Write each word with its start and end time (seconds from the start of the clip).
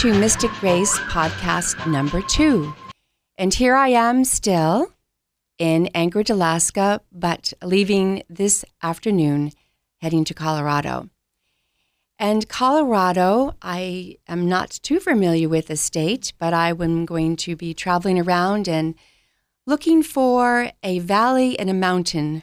To 0.00 0.12
Mystic 0.18 0.50
Grace 0.58 0.98
podcast 1.00 1.86
number 1.86 2.22
two. 2.22 2.74
And 3.36 3.52
here 3.54 3.76
I 3.76 3.88
am 3.88 4.24
still 4.24 4.90
in 5.58 5.90
Anchorage, 5.94 6.30
Alaska, 6.30 7.02
but 7.12 7.52
leaving 7.62 8.22
this 8.28 8.64
afternoon, 8.82 9.52
heading 10.00 10.24
to 10.24 10.34
Colorado. 10.34 11.10
And 12.18 12.48
Colorado, 12.48 13.54
I 13.60 14.16
am 14.26 14.48
not 14.48 14.70
too 14.70 14.98
familiar 14.98 15.48
with 15.48 15.68
the 15.68 15.76
state, 15.76 16.32
but 16.38 16.52
I 16.54 16.70
am 16.70 17.04
going 17.04 17.36
to 17.36 17.54
be 17.54 17.74
traveling 17.74 18.18
around 18.18 18.68
and 18.68 18.96
looking 19.66 20.02
for 20.02 20.70
a 20.82 20.98
valley 21.00 21.56
and 21.58 21.70
a 21.70 21.74
mountain 21.74 22.42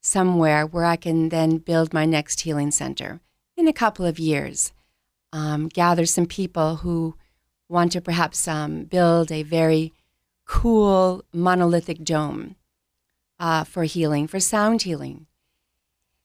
somewhere 0.00 0.66
where 0.66 0.86
I 0.86 0.96
can 0.96 1.28
then 1.28 1.58
build 1.58 1.92
my 1.92 2.06
next 2.06 2.40
healing 2.40 2.70
center 2.70 3.20
in 3.56 3.68
a 3.68 3.72
couple 3.72 4.06
of 4.06 4.18
years. 4.18 4.72
Um, 5.36 5.68
gather 5.68 6.06
some 6.06 6.24
people 6.24 6.76
who 6.76 7.14
want 7.68 7.92
to 7.92 8.00
perhaps 8.00 8.48
um, 8.48 8.84
build 8.84 9.30
a 9.30 9.42
very 9.42 9.92
cool 10.46 11.22
monolithic 11.30 12.02
dome 12.02 12.56
uh, 13.38 13.64
for 13.64 13.84
healing, 13.84 14.26
for 14.26 14.40
sound 14.40 14.82
healing. 14.82 15.26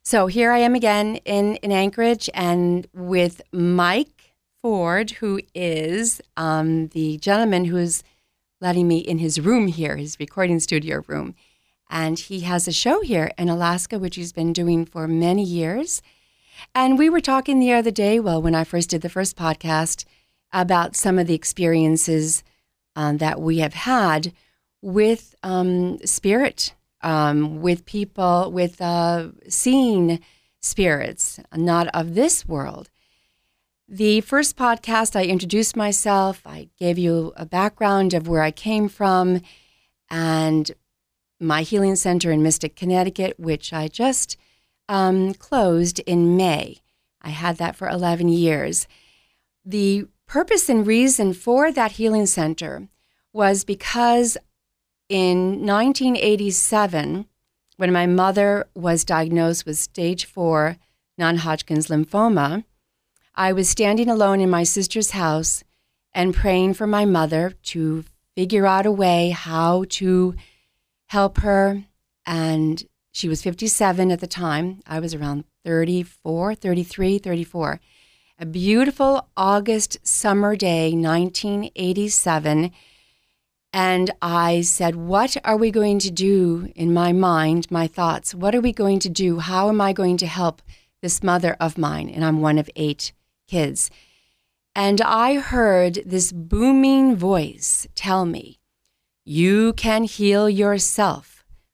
So 0.01 0.27
here 0.27 0.51
I 0.53 0.59
am 0.59 0.75
again 0.75 1.17
in, 1.25 1.57
in 1.57 1.73
Anchorage 1.73 2.29
and 2.33 2.87
with 2.93 3.41
Mike 3.51 4.33
Ford, 4.61 5.11
who 5.11 5.41
is 5.53 6.21
um, 6.37 6.87
the 6.87 7.17
gentleman 7.17 7.65
who's 7.65 8.03
letting 8.61 8.87
me 8.87 8.99
in 8.99 9.17
his 9.17 9.41
room 9.41 9.67
here, 9.67 9.97
his 9.97 10.17
recording 10.21 10.61
studio 10.61 11.03
room. 11.07 11.35
And 11.89 12.17
he 12.17 12.41
has 12.41 12.65
a 12.65 12.71
show 12.71 13.01
here 13.01 13.31
in 13.37 13.49
Alaska, 13.49 13.99
which 13.99 14.15
he's 14.15 14.31
been 14.31 14.53
doing 14.53 14.85
for 14.85 15.05
many 15.05 15.43
years. 15.43 16.01
And 16.73 16.97
we 16.97 17.09
were 17.09 17.21
talking 17.21 17.59
the 17.59 17.73
other 17.73 17.91
day, 17.91 18.19
well, 18.19 18.41
when 18.41 18.55
I 18.55 18.63
first 18.63 18.89
did 18.89 19.01
the 19.01 19.09
first 19.09 19.35
podcast, 19.35 20.05
about 20.53 20.95
some 20.95 21.17
of 21.17 21.27
the 21.27 21.33
experiences 21.33 22.43
um, 22.95 23.17
that 23.17 23.39
we 23.39 23.59
have 23.59 23.73
had 23.73 24.33
with 24.81 25.35
um, 25.43 25.97
spirit, 26.05 26.73
um, 27.01 27.61
with 27.61 27.85
people, 27.85 28.51
with 28.51 28.81
uh, 28.81 29.29
seeing 29.47 30.19
spirits, 30.59 31.39
not 31.55 31.87
of 31.93 32.15
this 32.15 32.47
world. 32.47 32.89
The 33.87 34.21
first 34.21 34.55
podcast, 34.55 35.15
I 35.15 35.25
introduced 35.25 35.75
myself, 35.75 36.41
I 36.45 36.69
gave 36.79 36.97
you 36.97 37.33
a 37.35 37.45
background 37.45 38.13
of 38.13 38.27
where 38.27 38.41
I 38.41 38.51
came 38.51 38.87
from 38.87 39.41
and 40.09 40.71
my 41.39 41.63
healing 41.63 41.95
center 41.95 42.31
in 42.31 42.43
Mystic, 42.43 42.75
Connecticut, 42.75 43.39
which 43.39 43.73
I 43.73 43.87
just 43.87 44.37
um, 44.91 45.33
closed 45.35 45.99
in 45.99 46.35
May. 46.35 46.81
I 47.21 47.29
had 47.29 47.55
that 47.57 47.77
for 47.77 47.87
11 47.87 48.27
years. 48.27 48.87
The 49.63 50.07
purpose 50.27 50.67
and 50.67 50.85
reason 50.85 51.33
for 51.33 51.71
that 51.71 51.93
healing 51.93 52.25
center 52.25 52.89
was 53.31 53.63
because 53.63 54.37
in 55.07 55.65
1987, 55.65 57.25
when 57.77 57.93
my 57.93 58.05
mother 58.05 58.67
was 58.75 59.05
diagnosed 59.05 59.65
with 59.65 59.77
stage 59.77 60.25
four 60.25 60.75
non 61.17 61.37
Hodgkin's 61.37 61.87
lymphoma, 61.87 62.65
I 63.33 63.53
was 63.53 63.69
standing 63.69 64.09
alone 64.09 64.41
in 64.41 64.49
my 64.49 64.63
sister's 64.63 65.11
house 65.11 65.63
and 66.13 66.35
praying 66.35 66.73
for 66.73 66.85
my 66.85 67.05
mother 67.05 67.53
to 67.63 68.03
figure 68.35 68.65
out 68.67 68.85
a 68.85 68.91
way 68.91 69.29
how 69.29 69.85
to 69.89 70.35
help 71.07 71.37
her. 71.37 71.85
And 72.25 72.83
she 73.11 73.27
was 73.27 73.41
57 73.41 74.11
at 74.11 74.19
the 74.19 74.27
time. 74.27 74.79
I 74.87 74.99
was 74.99 75.13
around 75.13 75.43
34, 75.65 76.55
33, 76.55 77.17
34. 77.17 77.79
A 78.39 78.45
beautiful 78.45 79.27
August 79.35 79.97
summer 80.03 80.55
day, 80.55 80.93
1987. 80.93 82.71
And 83.73 84.11
I 84.21 84.61
said, 84.61 84.95
What 84.95 85.37
are 85.43 85.57
we 85.57 85.71
going 85.71 85.99
to 85.99 86.11
do 86.11 86.71
in 86.75 86.93
my 86.93 87.11
mind, 87.11 87.69
my 87.69 87.87
thoughts? 87.87 88.33
What 88.33 88.55
are 88.55 88.61
we 88.61 88.73
going 88.73 88.99
to 88.99 89.09
do? 89.09 89.39
How 89.39 89.69
am 89.69 89.79
I 89.79 89.93
going 89.93 90.17
to 90.17 90.27
help 90.27 90.61
this 91.01 91.21
mother 91.21 91.55
of 91.59 91.77
mine? 91.77 92.09
And 92.09 92.25
I'm 92.25 92.41
one 92.41 92.57
of 92.57 92.69
eight 92.75 93.13
kids. 93.47 93.91
And 94.73 95.01
I 95.01 95.35
heard 95.35 96.01
this 96.05 96.31
booming 96.31 97.15
voice 97.15 97.87
tell 97.93 98.25
me, 98.25 98.59
You 99.23 99.73
can 99.73 100.03
heal 100.03 100.49
yourself 100.49 101.30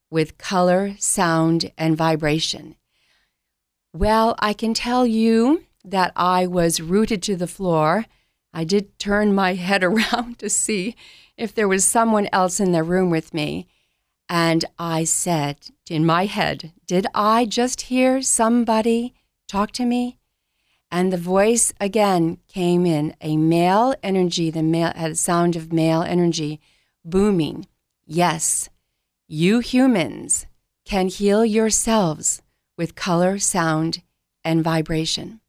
with 0.09 0.38
color, 0.38 0.95
sound, 0.97 1.72
and 1.78 1.97
vibration. 1.97 2.75
Well, 3.94 4.35
I 4.40 4.53
can 4.53 4.73
tell 4.73 5.06
you 5.06 5.63
that 5.84 6.12
I 6.16 6.45
was 6.47 6.81
rooted 6.81 7.23
to 7.23 7.35
the 7.35 7.47
floor. 7.47 8.06
I 8.53 8.63
did 8.63 9.00
turn 9.00 9.34
my 9.34 9.53
head 9.67 9.84
around 9.84 10.40
to 10.40 10.50
see 10.50 10.96
if 11.38 11.53
there 11.53 11.67
was 11.67 11.85
someone 11.85 12.28
else 12.31 12.59
in 12.59 12.72
the 12.72 12.84
room 12.84 13.09
with 13.09 13.34
me. 13.34 13.67
And 14.29 14.66
I 14.78 15.06
said 15.06 15.69
in 15.90 16.06
my 16.06 16.25
head, 16.25 16.73
Did 16.85 17.07
I 17.13 17.46
just 17.46 17.81
hear 17.84 18.22
somebody 18.22 19.13
talk 19.47 19.72
to 19.73 19.85
me? 19.85 20.19
And 20.91 21.12
the 21.12 21.17
voice 21.17 21.73
again 21.79 22.40
came 22.47 22.85
in 22.85 23.16
a 23.22 23.38
male 23.38 23.94
energy, 24.01 24.50
the 24.50 24.63
male 24.63 24.91
had 24.96 25.12
a 25.12 25.16
sound 25.16 25.56
of 25.56 25.73
male 25.73 26.01
energy 26.01 26.59
booming. 27.03 27.67
Yes, 28.06 28.69
you 29.27 29.59
humans 29.59 30.45
can 30.85 31.09
heal 31.09 31.43
yourselves 31.43 32.41
with 32.77 32.95
color, 32.95 33.38
sound, 33.38 34.01
and 34.43 34.63
vibration. 34.63 35.41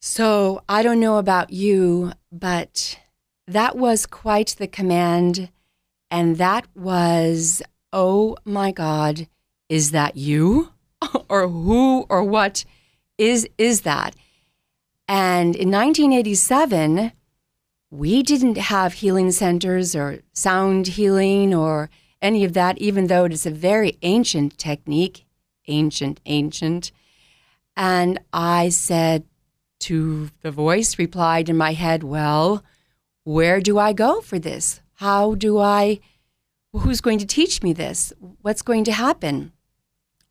So 0.00 0.62
I 0.68 0.82
don't 0.82 1.00
know 1.00 1.18
about 1.18 1.52
you, 1.52 2.12
but 2.30 2.98
that 3.46 3.76
was 3.76 4.06
quite 4.06 4.54
the 4.58 4.68
command. 4.68 5.50
And 6.10 6.36
that 6.36 6.66
was, 6.74 7.62
oh 7.92 8.36
my 8.44 8.70
God, 8.70 9.26
is 9.68 9.90
that 9.90 10.16
you? 10.16 10.70
or 11.28 11.48
who 11.48 12.06
or 12.08 12.22
what 12.22 12.64
is 13.18 13.48
is 13.58 13.82
that? 13.82 14.14
And 15.08 15.56
in 15.56 15.70
1987, 15.70 17.12
we 17.90 18.22
didn't 18.22 18.56
have 18.56 18.94
healing 18.94 19.32
centers 19.32 19.96
or 19.96 20.20
sound 20.32 20.86
healing 20.86 21.54
or 21.54 21.90
any 22.22 22.44
of 22.44 22.52
that, 22.52 22.78
even 22.78 23.08
though 23.08 23.24
it 23.24 23.32
is 23.32 23.46
a 23.46 23.50
very 23.50 23.98
ancient 24.02 24.56
technique, 24.58 25.26
ancient, 25.66 26.20
ancient. 26.26 26.92
And 27.76 28.20
I 28.32 28.68
said 28.68 29.24
to 29.80 30.30
the 30.42 30.50
voice, 30.50 30.98
replied 30.98 31.48
in 31.48 31.56
my 31.56 31.72
head, 31.72 32.04
Well, 32.04 32.62
where 33.24 33.60
do 33.60 33.78
I 33.78 33.92
go 33.92 34.20
for 34.20 34.38
this? 34.38 34.80
How 34.94 35.34
do 35.34 35.58
I, 35.58 36.00
who's 36.72 37.00
going 37.00 37.18
to 37.18 37.26
teach 37.26 37.62
me 37.62 37.72
this? 37.72 38.12
What's 38.42 38.62
going 38.62 38.84
to 38.84 38.92
happen? 38.92 39.52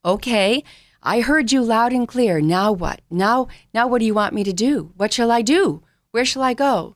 Okay, 0.06 0.64
I 1.02 1.22
heard 1.22 1.52
you 1.52 1.62
loud 1.62 1.92
and 1.92 2.08
clear. 2.08 2.40
Now 2.40 2.72
what? 2.72 3.02
Now, 3.09 3.48
now 3.74 3.88
what 3.88 4.00
do 4.00 4.06
you 4.06 4.14
want 4.14 4.34
me 4.34 4.44
to 4.44 4.53
do? 4.53 4.94
What 4.96 5.12
shall 5.12 5.31
I 5.31 5.42
do? 5.42 5.84
Where 6.12 6.25
shall 6.25 6.44
I 6.44 6.53
go? 6.53 6.96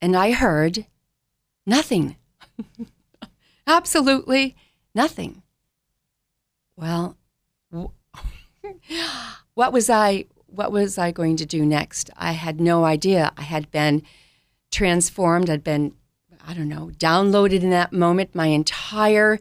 And 0.00 0.16
I 0.16 0.32
heard 0.32 0.86
nothing. 1.66 2.16
Absolutely 3.66 4.56
nothing. 4.94 5.42
Well, 6.76 7.16
what 9.54 9.72
was 9.72 9.90
I 9.90 10.26
what 10.46 10.72
was 10.72 10.96
I 10.96 11.10
going 11.10 11.36
to 11.36 11.46
do 11.46 11.66
next? 11.66 12.10
I 12.16 12.32
had 12.32 12.60
no 12.60 12.84
idea. 12.84 13.32
I 13.36 13.42
had 13.42 13.70
been 13.70 14.02
transformed, 14.70 15.50
I'd 15.50 15.64
been 15.64 15.94
I 16.46 16.54
don't 16.54 16.68
know, 16.68 16.92
downloaded 16.96 17.62
in 17.62 17.70
that 17.70 17.92
moment. 17.92 18.34
My 18.34 18.46
entire 18.46 19.40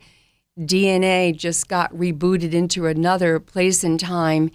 DNA 0.60 1.36
just 1.38 1.68
got 1.68 1.94
rebooted 1.94 2.54
into 2.54 2.88
another 2.88 3.40
place 3.40 3.84
and 3.84 4.00
time. 4.00 4.50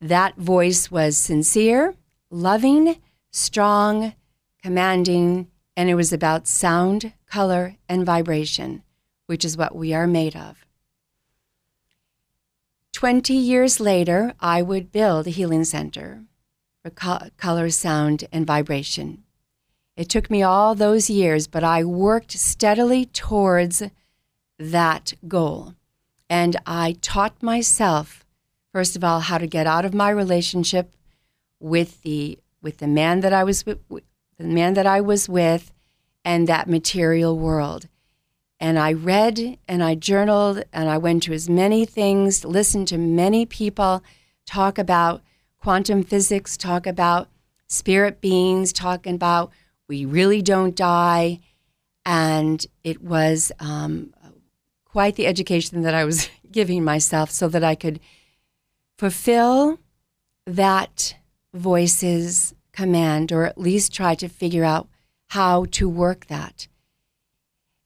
That 0.00 0.36
voice 0.36 0.90
was 0.90 1.16
sincere, 1.16 1.94
loving, 2.30 2.96
strong, 3.30 4.14
commanding, 4.62 5.48
and 5.76 5.88
it 5.88 5.94
was 5.94 6.12
about 6.12 6.46
sound, 6.46 7.12
color, 7.26 7.76
and 7.88 8.04
vibration, 8.04 8.82
which 9.26 9.44
is 9.44 9.56
what 9.56 9.74
we 9.74 9.94
are 9.94 10.06
made 10.06 10.36
of. 10.36 10.64
20 12.92 13.32
years 13.32 13.80
later, 13.80 14.34
I 14.40 14.62
would 14.62 14.92
build 14.92 15.26
a 15.26 15.30
healing 15.30 15.64
center 15.64 16.24
for 16.82 16.90
color, 16.90 17.70
sound, 17.70 18.24
and 18.32 18.46
vibration. 18.46 19.22
It 19.96 20.08
took 20.08 20.30
me 20.30 20.42
all 20.42 20.74
those 20.74 21.10
years, 21.10 21.46
but 21.46 21.62
I 21.62 21.84
worked 21.84 22.32
steadily 22.32 23.04
towards 23.04 23.82
that 24.58 25.12
goal. 25.28 25.74
And 26.28 26.56
I 26.66 26.96
taught 27.00 27.42
myself, 27.42 28.24
first 28.72 28.96
of 28.96 29.04
all, 29.04 29.20
how 29.20 29.38
to 29.38 29.46
get 29.46 29.66
out 29.66 29.84
of 29.84 29.94
my 29.94 30.10
relationship 30.10 30.94
with 31.58 32.02
the 32.02 32.38
with 32.62 32.78
the 32.78 32.86
man 32.86 33.20
that 33.20 33.32
I 33.32 33.42
was 33.42 33.64
with, 33.64 33.78
the 34.40 34.46
man 34.46 34.74
that 34.74 34.86
I 34.86 35.00
was 35.00 35.28
with, 35.28 35.72
and 36.24 36.48
that 36.48 36.68
material 36.68 37.38
world. 37.38 37.88
And 38.58 38.78
I 38.78 38.92
read 38.92 39.58
and 39.68 39.82
I 39.82 39.94
journaled 39.94 40.64
and 40.72 40.88
I 40.88 40.98
went 40.98 41.22
to 41.24 41.32
as 41.32 41.48
many 41.48 41.84
things, 41.84 42.44
listened 42.44 42.88
to 42.88 42.98
many 42.98 43.46
people 43.46 44.02
talk 44.46 44.78
about 44.78 45.22
quantum 45.58 46.02
physics, 46.02 46.56
talk 46.56 46.86
about 46.86 47.28
spirit 47.68 48.20
beings 48.20 48.72
talking 48.72 49.14
about 49.14 49.50
we 49.88 50.04
really 50.04 50.42
don't 50.42 50.76
die. 50.76 51.40
And 52.04 52.66
it 52.84 53.02
was 53.02 53.52
um, 53.60 54.12
quite 54.84 55.16
the 55.16 55.26
education 55.26 55.82
that 55.82 55.94
I 55.94 56.04
was 56.04 56.28
giving 56.50 56.82
myself 56.84 57.30
so 57.30 57.48
that 57.48 57.64
I 57.64 57.74
could 57.74 58.00
fulfill 58.98 59.78
that 60.46 61.16
voice's 61.54 62.54
command 62.72 63.32
or 63.32 63.44
at 63.44 63.58
least 63.58 63.92
try 63.92 64.14
to 64.16 64.28
figure 64.28 64.64
out 64.64 64.88
how 65.28 65.64
to 65.66 65.88
work 65.88 66.26
that. 66.26 66.66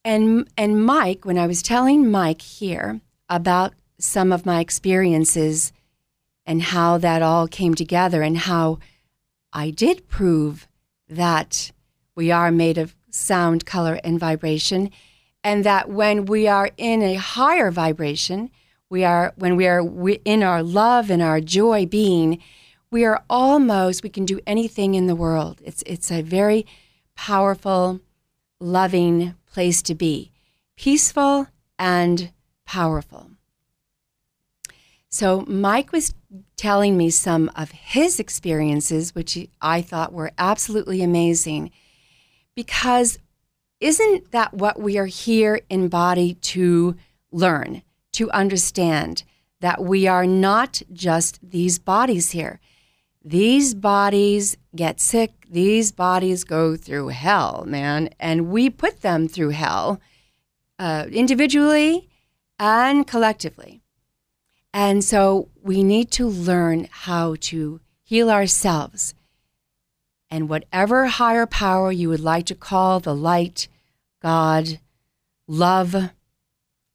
And 0.04 0.48
and 0.56 0.84
Mike, 0.84 1.24
when 1.24 1.38
I 1.38 1.46
was 1.46 1.62
telling 1.62 2.10
Mike 2.10 2.42
here 2.42 3.00
about 3.28 3.74
some 3.98 4.32
of 4.32 4.44
my 4.44 4.60
experiences 4.60 5.72
and 6.46 6.62
how 6.62 6.98
that 6.98 7.22
all 7.22 7.48
came 7.48 7.74
together 7.74 8.22
and 8.22 8.36
how 8.36 8.78
I 9.52 9.70
did 9.70 10.08
prove 10.08 10.68
that 11.08 11.70
we 12.14 12.30
are 12.30 12.50
made 12.50 12.76
of 12.76 12.94
sound, 13.10 13.64
color, 13.64 13.98
and 14.04 14.18
vibration, 14.18 14.90
and 15.42 15.64
that 15.64 15.88
when 15.88 16.26
we 16.26 16.48
are 16.48 16.70
in 16.76 17.02
a 17.02 17.14
higher 17.14 17.70
vibration, 17.70 18.50
we 18.90 19.04
are 19.04 19.32
when 19.36 19.56
we 19.56 19.66
are 19.66 19.82
in 20.24 20.42
our 20.42 20.62
love 20.62 21.10
and 21.10 21.22
our 21.22 21.40
joy 21.40 21.86
being, 21.86 22.42
we 22.90 23.04
are 23.04 23.24
almost 23.28 24.02
we 24.02 24.10
can 24.10 24.24
do 24.24 24.40
anything 24.46 24.94
in 24.94 25.06
the 25.06 25.16
world. 25.16 25.60
It's 25.64 25.82
it's 25.86 26.10
a 26.10 26.22
very 26.22 26.66
powerful, 27.16 28.00
loving 28.60 29.34
place 29.46 29.82
to 29.82 29.94
be, 29.94 30.30
peaceful 30.76 31.48
and 31.78 32.32
powerful. 32.64 33.30
So 35.08 35.44
Mike 35.46 35.92
was 35.92 36.12
telling 36.56 36.96
me 36.96 37.08
some 37.10 37.50
of 37.54 37.70
his 37.70 38.18
experiences, 38.18 39.14
which 39.14 39.38
I 39.60 39.80
thought 39.80 40.12
were 40.12 40.32
absolutely 40.38 41.02
amazing, 41.02 41.70
because 42.56 43.18
isn't 43.78 44.32
that 44.32 44.54
what 44.54 44.80
we 44.80 44.98
are 44.98 45.06
here 45.06 45.60
in 45.68 45.88
body 45.88 46.34
to 46.34 46.96
learn, 47.30 47.82
to 48.12 48.30
understand 48.32 49.22
that 49.60 49.84
we 49.84 50.06
are 50.06 50.26
not 50.26 50.82
just 50.92 51.38
these 51.48 51.78
bodies 51.78 52.32
here? 52.32 52.60
These 53.24 53.74
bodies 53.74 54.58
get 54.76 55.00
sick, 55.00 55.46
these 55.50 55.92
bodies 55.92 56.44
go 56.44 56.76
through 56.76 57.08
hell, 57.08 57.64
man, 57.66 58.10
and 58.20 58.50
we 58.50 58.68
put 58.68 59.00
them 59.00 59.28
through 59.28 59.50
hell 59.50 59.98
uh, 60.78 61.06
individually 61.10 62.10
and 62.58 63.06
collectively. 63.06 63.80
And 64.74 65.02
so 65.02 65.48
we 65.62 65.82
need 65.82 66.10
to 66.12 66.26
learn 66.26 66.88
how 66.90 67.36
to 67.42 67.80
heal 68.02 68.30
ourselves. 68.30 69.14
And 70.30 70.48
whatever 70.48 71.06
higher 71.06 71.46
power 71.46 71.92
you 71.92 72.08
would 72.10 72.20
like 72.20 72.46
to 72.46 72.54
call 72.54 73.00
the 73.00 73.14
light, 73.14 73.68
God, 74.20 74.80
love, 75.46 75.94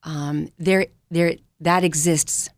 um, 0.03 0.49
there, 0.59 0.87
there, 1.09 1.35
that 1.59 1.83
exists. 1.83 2.49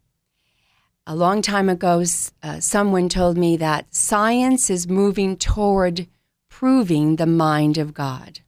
A 1.08 1.16
long 1.16 1.42
time 1.42 1.68
ago, 1.68 2.04
uh, 2.44 2.60
someone 2.60 3.10
told 3.10 3.38
me 3.38 3.58
that 3.58 3.94
science 3.94 4.70
is 4.70 4.88
moving 4.88 5.36
toward 5.36 6.08
proving 6.48 7.16
the 7.16 7.26
mind 7.26 7.78
of 7.78 7.94
God. 7.94 8.42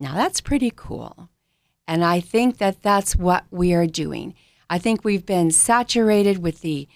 Now, 0.00 0.14
that's 0.14 0.40
pretty 0.40 0.72
cool. 0.74 1.28
And 1.86 2.04
I 2.04 2.20
think 2.20 2.58
that 2.58 2.82
that's 2.82 3.16
what 3.16 3.44
we 3.50 3.74
are 3.74 3.86
doing. 3.86 4.34
I 4.70 4.78
think 4.78 5.04
we've 5.04 5.26
been 5.26 5.50
saturated 5.50 6.38
with 6.38 6.62
the 6.62 6.88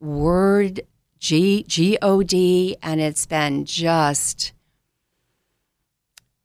word 0.00 0.80
G 1.18 1.64
G 1.68 1.96
O 2.02 2.24
D, 2.24 2.76
and 2.82 3.00
it's 3.00 3.26
been 3.26 3.64
just 3.64 4.52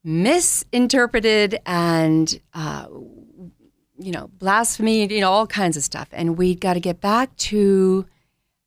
misinterpreted 0.04 1.60
and 1.66 2.40
uh, 2.54 2.86
you 3.98 4.12
know 4.12 4.30
blasphemy, 4.34 5.12
you 5.12 5.22
know 5.22 5.32
all 5.32 5.48
kinds 5.48 5.78
of 5.78 5.84
stuff. 5.84 6.08
And 6.12 6.38
we 6.38 6.56
got 6.56 6.74
to 6.74 6.80
get 6.80 7.02
back 7.02 7.36
to 7.38 8.06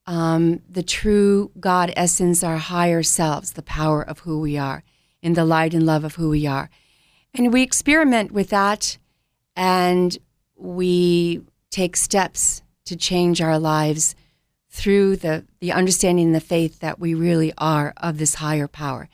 um, 0.07 0.61
the 0.69 0.83
true 0.83 1.51
God 1.61 1.93
essence, 1.97 2.43
our 2.43 2.59
higher 2.59 3.03
selves, 3.03 3.53
the 3.53 3.63
power 3.63 4.03
of 4.03 4.21
who 4.21 4.41
we 4.41 4.59
are, 4.59 4.83
in 5.23 5.35
the 5.35 5.45
light 5.45 5.75
and 5.75 5.87
love 5.87 6.05
of 6.05 6.17
who 6.17 6.31
we 6.31 6.47
are. 6.47 6.71
And 7.35 7.53
we 7.53 7.63
experiment 7.63 8.33
with 8.33 8.51
that, 8.51 8.99
and 9.55 10.19
we 10.57 11.43
take 11.71 11.97
steps 11.97 12.63
to 12.87 12.97
change 12.97 13.41
our 13.41 13.59
lives 13.59 14.17
through 14.69 15.17
the, 15.17 15.45
the 15.61 15.73
understanding 15.73 16.27
and 16.27 16.35
the 16.35 16.41
faith 16.41 16.81
that 16.81 16.99
we 16.99 17.15
really 17.15 17.53
are 17.59 17.93
of 17.97 18.19
this 18.19 18.37
higher 18.37 18.69
power. 18.69 19.09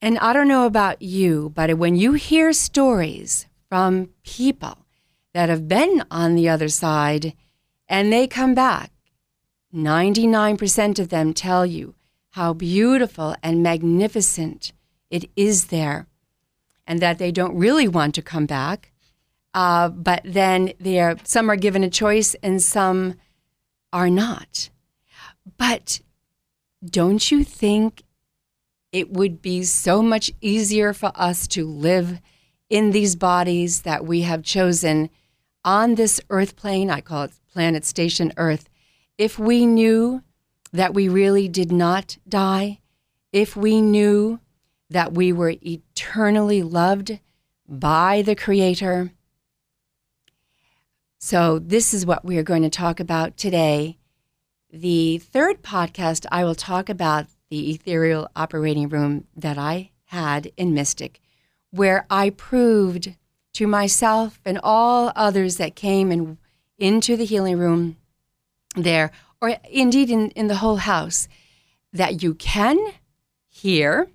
And 0.00 0.18
I 0.18 0.32
don't 0.32 0.48
know 0.48 0.66
about 0.66 1.00
you, 1.00 1.52
but 1.54 1.78
when 1.78 1.94
you 1.94 2.14
hear 2.14 2.52
stories 2.52 3.46
from 3.68 4.10
people 4.24 4.81
that 5.34 5.48
have 5.48 5.68
been 5.68 6.04
on 6.10 6.34
the 6.34 6.48
other 6.48 6.68
side 6.68 7.34
and 7.88 8.12
they 8.12 8.26
come 8.26 8.54
back, 8.54 8.90
99% 9.74 10.98
of 10.98 11.08
them 11.08 11.32
tell 11.32 11.64
you 11.64 11.94
how 12.30 12.52
beautiful 12.52 13.34
and 13.42 13.62
magnificent 13.62 14.72
it 15.10 15.30
is 15.36 15.66
there 15.66 16.06
and 16.86 17.00
that 17.00 17.18
they 17.18 17.32
don't 17.32 17.56
really 17.56 17.88
want 17.88 18.14
to 18.14 18.22
come 18.22 18.46
back 18.46 18.92
uh, 19.54 19.88
but 19.88 20.22
then 20.24 20.72
there, 20.80 21.16
some 21.24 21.50
are 21.50 21.56
given 21.56 21.84
a 21.84 21.90
choice 21.90 22.34
and 22.42 22.62
some 22.62 23.14
are 23.92 24.08
not. 24.08 24.70
But 25.58 26.00
don't 26.84 27.30
you 27.30 27.44
think 27.44 28.02
it 28.92 29.10
would 29.10 29.42
be 29.42 29.62
so 29.62 30.02
much 30.02 30.30
easier 30.40 30.92
for 30.92 31.12
us 31.14 31.46
to 31.48 31.66
live 31.66 32.20
in 32.70 32.90
these 32.90 33.16
bodies 33.16 33.82
that 33.82 34.06
we 34.06 34.22
have 34.22 34.42
chosen 34.42 35.10
on 35.64 35.94
this 35.94 36.20
earth 36.30 36.56
plane? 36.56 36.90
I 36.90 37.00
call 37.00 37.24
it 37.24 37.32
planet 37.52 37.84
station 37.84 38.32
Earth. 38.36 38.68
If 39.18 39.38
we 39.38 39.66
knew 39.66 40.22
that 40.72 40.94
we 40.94 41.08
really 41.08 41.48
did 41.48 41.70
not 41.70 42.16
die, 42.28 42.80
if 43.32 43.56
we 43.56 43.80
knew 43.80 44.40
that 44.90 45.12
we 45.12 45.32
were 45.32 45.54
eternally 45.62 46.62
loved 46.62 47.18
by 47.68 48.22
the 48.22 48.34
Creator, 48.34 49.12
so, 51.24 51.60
this 51.60 51.94
is 51.94 52.04
what 52.04 52.24
we 52.24 52.36
are 52.36 52.42
going 52.42 52.62
to 52.62 52.68
talk 52.68 52.98
about 52.98 53.36
today. 53.36 53.96
The 54.72 55.18
third 55.18 55.62
podcast, 55.62 56.26
I 56.32 56.42
will 56.42 56.56
talk 56.56 56.88
about 56.88 57.26
the 57.48 57.70
ethereal 57.70 58.28
operating 58.34 58.88
room 58.88 59.28
that 59.36 59.56
I 59.56 59.92
had 60.06 60.50
in 60.56 60.74
Mystic, 60.74 61.20
where 61.70 62.06
I 62.10 62.30
proved 62.30 63.14
to 63.54 63.66
myself 63.66 64.40
and 64.44 64.58
all 64.62 65.12
others 65.14 65.56
that 65.56 65.76
came 65.76 66.10
in, 66.10 66.38
into 66.78 67.16
the 67.16 67.24
healing 67.24 67.58
room 67.58 67.96
there, 68.74 69.10
or 69.40 69.56
indeed 69.70 70.10
in, 70.10 70.30
in 70.30 70.46
the 70.46 70.56
whole 70.56 70.76
house, 70.76 71.28
that 71.92 72.22
you 72.22 72.34
can 72.34 72.78
hear 73.48 74.08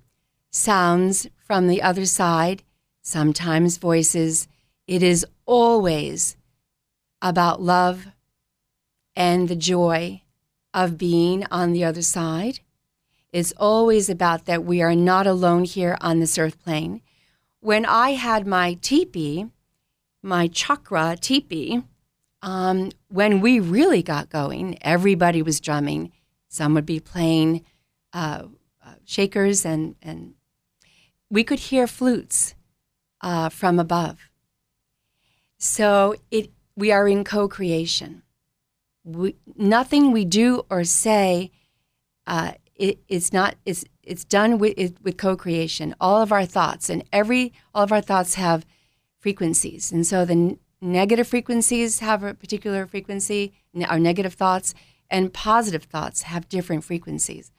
sounds 0.50 1.28
from 1.36 1.68
the 1.68 1.80
other 1.82 2.04
side, 2.04 2.62
sometimes 3.02 3.76
voices. 3.76 4.48
It 4.86 5.02
is 5.02 5.24
always 5.46 6.36
about 7.22 7.62
love 7.62 8.08
and 9.14 9.48
the 9.48 9.56
joy 9.56 10.22
of 10.74 10.98
being 10.98 11.44
on 11.50 11.72
the 11.72 11.84
other 11.84 12.02
side. 12.02 12.60
It's 13.32 13.52
always 13.56 14.08
about 14.08 14.46
that 14.46 14.64
we 14.64 14.80
are 14.80 14.94
not 14.94 15.26
alone 15.26 15.64
here 15.64 15.96
on 16.00 16.20
this 16.20 16.38
earth 16.38 16.62
plane. 16.62 17.02
When 17.60 17.84
I 17.84 18.10
had 18.10 18.46
my 18.46 18.74
teepee, 18.74 19.46
my 20.22 20.48
chakra 20.48 21.16
teepee, 21.20 21.82
um, 22.42 22.90
when 23.08 23.40
we 23.40 23.58
really 23.58 24.02
got 24.02 24.30
going, 24.30 24.78
everybody 24.80 25.42
was 25.42 25.60
drumming. 25.60 26.12
Some 26.48 26.74
would 26.74 26.86
be 26.86 27.00
playing 27.00 27.64
uh, 28.12 28.44
uh, 28.84 28.94
shakers, 29.04 29.64
and, 29.64 29.96
and 30.02 30.34
we 31.28 31.42
could 31.44 31.58
hear 31.58 31.86
flutes 31.86 32.54
uh, 33.20 33.48
from 33.48 33.78
above. 33.78 34.30
So 35.58 36.14
it 36.30 36.50
we 36.76 36.92
are 36.92 37.08
in 37.08 37.24
co 37.24 37.48
creation. 37.48 38.22
Nothing 39.56 40.12
we 40.12 40.24
do 40.24 40.64
or 40.70 40.84
say 40.84 41.50
uh, 42.26 42.52
it, 42.78 42.98
it's 43.08 43.32
not 43.32 43.56
it's 43.66 43.84
it's 44.02 44.24
done 44.24 44.58
with 44.58 44.74
it, 44.76 44.96
with 45.02 45.16
co-creation 45.16 45.94
all 46.00 46.22
of 46.22 46.32
our 46.32 46.46
thoughts 46.46 46.88
and 46.88 47.04
every 47.12 47.52
all 47.74 47.82
of 47.82 47.92
our 47.92 48.00
thoughts 48.00 48.34
have 48.34 48.64
frequencies 49.18 49.92
and 49.92 50.06
so 50.06 50.24
the 50.24 50.32
n- 50.32 50.58
negative 50.80 51.26
frequencies 51.26 51.98
have 51.98 52.22
a 52.22 52.34
particular 52.34 52.86
frequency 52.86 53.52
our 53.86 53.98
negative 53.98 54.34
thoughts 54.34 54.74
and 55.10 55.32
positive 55.32 55.84
thoughts 55.84 56.22
have 56.22 56.48
different 56.48 56.84
frequencies 56.84 57.52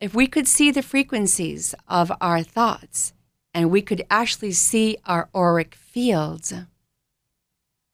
if 0.00 0.14
we 0.14 0.26
could 0.26 0.46
see 0.48 0.70
the 0.70 0.82
frequencies 0.82 1.74
of 1.88 2.12
our 2.20 2.42
thoughts 2.42 3.12
and 3.54 3.70
we 3.70 3.82
could 3.82 4.04
actually 4.10 4.52
see 4.52 4.96
our 5.06 5.28
auric 5.34 5.74
fields 5.74 6.52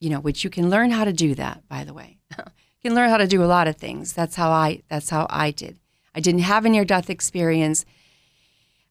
you 0.01 0.11
know, 0.11 0.21
which 0.21 0.45
you 0.45 0.51
can 0.51 0.71
learn 0.71 0.91
how 0.91 1.05
to 1.05 1.13
do 1.13 1.35
that, 1.35 1.67
by 1.69 1.85
the 1.85 1.93
way. 1.93 2.19
you 2.39 2.45
can 2.83 2.95
learn 2.95 3.11
how 3.11 3.17
to 3.17 3.27
do 3.27 3.43
a 3.43 3.47
lot 3.47 3.69
of 3.69 3.77
things. 3.77 4.13
That's 4.13 4.37
how 4.37 4.51
I 4.51 4.83
that's 4.89 5.11
how 5.11 5.27
I 5.29 5.51
did. 5.51 5.79
I 6.15 6.21
didn't 6.21 6.41
have 6.41 6.65
a 6.65 6.69
near 6.69 6.85
death 6.85 7.11
experience. 7.11 7.85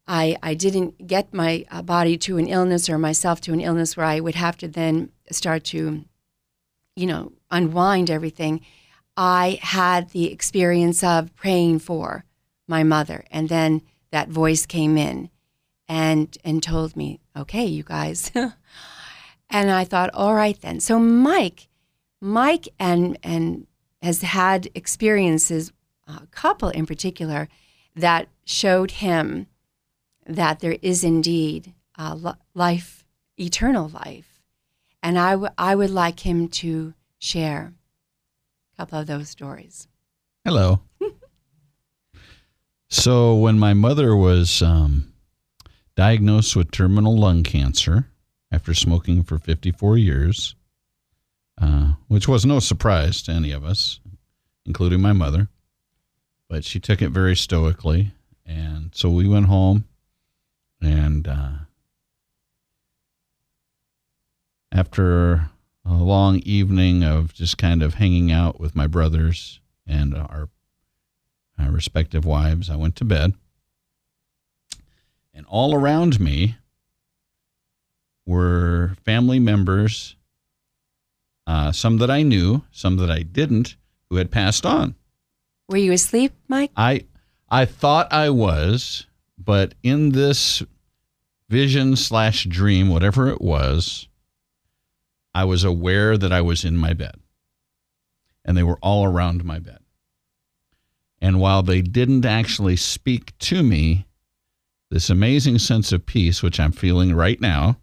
I, 0.08 0.38
I 0.42 0.54
didn't 0.54 1.08
get 1.08 1.34
my 1.34 1.66
uh, 1.70 1.82
body 1.82 2.18
to 2.20 2.38
an 2.38 2.48
illness 2.48 2.90
or 2.90 2.98
myself 2.98 3.42
to 3.42 3.54
an 3.54 3.60
illness 3.60 3.98
where 3.98 4.06
I 4.06 4.20
would 4.20 4.36
have 4.36 4.58
to 4.60 4.68
then 4.68 5.12
start 5.32 5.66
to, 5.66 6.06
you 6.96 7.06
know, 7.06 7.34
unwind 7.52 8.10
everything. 8.10 8.62
I 9.18 9.60
had 9.62 10.12
the 10.12 10.32
experience 10.32 11.04
of 11.04 11.36
praying 11.36 11.80
for 11.80 12.24
my 12.68 12.84
mother, 12.84 13.26
and 13.32 13.50
then 13.50 13.82
that 14.12 14.30
voice 14.30 14.66
came 14.66 14.98
in 14.98 15.30
and 15.88 16.38
and 16.44 16.62
told 16.62 16.96
me, 16.96 17.20
"Okay, 17.36 17.66
you 17.66 17.84
guys." 17.84 18.32
and 19.50 19.72
I 19.72 19.84
thought, 19.84 20.12
"All 20.14 20.36
right 20.36 20.60
then." 20.62 20.80
So 20.80 21.00
Mike, 21.00 21.68
Mike, 22.22 22.70
and 22.80 23.18
and 23.24 23.68
has 24.02 24.22
had 24.22 24.70
experiences, 24.76 25.72
a 26.08 26.28
couple 26.28 26.70
in 26.70 26.86
particular, 26.86 27.48
that 27.96 28.30
showed 28.46 28.92
him 28.92 29.48
that 30.26 30.60
there 30.60 30.78
is 30.82 31.04
indeed 31.04 31.74
uh, 31.98 32.34
life, 32.54 33.06
eternal 33.38 33.90
life. 33.90 34.42
And 35.02 35.18
I, 35.18 35.32
w- 35.32 35.54
I 35.58 35.76
would 35.76 35.90
like 35.90 36.22
him 36.22 36.48
to 36.50 36.94
share 37.20 37.74
a 38.74 38.78
couple 38.78 39.00
of 39.00 39.08
those 39.08 39.30
stories. 39.30 39.88
Hello. 40.44 40.82
so, 42.90 43.36
when 43.36 43.60
my 43.60 43.74
mother 43.74 44.16
was 44.16 44.62
um, 44.62 45.12
diagnosed 45.96 46.56
with 46.56 46.72
terminal 46.72 47.18
lung 47.18 47.44
cancer 47.44 48.08
after 48.52 48.74
smoking 48.74 49.24
for 49.24 49.38
54 49.38 49.98
years, 49.98 50.56
uh, 51.60 51.94
which 52.08 52.28
was 52.28 52.46
no 52.46 52.60
surprise 52.60 53.22
to 53.24 53.32
any 53.32 53.52
of 53.52 53.66
us, 53.66 54.00
including 54.66 55.02
my 55.02 55.14
mother, 55.14 55.50
but 56.50 56.64
she 56.64 56.80
took 56.80 57.02
it 57.02 57.10
very 57.10 57.36
stoically. 57.36 58.12
And 58.46 58.92
so 58.94 59.10
we 59.10 59.28
went 59.28 59.48
home 59.48 59.86
and 60.82 61.28
uh, 61.28 61.52
after 64.72 65.50
a 65.86 65.94
long 65.94 66.38
evening 66.40 67.04
of 67.04 67.34
just 67.34 67.58
kind 67.58 67.82
of 67.82 67.96
hanging 67.96 68.32
out 68.32 68.60
with 68.60 68.76
my 68.76 68.88
brothers 68.88 69.60
and 69.86 70.14
our, 70.14 70.50
our 71.58 71.72
respective 71.72 72.26
wives, 72.26 72.70
I 72.70 72.76
went 72.76 72.96
to 72.98 73.06
bed. 73.06 73.34
And 75.34 75.46
all 75.48 75.74
around 75.74 76.20
me 76.20 76.58
were 78.26 78.96
family 79.06 79.40
members, 79.40 80.16
uh, 81.46 81.72
some 81.72 81.98
that 81.98 82.12
I 82.12 82.24
knew, 82.24 82.64
some 82.72 82.98
that 82.98 83.10
I 83.10 83.22
didn't, 83.22 83.76
who 84.10 84.18
had 84.18 84.32
passed 84.32 84.66
on. 84.66 84.96
Were 85.70 85.78
you 85.78 85.92
asleep, 85.92 86.34
Mike? 86.48 86.72
I 86.78 87.06
I 87.50 87.66
thought 87.66 88.12
I 88.12 88.30
was, 88.30 89.06
but 89.38 89.76
in 89.84 90.12
this 90.12 90.64
vision 91.50 91.96
slash 91.96 92.46
dream, 92.46 92.90
whatever 92.90 93.30
it 93.30 93.42
was, 93.42 94.08
I 95.34 95.46
was 95.46 95.64
aware 95.64 96.18
that 96.18 96.32
I 96.32 96.42
was 96.42 96.66
in 96.66 96.78
my 96.78 96.94
bed. 96.94 97.16
And 98.44 98.58
they 98.58 98.64
were 98.64 98.80
all 98.82 99.06
around 99.06 99.44
my 99.44 99.60
bed. 99.60 99.80
And 101.20 101.40
while 101.40 101.64
they 101.64 101.82
didn't 101.82 102.26
actually 102.26 102.76
speak 102.76 103.38
to 103.40 103.62
me, 103.64 104.08
this 104.90 105.10
amazing 105.10 105.60
sense 105.60 105.92
of 105.92 106.06
peace, 106.06 106.42
which 106.42 106.60
I'm 106.60 106.72
feeling 106.72 107.14
right 107.14 107.40
now, 107.42 107.78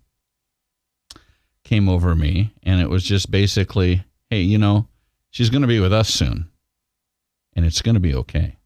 came 1.65 1.89
over 1.89 2.15
me. 2.15 2.55
And 2.63 2.81
it 2.81 2.89
was 2.89 3.05
just 3.05 3.31
basically, 3.31 4.05
hey, 4.31 4.41
you 4.41 4.57
know, 4.57 4.89
she's 5.31 5.51
going 5.51 5.63
to 5.63 5.69
be 5.69 5.81
with 5.81 5.93
us 5.93 6.09
soon. 6.09 6.49
And 7.57 7.65
it's 7.65 7.83
going 7.83 7.95
to 7.95 8.01
be 8.01 8.15
okay. 8.15 8.57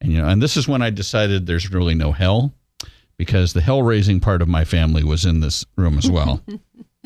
And 0.00 0.12
you 0.12 0.20
know, 0.20 0.28
and 0.28 0.42
this 0.42 0.56
is 0.56 0.66
when 0.66 0.82
I 0.82 0.90
decided 0.90 1.46
there's 1.46 1.70
really 1.70 1.94
no 1.94 2.12
hell 2.12 2.52
because 3.16 3.52
the 3.52 3.60
hell 3.60 3.82
raising 3.82 4.18
part 4.18 4.42
of 4.42 4.48
my 4.48 4.64
family 4.64 5.04
was 5.04 5.24
in 5.24 5.40
this 5.40 5.64
room 5.76 5.96
as 5.96 6.10
well. 6.10 6.42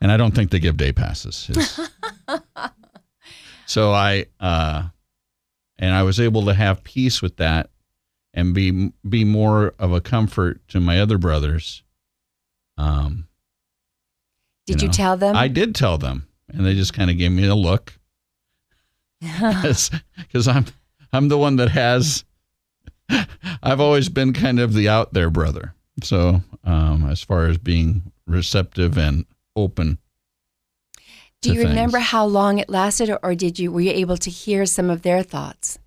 and 0.00 0.10
I 0.10 0.16
don't 0.16 0.34
think 0.34 0.50
they 0.50 0.58
give 0.58 0.76
day 0.76 0.92
passes. 0.92 1.50
so 3.66 3.92
I 3.92 4.26
uh 4.40 4.88
and 5.78 5.94
I 5.94 6.02
was 6.02 6.18
able 6.18 6.46
to 6.46 6.54
have 6.54 6.82
peace 6.82 7.22
with 7.22 7.36
that 7.36 7.70
and 8.34 8.54
be 8.54 8.92
be 9.08 9.24
more 9.24 9.74
of 9.78 9.92
a 9.92 10.00
comfort 10.00 10.66
to 10.68 10.80
my 10.80 11.00
other 11.00 11.18
brothers. 11.18 11.84
Um 12.76 13.28
Did 14.66 14.82
you, 14.82 14.88
know, 14.88 14.90
you 14.90 14.96
tell 14.96 15.16
them? 15.16 15.36
I 15.36 15.46
did 15.46 15.76
tell 15.76 15.96
them 15.96 16.26
and 16.48 16.66
they 16.66 16.74
just 16.74 16.92
kind 16.92 17.10
of 17.10 17.18
gave 17.18 17.30
me 17.30 17.46
a 17.46 17.54
look. 17.54 17.96
Cuz 19.22 20.48
I'm 20.48 20.66
I'm 21.12 21.28
the 21.28 21.38
one 21.38 21.56
that 21.56 21.70
has. 21.70 22.24
I've 23.62 23.80
always 23.80 24.08
been 24.08 24.32
kind 24.32 24.58
of 24.58 24.74
the 24.74 24.88
out 24.88 25.12
there 25.12 25.30
brother. 25.30 25.74
So 26.02 26.42
um, 26.64 27.08
as 27.08 27.22
far 27.22 27.46
as 27.46 27.58
being 27.58 28.12
receptive 28.26 28.98
and 28.98 29.24
open. 29.54 29.98
Do 31.42 31.52
you 31.52 31.62
remember 31.62 31.98
how 31.98 32.26
long 32.26 32.58
it 32.58 32.68
lasted, 32.68 33.16
or 33.22 33.34
did 33.34 33.58
you 33.58 33.70
were 33.70 33.80
you 33.80 33.92
able 33.92 34.16
to 34.16 34.30
hear 34.30 34.66
some 34.66 34.90
of 34.90 35.02
their 35.02 35.22
thoughts? 35.22 35.78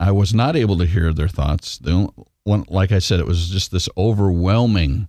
I 0.00 0.10
was 0.10 0.32
not 0.32 0.56
able 0.56 0.78
to 0.78 0.86
hear 0.86 1.12
their 1.12 1.28
thoughts. 1.28 1.78
The 1.78 2.08
one, 2.44 2.64
like 2.68 2.92
I 2.92 2.98
said, 2.98 3.20
it 3.20 3.26
was 3.26 3.50
just 3.50 3.70
this 3.70 3.88
overwhelming 3.96 5.08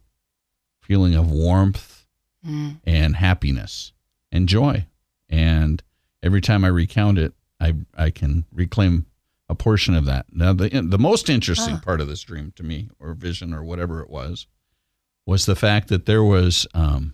feeling 0.82 1.16
of 1.16 1.32
warmth 1.32 2.06
mm. 2.46 2.80
and 2.84 3.16
happiness 3.16 3.94
and 4.32 4.48
joy. 4.48 4.86
And 5.30 5.82
every 6.22 6.42
time 6.42 6.66
I 6.66 6.68
recount 6.68 7.18
it, 7.18 7.34
I 7.64 7.74
I 7.98 8.10
can 8.10 8.46
reclaim 8.52 9.06
a 9.48 9.56
portion 9.56 9.96
of 9.96 10.06
that. 10.06 10.26
Now, 10.32 10.52
the 10.52 10.70
the 10.70 11.00
most 11.00 11.30
interesting 11.30 11.80
part 11.80 12.02
of 12.02 12.08
this 12.08 12.22
dream 12.22 12.52
to 12.58 12.64
me, 12.64 12.90
or 13.00 13.14
vision, 13.14 13.54
or 13.54 13.64
whatever 13.64 14.02
it 14.02 14.10
was, 14.10 14.48
was 15.26 15.46
the 15.46 15.56
fact 15.56 15.88
that 15.88 16.06
there 16.06 16.24
was 16.24 16.68
um, 16.74 17.14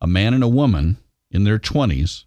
a 0.00 0.06
man 0.06 0.34
and 0.34 0.44
a 0.44 0.48
woman 0.48 0.98
in 1.30 1.44
their 1.44 1.58
twenties, 1.58 2.26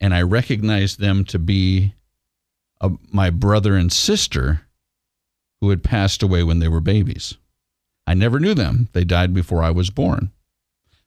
and 0.00 0.14
I 0.14 0.22
recognized 0.22 0.98
them 0.98 1.24
to 1.26 1.38
be 1.38 1.94
a, 2.80 2.92
my 3.12 3.28
brother 3.28 3.76
and 3.76 3.92
sister, 3.92 4.62
who 5.60 5.68
had 5.68 5.84
passed 5.84 6.22
away 6.22 6.42
when 6.42 6.58
they 6.58 6.68
were 6.68 6.80
babies. 6.80 7.36
I 8.06 8.14
never 8.14 8.40
knew 8.40 8.54
them; 8.54 8.88
they 8.92 9.04
died 9.04 9.34
before 9.34 9.62
I 9.62 9.70
was 9.70 9.90
born. 9.90 10.32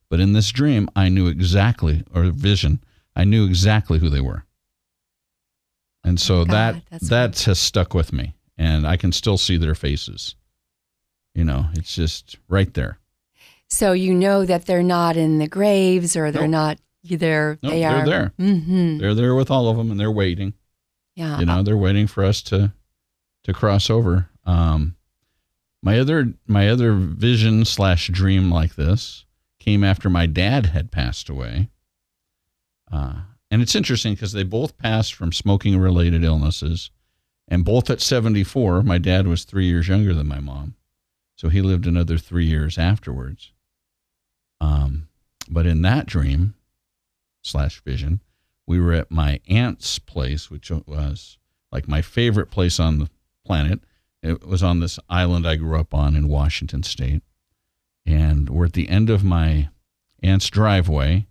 But 0.09 0.19
in 0.19 0.33
this 0.33 0.51
dream, 0.51 0.87
I 0.95 1.09
knew 1.09 1.27
exactly, 1.27 2.03
or 2.13 2.25
vision, 2.25 2.83
I 3.15 3.23
knew 3.23 3.45
exactly 3.45 3.97
who 3.97 4.09
they 4.09 4.21
were. 4.21 4.45
And 6.05 6.19
so 6.19 6.45
God, 6.45 6.83
that 6.91 7.01
that 7.01 7.39
has 7.41 7.59
stuck 7.59 7.93
with 7.93 8.13
me, 8.13 8.35
and 8.57 8.85
I 8.85 8.95
can 8.95 9.11
still 9.11 9.37
see 9.37 9.57
their 9.57 9.73
faces. 9.73 10.35
You 11.33 11.43
know, 11.43 11.65
it's 11.73 11.95
just 11.95 12.37
right 12.47 12.71
there. 12.73 12.99
So 13.67 13.91
you 13.91 14.13
know 14.13 14.45
that 14.45 14.67
they're 14.67 14.83
not 14.83 15.17
in 15.17 15.39
the 15.39 15.47
graves, 15.47 16.15
or 16.15 16.31
they're 16.31 16.43
nope. 16.43 16.51
not. 16.51 16.79
They're 17.03 17.57
nope, 17.61 17.71
they 17.71 17.83
are. 17.83 17.95
They're 17.97 18.05
there. 18.05 18.33
Mm-hmm. 18.39 18.97
They're 18.99 19.15
there 19.15 19.35
with 19.35 19.49
all 19.49 19.67
of 19.67 19.77
them, 19.77 19.89
and 19.89 19.99
they're 19.99 20.11
waiting. 20.11 20.53
Yeah, 21.15 21.39
you 21.39 21.45
know, 21.45 21.63
they're 21.63 21.75
waiting 21.75 22.05
for 22.05 22.23
us 22.23 22.41
to 22.43 22.71
to 23.43 23.53
cross 23.53 23.89
over. 23.89 24.29
Um, 24.45 24.95
my 25.81 25.99
other 25.99 26.33
my 26.45 26.69
other 26.69 26.93
vision 26.93 27.65
slash 27.65 28.09
dream 28.09 28.51
like 28.51 28.75
this 28.75 29.25
came 29.59 29.83
after 29.83 30.09
my 30.09 30.27
dad 30.27 30.67
had 30.67 30.91
passed 30.91 31.29
away. 31.29 31.69
Uh, 32.91 33.21
and 33.51 33.61
it's 33.61 33.75
interesting 33.75 34.13
because 34.13 34.31
they 34.31 34.43
both 34.43 34.77
passed 34.77 35.13
from 35.13 35.31
smoking 35.31 35.77
related 35.77 36.23
illnesses. 36.23 36.89
And 37.47 37.63
both 37.63 37.89
at 37.89 38.01
74, 38.01 38.81
my 38.81 38.97
dad 38.97 39.27
was 39.27 39.43
three 39.43 39.65
years 39.65 39.87
younger 39.87 40.13
than 40.13 40.27
my 40.27 40.39
mom. 40.39 40.75
So 41.35 41.49
he 41.49 41.61
lived 41.61 41.85
another 41.85 42.17
three 42.17 42.45
years 42.45 42.77
afterwards. 42.77 43.51
Um, 44.59 45.09
but 45.47 45.65
in 45.65 45.83
that 45.83 46.07
dream 46.07 46.55
slash 47.43 47.81
vision, 47.81 48.21
we 48.65 48.79
were 48.79 48.93
at 48.93 49.11
my 49.11 49.41
aunt's 49.47 49.99
place, 49.99 50.49
which 50.49 50.71
was 50.71 51.37
like 51.71 51.87
my 51.87 52.01
favorite 52.01 52.49
place 52.49 52.79
on 52.79 52.97
the 52.97 53.09
planet. 53.45 53.81
It 54.23 54.47
was 54.47 54.63
on 54.63 54.79
this 54.79 54.97
island 55.07 55.47
I 55.47 55.55
grew 55.55 55.79
up 55.79 55.93
on 55.93 56.15
in 56.15 56.29
Washington 56.29 56.81
State. 56.81 57.21
And 58.07 58.49
we're 58.49 58.65
at 58.65 58.73
the 58.73 58.89
end 58.89 59.11
of 59.11 59.23
my 59.23 59.69
aunt's 60.23 60.49
driveway 60.49 61.27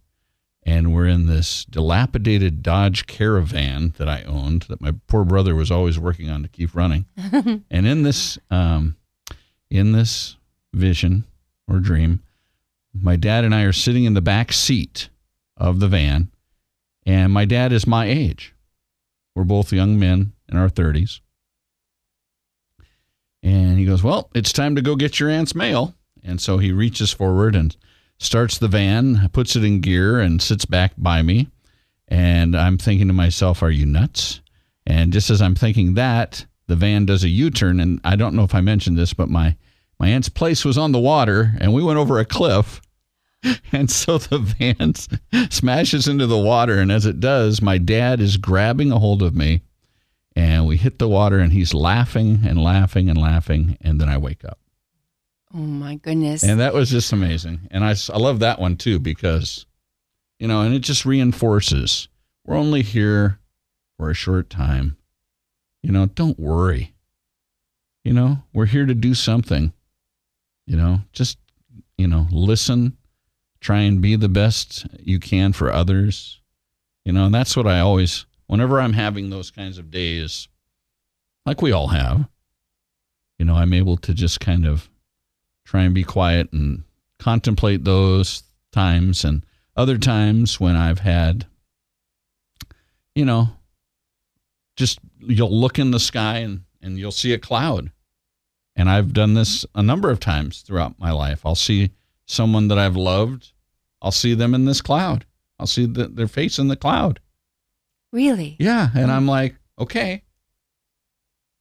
and 0.67 0.95
we're 0.95 1.07
in 1.07 1.27
this 1.27 1.65
dilapidated 1.67 2.63
Dodge 2.63 3.07
Caravan 3.07 3.95
that 3.99 4.09
I 4.09 4.23
owned 4.23 4.63
that 4.63 4.81
my 4.81 4.93
poor 5.07 5.25
brother 5.25 5.55
was 5.55 5.71
always 5.71 5.99
working 5.99 6.31
on 6.31 6.43
to 6.43 6.49
keep 6.49 6.75
running. 6.75 7.07
and 7.71 7.87
in 7.87 8.03
this 8.03 8.39
um, 8.51 8.97
in 9.71 9.93
this 9.93 10.37
vision 10.73 11.25
or 11.69 11.81
dream, 11.81 12.23
my 12.93 13.17
dad 13.17 13.45
and 13.45 13.55
I 13.55 13.63
are 13.63 13.73
sitting 13.73 14.05
in 14.05 14.15
the 14.15 14.21
back 14.21 14.53
seat 14.53 15.09
of 15.57 15.81
the 15.81 15.89
van, 15.89 16.31
and 17.05 17.33
my 17.33 17.45
dad 17.45 17.73
is 17.73 17.87
my 17.87 18.07
age. 18.07 18.55
We're 19.35 19.45
both 19.45 19.73
young 19.73 19.99
men 19.99 20.33
in 20.49 20.57
our 20.57 20.69
30s. 20.69 21.21
And 23.43 23.79
he 23.79 23.85
goes, 23.85 24.03
Well, 24.03 24.31
it's 24.35 24.53
time 24.53 24.75
to 24.77 24.83
go 24.83 24.97
get 24.97 25.21
your 25.21 25.29
aunt's 25.29 25.55
mail. 25.55 25.95
And 26.23 26.41
so 26.41 26.57
he 26.59 26.73
reaches 26.73 27.13
forward 27.13 27.55
and 27.55 27.77
starts 28.19 28.59
the 28.59 28.69
van, 28.69 29.29
puts 29.33 29.57
it 29.57 29.65
in 29.65 29.81
gear, 29.81 30.21
and 30.21 30.41
sits 30.41 30.65
back 30.65 30.93
by 30.97 31.23
me. 31.23 31.49
And 32.09 32.57
I'm 32.57 32.79
thinking 32.79 33.09
to 33.09 33.15
myself, 33.15 33.63
are 33.63 33.71
you 33.71 33.87
nuts? 33.87 34.41
And 34.87 35.13
just 35.13 35.31
as 35.31 35.41
I'm 35.41 35.55
thinking 35.55 35.95
that, 35.95 36.45
the 36.67 36.77
van 36.77 37.07
does 37.07 37.25
a 37.25 37.29
U-turn, 37.29 37.81
and 37.81 38.01
I 38.05 38.17
don't 38.17 38.35
know 38.35 38.45
if 38.45 38.55
I 38.55 38.61
mentioned 38.61 38.97
this, 38.97 39.15
but 39.15 39.29
my 39.29 39.57
my 40.01 40.09
aunt's 40.09 40.29
place 40.29 40.65
was 40.65 40.77
on 40.77 40.93
the 40.93 40.99
water, 40.99 41.55
and 41.61 41.73
we 41.73 41.83
went 41.83 41.99
over 41.99 42.19
a 42.19 42.25
cliff. 42.25 42.81
And 43.73 43.91
so 43.91 44.17
the 44.17 44.39
van 44.39 44.95
smashes 45.51 46.09
into 46.09 46.27
the 46.27 46.39
water, 46.39 46.79
and 46.79 46.91
as 46.91 47.05
it 47.05 47.21
does, 47.21 47.61
my 47.61 47.77
dad 47.77 48.19
is 48.19 48.39
grabbing 48.39 48.91
a 48.91 48.99
hold 48.99 49.23
of 49.23 49.35
me, 49.35 49.61
and 50.35 50.67
we 50.67 50.79
hit 50.79 50.99
the 50.99 51.09
water, 51.09 51.41
and 51.41 51.53
he's 51.53 51.75
laughing 51.75 52.41
and 52.47 52.63
laughing 52.63 53.11
and 53.11 53.21
laughing, 53.21 53.77
and 53.83 54.01
then 54.01 54.09
I 54.09 54.17
wake 54.17 54.47
up. 54.47 54.59
Oh 55.53 55.59
my 55.59 55.97
goodness. 55.97 56.43
And 56.43 56.61
that 56.61 56.75
was 56.75 56.91
just 56.91 57.13
amazing. 57.13 57.69
And 57.71 57.85
I, 57.85 57.95
I 58.13 58.19
love 58.19 58.41
that 58.41 58.61
one 58.61 58.77
too 58.77 58.99
because, 58.99 59.67
you 60.39 60.49
know, 60.49 60.63
and 60.63 60.75
it 60.75 60.81
just 60.81 61.05
reinforces 61.05 62.09
we're 62.45 62.57
only 62.57 62.83
here 62.83 63.39
for 63.97 64.11
a 64.11 64.15
short 64.15 64.51
time. 64.51 64.97
You 65.83 65.93
know, 65.93 66.07
don't 66.07 66.39
worry. 66.39 66.95
You 68.05 68.13
know, 68.13 68.43
we're 68.53 68.67
here 68.67 68.87
to 68.87 68.95
do 68.95 69.15
something. 69.15 69.73
You 70.67 70.77
know, 70.77 71.01
just, 71.13 71.39
you 71.97 72.07
know, 72.07 72.27
listen, 72.31 72.97
try 73.61 73.81
and 73.81 74.01
be 74.01 74.17
the 74.17 74.29
best 74.29 74.87
you 74.99 75.19
can 75.19 75.53
for 75.53 75.73
others. 75.73 76.41
You 77.05 77.13
know, 77.13 77.27
and 77.27 77.35
that's 77.35 77.57
what 77.57 77.67
I 77.67 77.81
always, 77.81 78.27
whenever 78.47 78.81
I'm 78.81 78.95
having 78.95 79.31
those 79.31 79.51
kinds 79.51 79.79
of 79.79 79.91
days, 79.91 80.49
like 81.47 81.61
we 81.61 81.73
all 81.73 81.89
have, 81.89 82.29
you 83.39 83.45
know, 83.45 83.55
I'm 83.55 83.75
able 83.75 83.97
to 83.99 84.15
just 84.15 84.41
kind 84.41 84.67
of 84.67 84.89
try 85.65 85.83
and 85.83 85.95
be 85.95 86.05
quiet 86.05 86.53
and 86.53 86.85
contemplate 87.19 87.85
those 87.85 88.43
times 88.73 89.25
and 89.25 89.45
other 89.77 89.99
times 89.99 90.61
when 90.61 90.77
I've 90.77 91.01
had, 91.01 91.47
you 93.15 93.25
know, 93.25 93.49
just 94.77 94.99
you'll 95.19 95.51
look 95.51 95.79
in 95.79 95.91
the 95.91 96.01
sky 96.01 96.39
and, 96.39 96.65
and 96.83 96.99
you'll 96.99 97.13
see 97.13 97.33
a 97.33 97.39
cloud. 97.39 97.91
And 98.77 98.91
I've 98.91 99.13
done 99.13 99.35
this 99.35 99.65
a 99.75 99.83
number 99.83 100.11
of 100.11 100.21
times 100.21 100.63
throughout 100.63 100.99
my 100.99 101.13
life. 101.13 101.47
I'll 101.47 101.55
see 101.55 101.93
someone 102.27 102.69
that 102.69 102.79
I've 102.79 102.97
loved, 102.97 103.53
I'll 104.03 104.13
see 104.13 104.35
them 104.35 104.55
in 104.55 104.65
this 104.65 104.81
cloud. 104.81 105.25
I'll 105.59 105.67
see 105.67 105.87
the, 105.87 106.09
their 106.09 106.29
face 106.29 106.59
in 106.59 106.69
the 106.69 106.77
cloud. 106.77 107.21
Really? 108.13 108.57
Yeah. 108.59 108.89
And 108.95 109.11
I'm 109.11 109.27
like, 109.27 109.55
okay, 109.79 110.23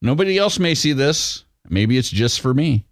nobody 0.02 0.38
else 0.38 0.60
may 0.60 0.76
see 0.76 0.94
this. 0.94 1.46
Maybe 1.70 1.98
it's 1.98 2.10
just 2.10 2.42
for 2.42 2.54
me. 2.54 2.86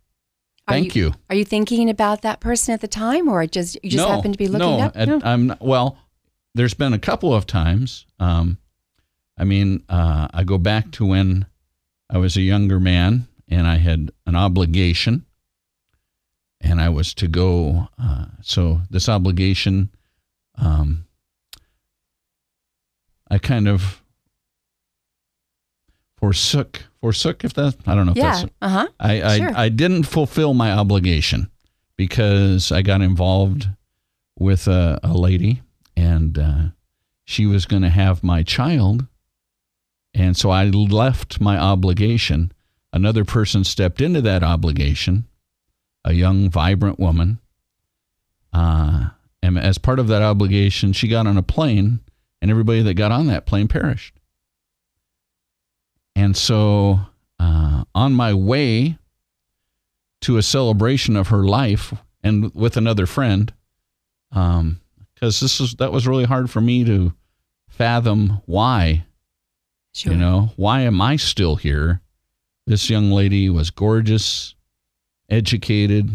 Are 0.72 0.74
Thank 0.80 0.96
you. 0.96 1.14
Are 1.30 1.36
you 1.36 1.46
thinking 1.46 1.90
about 1.90 2.22
that 2.22 2.40
person 2.40 2.74
at 2.74 2.82
the 2.82 2.88
time, 2.88 3.28
or 3.28 3.46
just 3.46 3.78
you 3.84 3.92
just 3.92 4.08
no, 4.08 4.14
happen 4.16 4.32
to 4.32 4.38
be 4.38 4.48
looking 4.48 4.78
no, 4.78 4.80
up? 4.80 4.94
at- 4.96 5.26
I'm 5.26 5.48
not, 5.48 5.62
well. 5.62 5.98
There's 6.54 6.74
been 6.74 6.92
a 6.92 7.00
couple 7.00 7.34
of 7.34 7.46
times. 7.46 8.06
Um, 8.20 8.58
I 9.38 9.46
mean, 9.46 9.84
uh, 9.88 10.28
I 10.34 10.44
go 10.44 10.58
back 10.58 10.92
to 10.92 11.06
when 11.06 11.46
I 12.10 12.18
was 12.18 12.36
a 12.36 12.42
younger 12.42 12.78
man 12.78 13.28
and 13.48 13.66
I 13.66 13.78
had 13.78 14.12
an 14.26 14.36
obligation, 14.36 15.26
and 16.60 16.82
I 16.82 16.90
was 16.90 17.14
to 17.16 17.28
go. 17.28 17.88
Uh, 17.98 18.26
so 18.42 18.82
this 18.90 19.08
obligation, 19.08 19.92
um, 20.58 21.06
I 23.30 23.38
kind 23.38 23.68
of 23.70 24.01
forsook 26.22 26.84
forsook. 27.02 27.44
If 27.44 27.54
that 27.56 27.76
I 27.86 27.96
don't 27.96 28.06
know 28.06 28.12
if 28.14 28.18
yeah. 28.18 28.32
that's 28.32 28.54
Uh 28.62 28.70
huh. 28.70 28.88
I, 29.00 29.22
I, 29.22 29.38
Sure. 29.38 29.52
I 29.56 29.70
didn't 29.70 30.04
fulfill 30.04 30.54
my 30.54 30.72
obligation 30.72 31.50
because 31.98 32.72
I 32.72 32.82
got 32.82 33.02
involved 33.02 33.68
with 34.38 34.68
a, 34.68 35.00
a 35.04 35.14
lady 35.14 35.62
and 35.98 36.38
uh, 36.38 36.64
she 37.26 37.46
was 37.46 37.66
going 37.66 37.82
to 37.82 37.90
have 37.90 38.24
my 38.24 38.44
child. 38.44 39.08
And 40.14 40.36
so 40.36 40.50
I 40.50 40.66
left 40.66 41.40
my 41.40 41.58
obligation. 41.58 42.52
Another 42.94 43.24
person 43.24 43.64
stepped 43.64 44.02
into 44.02 44.22
that 44.22 44.44
obligation, 44.44 45.26
a 46.04 46.14
young, 46.14 46.50
vibrant 46.50 47.00
woman. 47.00 47.40
Uh, 48.52 49.10
and 49.42 49.58
as 49.58 49.78
part 49.78 50.00
of 50.00 50.08
that 50.08 50.22
obligation, 50.22 50.92
she 50.92 51.08
got 51.08 51.28
on 51.28 51.38
a 51.38 51.44
plane, 51.44 52.02
and 52.42 52.52
everybody 52.52 52.82
that 52.82 52.96
got 52.96 53.12
on 53.12 53.28
that 53.28 53.46
plane 53.46 53.68
perished. 53.68 54.16
And 56.16 56.36
so, 56.36 57.00
uh, 57.40 57.84
on 57.96 58.14
my 58.14 58.34
way 58.34 58.98
to 60.22 60.38
a 60.38 60.44
celebration 60.44 61.16
of 61.16 61.30
her 61.30 61.44
life, 61.44 61.94
and 62.24 62.54
with 62.54 62.78
another 62.78 63.06
friend, 63.06 63.52
because 64.30 65.40
this 65.40 65.60
is 65.60 65.76
that 65.76 65.92
was 65.92 66.08
really 66.08 66.26
hard 66.26 66.50
for 66.50 66.62
me 66.62 66.84
to 66.84 67.14
fathom 67.68 68.42
why. 68.46 69.06
Sure. 69.94 70.14
You 70.14 70.20
know, 70.20 70.52
why 70.56 70.82
am 70.82 71.02
I 71.02 71.16
still 71.16 71.56
here? 71.56 72.02
This 72.66 72.90
young 72.90 73.12
lady 73.12 73.50
was 73.50 73.72
gorgeous, 73.72 74.56
educated, 75.30 76.10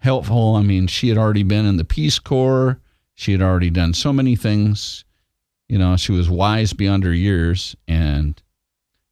helpful. 0.00 0.56
I 0.56 0.62
mean, 0.62 0.86
she 0.86 1.08
had 1.08 1.18
already 1.18 1.42
been 1.42 1.66
in 1.66 1.76
the 1.76 1.84
Peace 1.84 2.18
Corps. 2.18 2.80
She 3.14 3.32
had 3.32 3.42
already 3.42 3.70
done 3.70 3.94
so 3.94 4.12
many 4.12 4.34
things. 4.34 5.04
You 5.68 5.78
know, 5.78 5.96
she 5.96 6.12
was 6.12 6.30
wise 6.30 6.72
beyond 6.72 7.04
her 7.04 7.12
years 7.12 7.76
and 7.86 8.40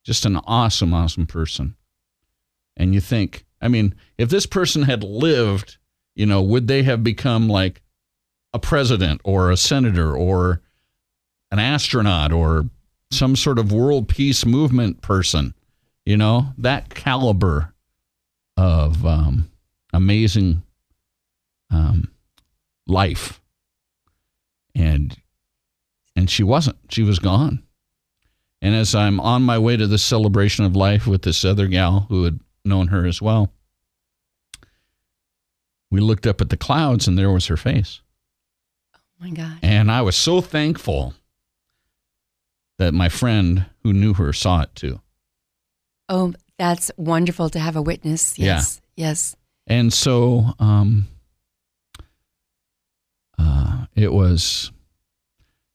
just 0.04 0.26
an 0.26 0.36
awesome, 0.44 0.94
awesome 0.94 1.26
person. 1.26 1.74
And 2.76 2.94
you 2.94 3.00
think, 3.00 3.44
I 3.60 3.68
mean, 3.68 3.94
if 4.18 4.28
this 4.28 4.46
person 4.46 4.82
had 4.82 5.02
lived, 5.02 5.78
you 6.14 6.26
know, 6.26 6.42
would 6.42 6.68
they 6.68 6.82
have 6.82 7.02
become 7.02 7.48
like 7.48 7.82
a 8.52 8.58
president 8.58 9.20
or 9.24 9.50
a 9.50 9.56
senator 9.56 10.14
or 10.14 10.60
an 11.50 11.58
astronaut 11.58 12.32
or 12.32 12.68
some 13.10 13.34
sort 13.34 13.58
of 13.58 13.72
world 13.72 14.08
peace 14.08 14.44
movement 14.44 15.00
person? 15.00 15.54
You 16.04 16.18
know, 16.18 16.52
that 16.58 16.94
caliber 16.94 17.72
of 18.58 19.04
um, 19.06 19.50
amazing 19.92 20.62
um, 21.70 22.10
life. 22.86 23.40
And 24.74 25.16
and 26.16 26.28
she 26.28 26.42
wasn't. 26.42 26.76
She 26.90 27.02
was 27.02 27.18
gone. 27.18 27.63
And 28.64 28.74
as 28.74 28.94
I'm 28.94 29.20
on 29.20 29.42
my 29.42 29.58
way 29.58 29.76
to 29.76 29.86
the 29.86 29.98
celebration 29.98 30.64
of 30.64 30.74
life 30.74 31.06
with 31.06 31.20
this 31.20 31.44
other 31.44 31.66
gal 31.66 32.06
who 32.08 32.24
had 32.24 32.40
known 32.64 32.86
her 32.86 33.04
as 33.04 33.20
well, 33.20 33.52
we 35.90 36.00
looked 36.00 36.26
up 36.26 36.40
at 36.40 36.48
the 36.48 36.56
clouds 36.56 37.06
and 37.06 37.18
there 37.18 37.30
was 37.30 37.48
her 37.48 37.58
face. 37.58 38.00
oh 38.96 39.00
my 39.20 39.28
God. 39.32 39.58
And 39.62 39.90
I 39.90 40.00
was 40.00 40.16
so 40.16 40.40
thankful 40.40 41.12
that 42.78 42.94
my 42.94 43.10
friend 43.10 43.66
who 43.82 43.92
knew 43.92 44.14
her 44.14 44.32
saw 44.32 44.62
it 44.62 44.74
too. 44.74 44.98
Oh, 46.08 46.32
that's 46.58 46.90
wonderful 46.96 47.50
to 47.50 47.58
have 47.58 47.76
a 47.76 47.82
witness. 47.82 48.38
Yeah. 48.38 48.46
Yes. 48.46 48.80
Yes. 48.96 49.36
And 49.66 49.92
so 49.92 50.54
um, 50.58 51.06
uh, 53.38 53.84
it 53.94 54.10
was, 54.10 54.72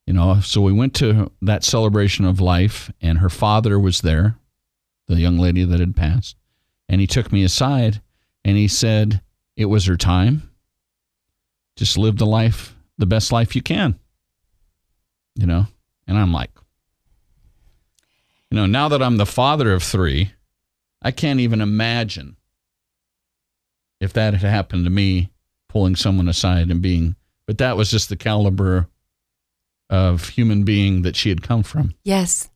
you 0.10 0.16
know, 0.16 0.40
so 0.40 0.60
we 0.60 0.74
went 0.74 0.96
to 0.96 1.32
that 1.44 1.64
celebration 1.64 2.26
of 2.26 2.42
life, 2.42 2.92
and 3.00 3.20
her 3.20 3.30
father 3.30 3.80
was 3.80 4.02
there, 4.02 4.40
the 5.06 5.20
young 5.20 5.38
lady 5.38 5.64
that 5.64 5.80
had 5.80 5.96
passed. 5.96 6.36
And 6.90 7.00
he 7.00 7.06
took 7.06 7.32
me 7.32 7.44
aside 7.44 8.02
and 8.44 8.58
he 8.58 8.68
said, 8.68 9.22
It 9.56 9.66
was 9.66 9.86
her 9.86 9.96
time. 9.96 10.50
Just 11.76 11.96
live 11.96 12.18
the 12.18 12.26
life, 12.26 12.76
the 12.98 13.06
best 13.06 13.32
life 13.32 13.56
you 13.56 13.62
can. 13.62 14.00
You 15.36 15.46
know? 15.46 15.68
And 16.08 16.18
I'm 16.18 16.34
like, 16.34 16.50
you 18.50 18.56
know, 18.56 18.66
now 18.66 18.88
that 18.88 19.04
I'm 19.04 19.18
the 19.18 19.28
father 19.28 19.74
of 19.74 19.84
three, 19.84 20.32
I 21.04 21.12
can't 21.12 21.40
even 21.40 21.62
imagine 21.62 22.36
if 24.00 24.12
that 24.14 24.34
had 24.34 24.50
happened 24.50 24.86
to 24.86 24.90
me, 24.90 25.30
pulling 25.68 25.96
someone 25.96 26.28
aside 26.28 26.72
and 26.72 26.82
being, 26.82 27.16
but 27.46 27.60
that 27.60 27.78
was 27.78 27.92
just 27.92 28.10
the 28.10 28.18
caliber 28.18 28.90
of 29.90 30.30
human 30.30 30.64
being 30.64 31.02
that 31.02 31.16
she 31.16 31.30
had 31.30 31.42
come 31.42 31.64
from. 31.64 31.94
Yes. 32.04 32.50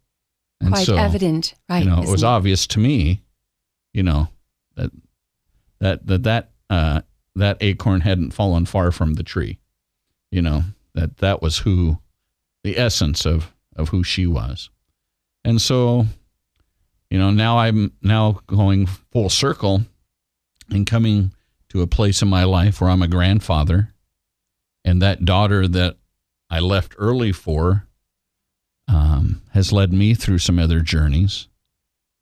And 0.59 0.69
Quite 0.69 0.85
so, 0.85 0.95
evident. 0.95 1.55
Right. 1.69 1.83
you 1.83 1.89
know, 1.89 2.01
it 2.01 2.09
was 2.09 2.23
obvious 2.23 2.67
to 2.67 2.79
me, 2.79 3.21
you 3.93 4.03
know, 4.03 4.29
that 4.75 4.91
that 5.79 6.07
that 6.07 6.23
that 6.23 6.51
uh, 6.69 7.01
that 7.35 7.57
acorn 7.61 8.01
hadn't 8.01 8.31
fallen 8.31 8.65
far 8.65 8.91
from 8.91 9.15
the 9.15 9.23
tree. 9.23 9.59
You 10.31 10.41
know 10.41 10.63
that 10.95 11.17
that 11.17 11.41
was 11.41 11.59
who, 11.59 11.99
the 12.63 12.77
essence 12.77 13.25
of 13.25 13.53
of 13.75 13.89
who 13.89 14.03
she 14.03 14.25
was, 14.25 14.69
and 15.43 15.61
so, 15.61 16.05
you 17.09 17.19
know, 17.19 17.29
now 17.29 17.59
I'm 17.59 17.91
now 18.01 18.39
going 18.47 18.85
full 18.85 19.29
circle, 19.29 19.83
and 20.69 20.87
coming 20.87 21.33
to 21.69 21.81
a 21.81 21.87
place 21.87 22.21
in 22.21 22.29
my 22.29 22.45
life 22.45 22.79
where 22.79 22.89
I'm 22.89 23.01
a 23.03 23.07
grandfather, 23.07 23.93
and 24.85 25.01
that 25.01 25.25
daughter 25.25 25.67
that 25.67 25.97
I 26.53 26.59
left 26.59 26.93
early 26.99 27.31
for 27.31 27.87
um, 28.87 29.41
has 29.53 29.71
led 29.73 29.91
me 29.91 30.13
through 30.13 30.37
some 30.37 30.59
other 30.59 30.81
journeys. 30.81 31.47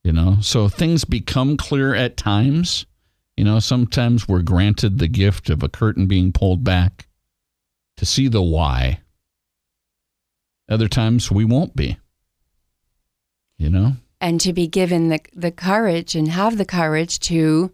You 0.06 0.14
know, 0.14 0.38
so 0.40 0.70
things 0.70 1.04
become 1.04 1.58
clear 1.58 1.94
at 1.94 2.16
times. 2.16 2.86
You 3.36 3.44
know, 3.44 3.60
sometimes 3.60 4.30
we're 4.30 4.42
granted 4.42 5.00
the 5.00 5.10
gift 5.10 5.50
of 5.50 5.64
a 5.64 5.68
curtain 5.70 6.08
being 6.08 6.32
pulled 6.32 6.64
back 6.64 7.08
to 7.98 8.06
see 8.06 8.30
the 8.30 8.42
why. 8.42 9.02
Other 10.70 10.88
times 10.88 11.30
we 11.30 11.44
won't 11.44 11.76
be. 11.76 11.98
You 13.58 13.70
know? 13.70 13.94
and 14.22 14.40
to 14.40 14.54
be 14.54 14.68
given 14.68 15.10
the, 15.10 15.20
the 15.36 15.52
courage 15.52 16.16
and 16.16 16.30
have 16.30 16.58
the 16.58 16.66
courage 16.66 17.20
to 17.20 17.72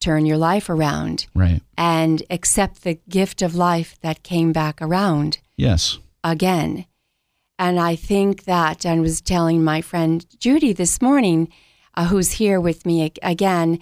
turn 0.00 0.26
your 0.26 0.36
life 0.36 0.68
around 0.68 1.26
Right. 1.34 1.62
and 1.78 2.22
accept 2.28 2.82
the 2.82 2.98
gift 3.08 3.40
of 3.40 3.54
life 3.54 3.96
that 4.02 4.22
came 4.24 4.52
back 4.52 4.82
around 4.82 5.38
Yes. 5.56 5.98
again. 6.24 6.86
And 7.58 7.80
I 7.80 7.96
think 7.96 8.44
that, 8.44 8.84
and 8.84 9.00
was 9.00 9.22
telling 9.22 9.64
my 9.64 9.80
friend 9.80 10.26
Judy 10.38 10.74
this 10.74 11.00
morning, 11.00 11.48
uh, 11.94 12.06
who's 12.08 12.32
here 12.32 12.60
with 12.60 12.84
me 12.84 13.10
again, 13.22 13.78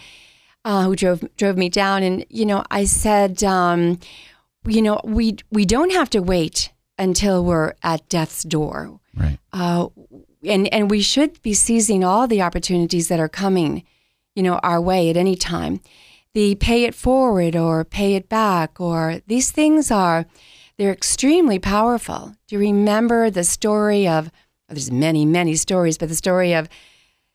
uh, 0.65 0.85
who 0.85 0.95
drove 0.95 1.25
drove 1.37 1.57
me 1.57 1.69
down, 1.69 2.03
and 2.05 2.25
you 2.31 2.47
know, 2.47 2.63
I 2.71 2.85
said, 2.85 3.43
um, 3.43 3.99
you 4.65 4.81
know, 4.81 5.01
we 5.03 5.37
we 5.51 5.65
don't 5.65 5.91
have 5.93 6.09
to 6.11 6.21
wait 6.21 6.71
until 6.99 7.45
we're 7.45 7.75
at 7.83 8.09
death's 8.09 8.45
door 8.45 9.01
Right. 9.17 9.39
uh, 9.53 9.89
and 10.45 10.73
and 10.73 10.89
we 10.89 11.01
should 11.03 11.43
be 11.43 11.53
seizing 11.55 12.05
all 12.05 12.29
the 12.29 12.41
opportunities 12.43 13.09
that 13.09 13.19
are 13.19 13.29
coming, 13.29 13.83
you 14.37 14.43
know, 14.45 14.59
our 14.63 14.81
way 14.81 15.11
at 15.11 15.17
any 15.17 15.35
time. 15.35 15.81
The 16.35 16.55
pay 16.55 16.85
it 16.85 16.95
forward 16.95 17.57
or 17.57 17.85
pay 17.85 18.15
it 18.15 18.29
back 18.29 18.81
or 18.81 19.21
these 19.27 19.51
things 19.51 19.91
are 19.91 20.27
they're 20.79 20.93
extremely 20.93 21.59
powerful. 21.59 22.35
Do 22.49 22.57
you 22.57 22.61
remember 22.61 23.31
the 23.31 23.45
story 23.45 24.07
of? 24.09 24.31
There's 24.69 24.91
many 24.91 25.25
many 25.27 25.55
stories, 25.57 25.99
but 25.99 26.09
the 26.09 26.15
story 26.17 26.55
of 26.55 26.69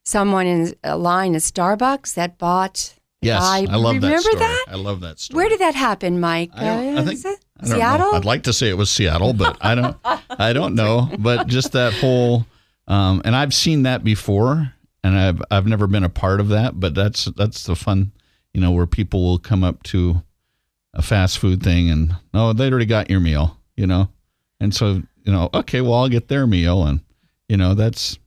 someone 0.06 0.47
in 0.47 0.73
a 0.84 0.97
line 0.97 1.36
at 1.36 1.41
Starbucks 1.41 2.15
that 2.15 2.38
bought. 2.38 2.95
Yes. 3.21 3.41
guy- 3.41 3.67
I 3.69 3.75
love 3.75 3.95
that 3.99 4.08
remember 4.08 4.21
story. 4.21 4.36
that? 4.38 4.65
I 4.69 4.75
love 4.75 5.02
that 5.02 5.19
story. 5.19 5.36
Where 5.38 5.49
did 5.49 5.60
that 5.60 5.75
happen, 5.75 6.19
Mike? 6.21 6.52
I, 6.56 6.67
I 6.67 6.93
Uh, 6.95 7.04
think 7.04 7.13
is 7.15 7.25
it 7.25 7.39
I 7.60 7.65
Seattle. 7.67 8.12
Know. 8.13 8.17
I'd 8.17 8.23
like 8.25 8.43
to 8.43 8.54
say 8.54 8.69
it 8.69 8.78
was 8.78 8.89
Seattle, 8.89 9.34
but 9.34 9.58
I 9.62 9.75
don't. 9.75 9.97
I 10.39 10.54
don't 10.54 10.73
know. 10.75 11.10
But 11.19 11.47
just 11.47 11.73
that 11.73 11.93
whole, 11.93 12.45
um, 12.88 13.21
and 13.25 13.36
I've 13.36 13.54
seen 13.54 13.84
that 13.84 14.04
before, 14.06 14.73
and 15.04 15.17
I've 15.17 15.41
I've 15.52 15.67
never 15.67 15.86
been 15.86 16.04
a 16.06 16.10
part 16.10 16.39
of 16.39 16.47
that. 16.49 16.80
But 16.80 16.95
that's 16.95 17.25
that's 17.36 17.63
the 17.65 17.75
fun, 17.75 18.13
you 18.54 18.62
know, 18.62 18.71
where 18.71 18.88
people 18.88 19.21
will 19.23 19.38
come 19.39 19.63
up 19.65 19.84
to 19.84 20.23
a 20.93 21.02
fast 21.02 21.38
food 21.38 21.62
thing 21.63 21.89
and 21.89 22.15
oh, 22.34 22.54
they 22.54 22.69
already 22.69 22.86
got 22.86 23.10
your 23.10 23.19
meal, 23.19 23.58
you 23.78 23.86
know, 23.88 24.10
and 24.60 24.73
so 24.73 25.02
you 25.23 25.32
know, 25.34 25.49
okay, 25.54 25.82
well, 25.82 25.93
I'll 25.95 26.10
get 26.10 26.28
their 26.28 26.47
meal, 26.47 26.84
and 26.86 27.02
you 27.47 27.58
know, 27.58 27.73
that's 27.75 28.17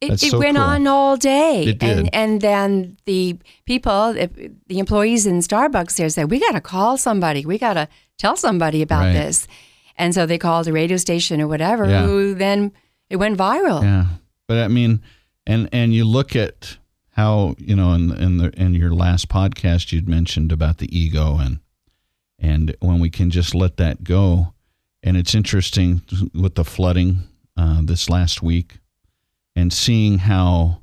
It, 0.00 0.10
That's 0.10 0.22
it 0.22 0.30
so 0.30 0.38
went 0.38 0.56
cool. 0.56 0.66
on 0.66 0.86
all 0.86 1.16
day. 1.16 1.64
It 1.64 1.78
did. 1.78 1.98
And, 1.98 2.14
and 2.14 2.40
then 2.40 2.96
the 3.06 3.38
people, 3.64 4.12
the 4.12 4.50
the 4.68 4.78
employees 4.78 5.26
in 5.26 5.38
Starbucks 5.40 5.96
there 5.96 6.08
said, 6.10 6.30
we 6.30 6.38
got 6.38 6.52
to 6.52 6.60
call 6.60 6.98
somebody. 6.98 7.46
We 7.46 7.56
got 7.58 7.74
to 7.74 7.88
tell 8.18 8.36
somebody 8.36 8.82
about 8.82 9.04
Right. 9.06 9.12
this. 9.14 9.48
And 9.96 10.14
so 10.14 10.26
they 10.26 10.36
called 10.38 10.68
a 10.68 10.72
radio 10.72 10.98
station 10.98 11.40
or 11.40 11.48
whatever, 11.48 11.88
Yeah. 11.88 12.04
who 12.04 12.34
then 12.34 12.72
it 13.08 13.16
went 13.16 13.38
viral. 13.38 13.82
Yeah, 13.82 14.06
but 14.46 14.58
I 14.58 14.68
mean, 14.68 15.00
and 15.46 15.68
and 15.72 15.94
you 15.94 16.04
look 16.04 16.36
at 16.36 16.76
how 17.12 17.54
you 17.58 17.74
know 17.74 17.94
in 17.94 18.12
in 18.12 18.36
the 18.36 18.50
in 18.60 18.74
your 18.74 18.92
last 18.92 19.28
podcast 19.30 19.90
you'd 19.92 20.08
mentioned 20.08 20.52
about 20.52 20.76
the 20.78 20.88
ego 20.96 21.38
and 21.38 21.58
and 22.46 22.76
when 22.80 23.00
we 23.00 23.10
can 23.10 23.30
just 23.30 23.54
let 23.54 23.76
that 23.78 24.04
go, 24.04 24.52
and 25.02 25.16
it's 25.16 25.34
interesting 25.34 26.02
with 26.32 26.54
the 26.54 26.64
flooding 26.64 27.18
uh, 27.56 27.80
this 27.82 28.08
last 28.08 28.40
week, 28.42 28.78
and 29.56 29.72
seeing 29.72 30.18
how 30.18 30.82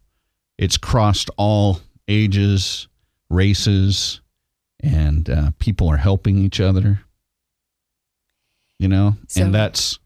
it's 0.57 0.77
crossed 0.77 1.29
all 1.37 1.79
ages, 2.09 2.87
races, 3.29 4.19
and 4.81 5.29
uh, 5.29 5.51
people 5.57 5.87
are 5.87 5.97
helping 5.97 6.37
each 6.37 6.59
other. 6.59 6.99
You 8.79 8.89
know, 8.89 9.15
So- 9.29 9.43
and 9.45 9.55
that's, 9.55 9.99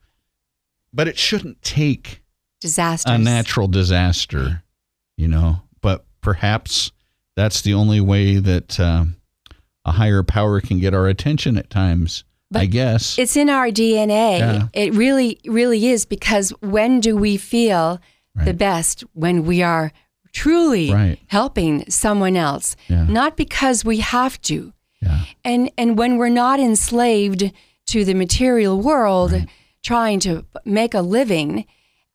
but 0.93 1.07
it 1.07 1.17
shouldn't 1.17 1.61
take 1.63 2.21
Disasters. 2.61 3.11
a 3.11 3.17
natural 3.17 3.67
disaster, 3.67 4.63
you 5.17 5.27
know. 5.27 5.61
But 5.81 6.05
perhaps 6.21 6.91
that's 7.35 7.61
the 7.61 7.73
only 7.73 7.99
way 8.01 8.37
that 8.37 8.79
um, 8.79 9.15
a 9.87 9.91
higher 9.93 10.21
power 10.21 10.59
can 10.61 10.79
get 10.79 10.93
our 10.93 11.07
attention 11.07 11.57
at 11.57 11.69
times. 11.69 12.23
I 12.53 12.65
guess. 12.65 13.17
It's 13.19 13.35
in 13.35 13.49
our 13.49 13.67
DNA. 13.69 14.39
Yeah. 14.39 14.67
It 14.73 14.93
really, 14.93 15.39
really 15.45 15.87
is 15.87 16.05
because 16.05 16.51
when 16.61 17.01
do 17.01 17.17
we 17.17 17.35
feel 17.37 17.99
the 18.45 18.53
best? 18.53 19.03
When 19.13 19.45
we 19.45 19.61
are 19.63 19.91
truly 20.31 20.91
Right. 20.93 21.19
helping 21.27 21.89
someone 21.89 22.37
else, 22.37 22.75
Yeah. 22.87 23.03
not 23.05 23.35
because 23.35 23.83
we 23.83 23.97
have 23.99 24.39
to. 24.43 24.73
yeah. 25.01 25.25
and 25.43 25.69
and 25.77 25.97
when 25.97 26.17
we're 26.17 26.29
not 26.45 26.59
enslaved 26.59 27.51
to 27.87 28.03
the 28.05 28.13
material 28.15 28.79
world 28.81 29.45
trying 29.83 30.19
to 30.21 30.43
make 30.65 30.93
a 30.95 31.01
living 31.01 31.65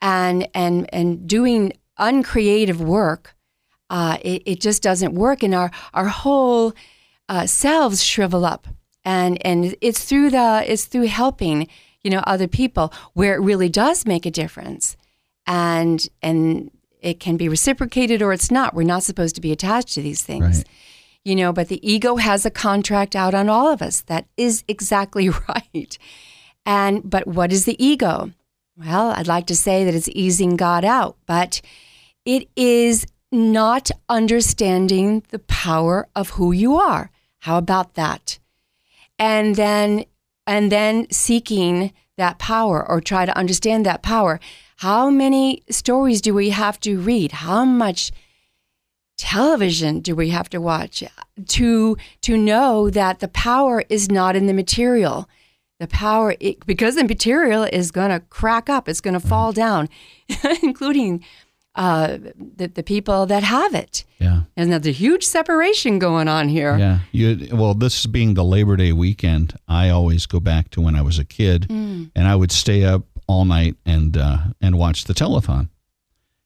and 0.01 0.49
and 0.55 0.89
and 0.93 1.29
doing 1.29 1.73
uncreative 1.99 2.81
work 2.81 3.35
uh, 3.91 4.17
it, 4.23 4.43
it 4.47 4.61
just 4.61 4.83
doesn't 4.83 5.15
work 5.15 5.43
and 5.45 5.55
our 5.55 5.71
our 5.95 6.09
whole 6.09 6.73
uh, 7.29 7.47
selves 7.47 8.03
shrivel 8.03 8.45
up 8.45 8.69
and 9.05 9.45
and 9.47 9.75
it's 9.81 10.05
through 10.05 10.31
the 10.31 10.65
it's 10.67 10.85
through 10.85 11.07
helping 11.07 11.69
you 12.03 12.11
know 12.11 12.23
other 12.27 12.49
people 12.49 12.93
where 13.15 13.35
it 13.35 13.41
really 13.41 13.69
does 13.69 14.05
make 14.07 14.27
a 14.27 14.31
difference 14.31 14.97
and 15.47 16.09
and 16.23 16.71
it 17.01 17.19
can 17.19 17.37
be 17.37 17.49
reciprocated 17.49 18.23
or 18.23 18.33
it's 18.33 18.51
not 18.51 18.75
we're 18.75 18.83
not 18.83 19.03
supposed 19.03 19.35
to 19.35 19.41
be 19.41 19.53
attached 19.53 19.95
to 19.95 20.03
these 20.03 20.23
things 20.23 20.59
Right. 20.59 20.67
you 21.25 21.35
know, 21.37 21.53
but 21.53 21.69
the 21.69 21.81
ego 21.89 22.17
has 22.17 22.45
a 22.47 22.51
contract 22.51 23.15
out 23.17 23.35
on 23.35 23.49
all 23.49 23.69
of 23.73 23.81
us. 23.83 24.03
That 24.03 24.27
is 24.37 24.65
exactly 24.69 25.29
right. 25.49 25.99
And, 26.67 27.09
but 27.09 27.27
what 27.27 27.53
is 27.53 27.65
the 27.65 27.77
ego? 27.85 28.31
Well, 28.77 29.11
I'd 29.11 29.27
like 29.29 29.47
to 29.49 29.57
say 29.57 29.85
that 29.85 29.95
it's 29.95 30.09
easing 30.13 30.57
God 30.57 30.85
out, 30.85 31.17
but 31.27 31.61
it 32.25 32.49
is 32.57 33.07
not 33.33 33.91
understanding 34.09 35.23
the 35.31 35.39
power 35.39 36.07
of 36.15 36.31
who 36.31 36.53
you 36.53 36.77
are. 36.77 37.11
How 37.41 37.59
about 37.59 37.95
that? 37.95 38.39
And 39.19 39.57
then, 39.57 40.05
and 40.47 40.71
then 40.71 41.11
seeking 41.11 41.93
that 42.17 42.39
power 42.39 42.87
or 42.89 43.01
try 43.01 43.25
to 43.25 43.37
understand 43.37 43.87
that 43.87 44.03
power. 44.03 44.39
How 44.77 45.11
many 45.11 45.63
stories 45.71 46.21
do 46.21 46.35
we 46.35 46.51
have 46.51 46.79
to 46.81 47.01
read? 47.01 47.33
How 47.33 47.65
much 47.65 48.13
television 49.17 50.01
do 50.01 50.17
we 50.17 50.31
have 50.31 50.49
to 50.51 50.61
watch 50.61 51.05
to 51.47 51.97
to 52.23 52.37
know 52.37 52.91
that 52.91 53.21
the 53.21 53.29
power 53.29 53.85
is 53.89 54.11
not 54.11 54.35
in 54.35 54.47
the 54.47 54.53
material 54.53 55.29
the 55.79 55.87
power 55.87 56.35
it, 56.41 56.65
because 56.67 56.97
the 56.97 57.05
material 57.05 57.63
is 57.65 57.91
going 57.93 58.11
to 58.11 58.21
crack 58.31 58.69
up 58.69 58.89
it's 58.89 59.01
going 59.01 59.15
to 59.15 59.21
fall 59.21 59.53
down 59.53 59.89
including 60.63 61.23
uh, 61.75 62.19
the, 62.57 62.69
the 62.69 62.83
people 62.83 63.25
that 63.27 63.43
have 63.43 63.75
it 63.75 64.05
Yeah. 64.19 64.43
and 64.57 64.71
there's 64.71 64.87
a 64.87 64.91
huge 64.93 65.25
separation 65.25 65.99
going 65.99 66.29
on 66.29 66.49
here 66.49 66.77
Yeah. 66.77 66.99
You 67.13 67.49
well, 67.53 67.75
this 67.75 68.01
is 68.01 68.07
being 68.07 68.35
the 68.35 68.45
Labor 68.45 68.77
Day 68.77 68.93
weekend, 68.93 69.55
I 69.67 69.89
always 69.89 70.27
go 70.27 70.39
back 70.41 70.69
to 70.71 70.81
when 70.83 70.95
I 70.97 71.03
was 71.03 71.19
a 71.19 71.25
kid, 71.25 71.69
Mm. 71.69 72.11
and 72.15 72.29
I 72.29 72.37
would 72.37 72.53
stay 72.53 72.85
up 72.85 73.05
all 73.27 73.45
night 73.47 73.77
and 73.87 74.17
uh, 74.17 74.39
and 74.61 74.77
watch 74.79 75.05
the 75.05 75.15
telethon. 75.15 75.69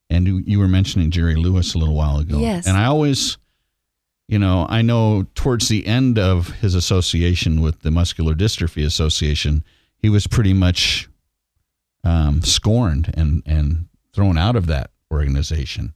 And 0.08 0.26
you, 0.28 0.42
you 0.46 0.58
were 0.60 0.68
mentioning 0.68 1.10
Jerry 1.10 1.34
Lewis 1.34 1.74
a 1.74 1.78
little 1.78 1.96
while 1.96 2.18
ago. 2.18 2.38
Yes. 2.38 2.68
And 2.68 2.76
I 2.76 2.84
always, 2.84 3.38
you 4.28 4.38
know, 4.38 4.64
I 4.68 4.80
know 4.82 5.26
towards 5.34 5.66
the 5.68 5.84
end 5.84 6.16
of 6.20 6.50
his 6.60 6.76
association 6.76 7.60
with 7.60 7.80
the 7.80 7.90
Muscular 7.90 8.34
Dystrophy 8.34 8.84
Association, 8.86 9.64
he 9.98 10.08
was 10.08 10.28
pretty 10.28 10.52
much 10.54 11.08
um, 12.04 12.42
scorned 12.42 13.12
and 13.16 13.42
and 13.46 13.88
thrown 14.12 14.38
out 14.38 14.54
of 14.54 14.66
that 14.66 14.90
organization 15.12 15.94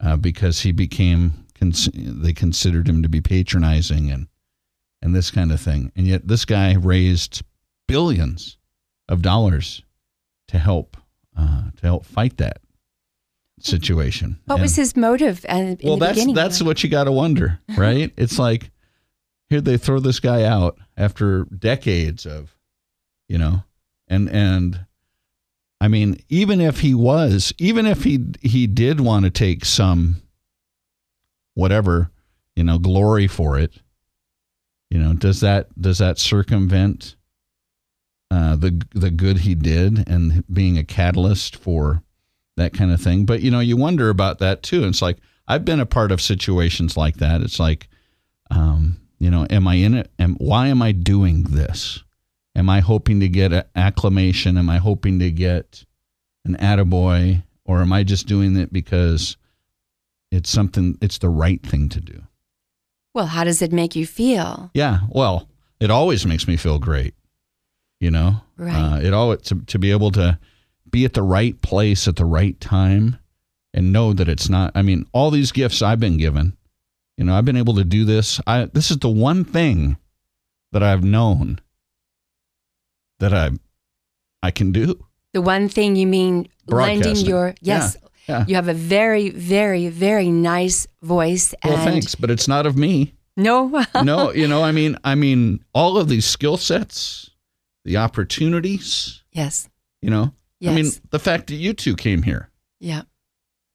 uh, 0.00 0.16
because 0.16 0.60
he 0.60 0.72
became 0.72 1.46
cons- 1.58 1.90
they 1.94 2.32
considered 2.32 2.88
him 2.88 3.02
to 3.02 3.08
be 3.08 3.20
patronizing 3.20 4.10
and 4.10 4.28
and 5.02 5.14
this 5.14 5.30
kind 5.30 5.52
of 5.52 5.60
thing. 5.60 5.92
And 5.94 6.06
yet 6.06 6.26
this 6.26 6.46
guy 6.46 6.74
raised 6.74 7.42
billions 7.86 8.56
of 9.08 9.20
dollars 9.20 9.82
to 10.48 10.58
help 10.58 10.96
uh, 11.36 11.64
to 11.76 11.82
help 11.82 12.06
fight 12.06 12.38
that 12.38 12.58
situation. 13.60 14.38
what 14.46 14.60
was 14.60 14.76
his 14.76 14.96
motive 14.96 15.44
and 15.48 15.80
well, 15.82 15.96
that's 15.96 16.32
that's 16.32 16.62
what 16.62 16.82
you 16.82 16.90
got 16.90 17.04
to 17.04 17.12
wonder, 17.12 17.60
right? 17.76 18.12
it's 18.16 18.38
like 18.38 18.70
here 19.48 19.60
they 19.60 19.76
throw 19.76 20.00
this 20.00 20.20
guy 20.20 20.44
out 20.44 20.78
after 20.96 21.44
decades 21.44 22.26
of, 22.26 22.56
you 23.28 23.38
know, 23.38 23.62
and 24.08 24.28
and 24.30 24.86
I 25.84 25.88
mean, 25.88 26.18
even 26.30 26.62
if 26.62 26.80
he 26.80 26.94
was, 26.94 27.52
even 27.58 27.84
if 27.84 28.04
he 28.04 28.24
he 28.40 28.66
did 28.66 29.02
want 29.02 29.26
to 29.26 29.30
take 29.30 29.66
some 29.66 30.22
whatever, 31.52 32.10
you 32.56 32.64
know, 32.64 32.78
glory 32.78 33.26
for 33.26 33.58
it, 33.58 33.82
you 34.88 34.98
know, 34.98 35.12
does 35.12 35.40
that 35.40 35.78
does 35.78 35.98
that 35.98 36.18
circumvent 36.18 37.16
uh, 38.30 38.56
the 38.56 38.82
the 38.94 39.10
good 39.10 39.40
he 39.40 39.54
did 39.54 40.08
and 40.08 40.42
being 40.50 40.78
a 40.78 40.84
catalyst 40.84 41.54
for 41.54 42.02
that 42.56 42.72
kind 42.72 42.90
of 42.90 42.98
thing? 42.98 43.26
But 43.26 43.42
you 43.42 43.50
know, 43.50 43.60
you 43.60 43.76
wonder 43.76 44.08
about 44.08 44.38
that 44.38 44.62
too. 44.62 44.84
It's 44.84 45.02
like 45.02 45.18
I've 45.46 45.66
been 45.66 45.80
a 45.80 45.86
part 45.86 46.12
of 46.12 46.22
situations 46.22 46.96
like 46.96 47.18
that. 47.18 47.42
It's 47.42 47.60
like, 47.60 47.88
um, 48.50 48.96
you 49.18 49.30
know, 49.30 49.46
am 49.50 49.68
I 49.68 49.74
in 49.74 49.92
it? 49.92 50.10
Am, 50.18 50.36
why 50.36 50.68
am 50.68 50.80
I 50.80 50.92
doing 50.92 51.42
this? 51.42 52.02
Am 52.56 52.70
I 52.70 52.80
hoping 52.80 53.20
to 53.20 53.28
get 53.28 53.52
an 53.52 53.64
acclamation? 53.74 54.56
Am 54.56 54.70
I 54.70 54.78
hoping 54.78 55.18
to 55.18 55.30
get 55.30 55.84
an 56.44 56.56
attaboy? 56.56 57.42
or 57.64 57.80
am 57.80 57.92
I 57.92 58.04
just 58.04 58.26
doing 58.26 58.56
it 58.56 58.72
because 58.72 59.36
it's 60.30 60.50
something 60.50 60.98
it's 61.00 61.18
the 61.18 61.28
right 61.28 61.62
thing 61.62 61.88
to 61.90 62.00
do? 62.00 62.22
Well, 63.14 63.26
how 63.26 63.44
does 63.44 63.62
it 63.62 63.72
make 63.72 63.96
you 63.96 64.06
feel? 64.06 64.70
Yeah, 64.74 65.00
well, 65.08 65.48
it 65.80 65.90
always 65.90 66.26
makes 66.26 66.46
me 66.48 66.56
feel 66.56 66.78
great. 66.78 67.14
You 68.00 68.10
know, 68.10 68.42
Right. 68.56 68.74
Uh, 68.74 69.00
it 69.00 69.12
all 69.14 69.36
to 69.36 69.60
to 69.62 69.78
be 69.78 69.90
able 69.90 70.10
to 70.12 70.38
be 70.90 71.04
at 71.04 71.14
the 71.14 71.22
right 71.22 71.60
place 71.62 72.06
at 72.06 72.16
the 72.16 72.24
right 72.24 72.58
time 72.60 73.18
and 73.72 73.92
know 73.92 74.12
that 74.12 74.28
it's 74.28 74.48
not. 74.48 74.72
I 74.74 74.82
mean, 74.82 75.06
all 75.12 75.30
these 75.30 75.52
gifts 75.52 75.80
I've 75.80 76.00
been 76.00 76.18
given. 76.18 76.56
You 77.16 77.24
know, 77.24 77.34
I've 77.34 77.44
been 77.44 77.56
able 77.56 77.74
to 77.76 77.84
do 77.84 78.04
this. 78.04 78.40
I 78.46 78.66
this 78.66 78.90
is 78.90 78.98
the 78.98 79.08
one 79.08 79.44
thing 79.44 79.96
that 80.72 80.82
I've 80.82 81.04
known 81.04 81.60
that 83.24 83.32
I 83.34 83.50
I 84.42 84.50
can 84.50 84.72
do. 84.72 85.04
The 85.32 85.40
one 85.40 85.68
thing 85.68 85.96
you 85.96 86.06
mean 86.06 86.48
lending 86.66 87.16
your 87.16 87.54
yes. 87.60 87.96
Yeah. 88.28 88.44
You 88.48 88.54
have 88.54 88.68
a 88.68 88.74
very, 88.74 89.28
very, 89.28 89.88
very 89.88 90.30
nice 90.30 90.86
voice 91.02 91.54
Well, 91.62 91.76
thanks, 91.84 92.14
but 92.14 92.30
it's 92.30 92.48
not 92.48 92.64
of 92.66 92.74
me. 92.74 93.12
no 93.36 93.84
no, 94.02 94.32
you 94.32 94.48
know, 94.48 94.62
I 94.64 94.72
mean, 94.72 94.96
I 95.04 95.14
mean, 95.14 95.62
all 95.74 95.98
of 95.98 96.08
these 96.08 96.24
skill 96.24 96.56
sets, 96.56 97.30
the 97.84 97.98
opportunities. 97.98 99.22
Yes. 99.32 99.68
You 100.00 100.10
know, 100.10 100.32
Yes. 100.60 100.72
I 100.72 100.74
mean, 100.74 100.90
the 101.10 101.18
fact 101.18 101.48
that 101.48 101.56
you 101.56 101.74
two 101.74 101.96
came 101.96 102.22
here, 102.22 102.48
Yeah. 102.80 103.02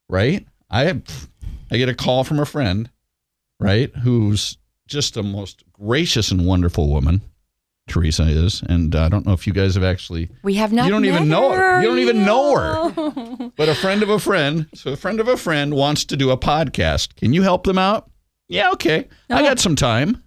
right? 0.08 0.48
I 0.72 1.02
I 1.72 1.78
get 1.78 1.90
a 1.90 1.94
call 1.96 2.24
from 2.24 2.40
a 2.40 2.46
friend, 2.46 2.90
right, 3.60 3.96
who's 3.98 4.58
just 4.88 5.14
the 5.14 5.22
most 5.24 5.64
gracious 5.72 6.32
and 6.32 6.46
wonderful 6.48 6.90
woman. 6.90 7.22
Teresa 7.90 8.24
is, 8.24 8.62
and 8.68 8.96
uh, 8.96 9.04
I 9.04 9.10
don't 9.10 9.26
know 9.26 9.34
if 9.34 9.46
you 9.48 9.54
guys 9.54 9.76
have 9.76 9.84
actually, 9.84 10.30
We 10.44 10.54
have 10.56 10.72
not 10.72 10.86
You 10.86 10.92
don't 10.92 11.06
even 11.06 11.28
know 11.28 11.52
her. 11.52 11.82
You 11.82 11.88
don't 11.90 12.00
even 12.00 12.24
know 12.26 12.56
her. 12.56 13.52
but 13.58 13.68
a 13.70 13.76
friend 13.76 14.02
of 14.04 14.10
a 14.10 14.20
friend. 14.20 14.68
So 14.76 14.92
a 14.94 14.96
friend 14.96 15.20
of 15.20 15.28
a 15.28 15.36
friend 15.38 15.74
wants 15.74 16.06
to 16.06 16.18
do 16.18 16.30
a 16.32 16.38
podcast. 16.38 17.16
Can 17.16 17.34
you 17.34 17.42
help 17.42 17.64
them 17.66 17.78
out? 17.78 18.10
Yeah, 18.48 18.72
okay. 18.72 19.08
I 19.30 19.42
Oh. 19.42 19.44
got 19.44 19.60
some 19.60 19.76
time. 19.76 20.24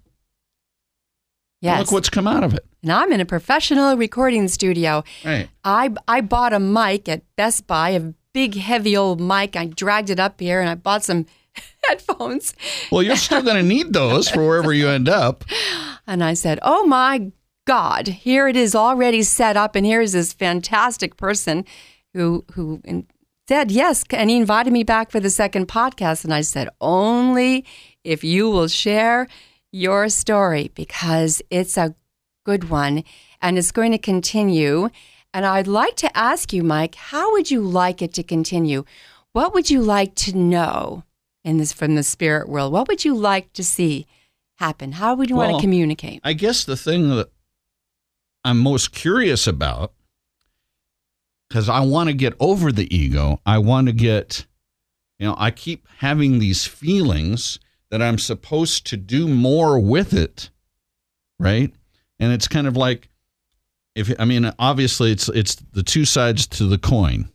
yes. 1.61 1.81
Look 1.81 1.93
what's 1.93 2.11
come 2.11 2.27
out 2.27 2.45
of 2.45 2.55
it. 2.55 2.65
and 2.83 2.93
I'm 2.93 3.13
in 3.13 3.21
a 3.21 3.25
professional 3.27 3.97
recording 3.97 4.49
studio. 4.49 5.05
Right. 5.25 5.49
I 5.65 5.91
I 6.09 6.21
bought 6.21 6.53
a 6.53 6.61
mic 6.61 7.09
at 7.09 7.23
Best 7.37 7.67
Buy, 7.67 7.91
a 7.91 8.13
big 8.33 8.55
heavy 8.57 8.97
old 8.97 9.21
mic. 9.21 9.57
I 9.57 9.67
dragged 9.67 10.11
it 10.11 10.19
up 10.21 10.41
here 10.41 10.61
and 10.61 10.69
I 10.71 10.75
bought 10.75 11.05
some 11.05 11.27
headphones. 11.85 12.55
Well, 12.91 13.03
you're 13.03 13.17
still 13.17 13.43
going 13.43 13.57
to 13.57 13.63
need 13.63 13.93
those 13.93 14.29
for 14.29 14.47
wherever 14.47 14.73
you 14.73 14.89
end 14.89 15.09
up. 15.09 15.45
And 16.05 16.25
I 16.25 16.35
said, 16.35 16.59
"Oh 16.63 16.85
my 16.85 17.31
God, 17.65 18.09
here 18.09 18.49
it 18.49 18.57
is 18.57 18.75
already 18.75 19.23
set 19.23 19.57
up, 19.57 19.77
and 19.77 19.87
here's 19.87 20.13
this 20.13 20.33
fantastic 20.33 21.17
person 21.17 21.65
who 22.13 22.45
who 22.53 22.81
said 23.49 23.71
yes, 23.71 24.05
and 24.11 24.31
he 24.31 24.37
invited 24.37 24.73
me 24.73 24.83
back 24.83 25.11
for 25.11 25.21
the 25.21 25.31
second 25.31 25.69
podcast." 25.69 26.25
And 26.25 26.35
I 26.35 26.41
said, 26.41 26.69
"Only 26.81 27.65
if 28.03 28.25
you 28.25 28.51
will 28.51 28.69
share 28.69 29.29
your 29.71 30.09
story 30.09 30.71
because 30.75 31.41
it's 31.51 31.77
a 31.77 31.95
good 32.45 32.69
one, 32.69 33.05
and 33.41 33.57
it's 33.59 33.73
going 33.73 33.93
to 33.93 33.99
continue." 33.99 34.89
And 35.35 35.47
I'd 35.47 35.67
like 35.67 35.97
to 35.97 36.15
ask 36.17 36.53
you, 36.53 36.63
Mike, 36.63 36.95
how 36.97 37.33
would 37.33 37.51
you 37.51 37.63
like 37.63 38.03
it 38.03 38.13
to 38.15 38.23
continue? 38.23 38.85
What 39.33 39.55
would 39.55 39.71
you 39.71 39.81
like 39.81 40.15
to 40.17 40.37
know 40.37 41.05
in 41.43 41.57
this 41.57 41.73
from 41.73 41.95
the 41.95 42.03
spirit 42.03 42.49
world? 42.49 42.73
What 42.73 42.87
would 42.89 43.05
you 43.05 43.15
like 43.15 43.53
to 43.55 43.65
see 43.65 44.07
happen? 44.57 44.93
How 44.93 45.15
would 45.15 45.31
you 45.31 45.37
want 45.37 45.55
to 45.55 45.61
communicate? 45.61 46.21
I 46.23 46.35
guess 46.35 46.65
the 46.65 46.77
thing 46.77 47.09
that 47.17 47.31
I'm 48.45 48.59
most 48.59 48.93
curious 48.93 49.47
about, 49.47 49.93
because 51.49 51.69
I 51.69 51.81
want 51.81 52.09
to 52.09 52.15
get 52.15 52.35
over 52.41 52.73
the 52.73 52.95
ego, 52.95 53.41
I 53.45 53.59
want 53.59 53.87
to 53.89 53.93
get, 53.93 54.47
you 55.19 55.27
know, 55.27 55.37
I 55.39 55.51
keep 55.51 55.87
having 55.99 56.39
these 56.39 56.67
feelings 56.67 57.59
that 57.91 58.01
I'm 58.03 58.19
supposed 58.19 58.87
to 58.87 58.97
do 58.97 59.29
more 59.29 59.79
with 59.79 60.15
it, 60.15 60.51
right? 61.39 61.73
And 62.19 62.33
it's 62.33 62.49
kind 62.49 62.67
of 62.67 62.77
like, 62.77 63.09
if 63.95 64.11
I 64.19 64.25
mean, 64.25 64.51
obviously, 64.59 65.13
it's 65.13 65.29
it's 65.29 65.57
the 65.73 65.83
two 65.83 66.07
sides 66.07 66.47
to 66.49 66.65
the 66.65 66.79
coin, 66.79 67.29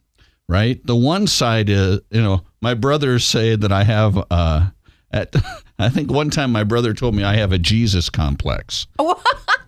right? 0.50 0.84
The 0.86 0.96
one 0.96 1.28
side 1.28 1.70
is, 1.70 2.00
you 2.10 2.22
know, 2.22 2.42
my 2.62 2.74
brothers 2.74 3.24
say 3.24 3.56
that 3.56 3.72
I 3.72 3.84
have, 3.84 4.18
uh, 4.32 4.70
at 5.12 5.36
I 5.80 5.90
think 5.90 6.12
one 6.12 6.32
time 6.32 6.52
my 6.52 6.64
brother 6.64 6.94
told 6.94 7.14
me 7.14 7.24
I 7.24 7.36
have 7.36 7.52
a 7.52 7.60
Jesus 7.60 8.10
complex 8.10 8.88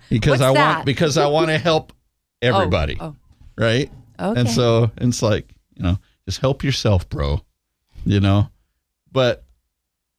because 0.09 0.39
What's 0.39 0.41
I 0.41 0.53
that? 0.53 0.75
want 0.75 0.85
because 0.85 1.17
I 1.17 1.27
want 1.27 1.47
to 1.47 1.57
help 1.57 1.93
oh, 2.43 2.47
everybody, 2.47 2.97
Oh, 2.99 3.15
right? 3.57 3.91
oh, 4.19 4.31
okay. 4.31 4.39
And 4.41 4.49
so 4.49 4.91
it's 4.97 5.21
like, 5.21 5.53
you 5.75 5.83
know, 5.83 5.97
just 6.25 6.39
help 6.39 6.63
yourself, 6.63 7.07
bro. 7.09 7.41
You 8.05 8.19
know, 8.19 8.49
but 9.11 9.43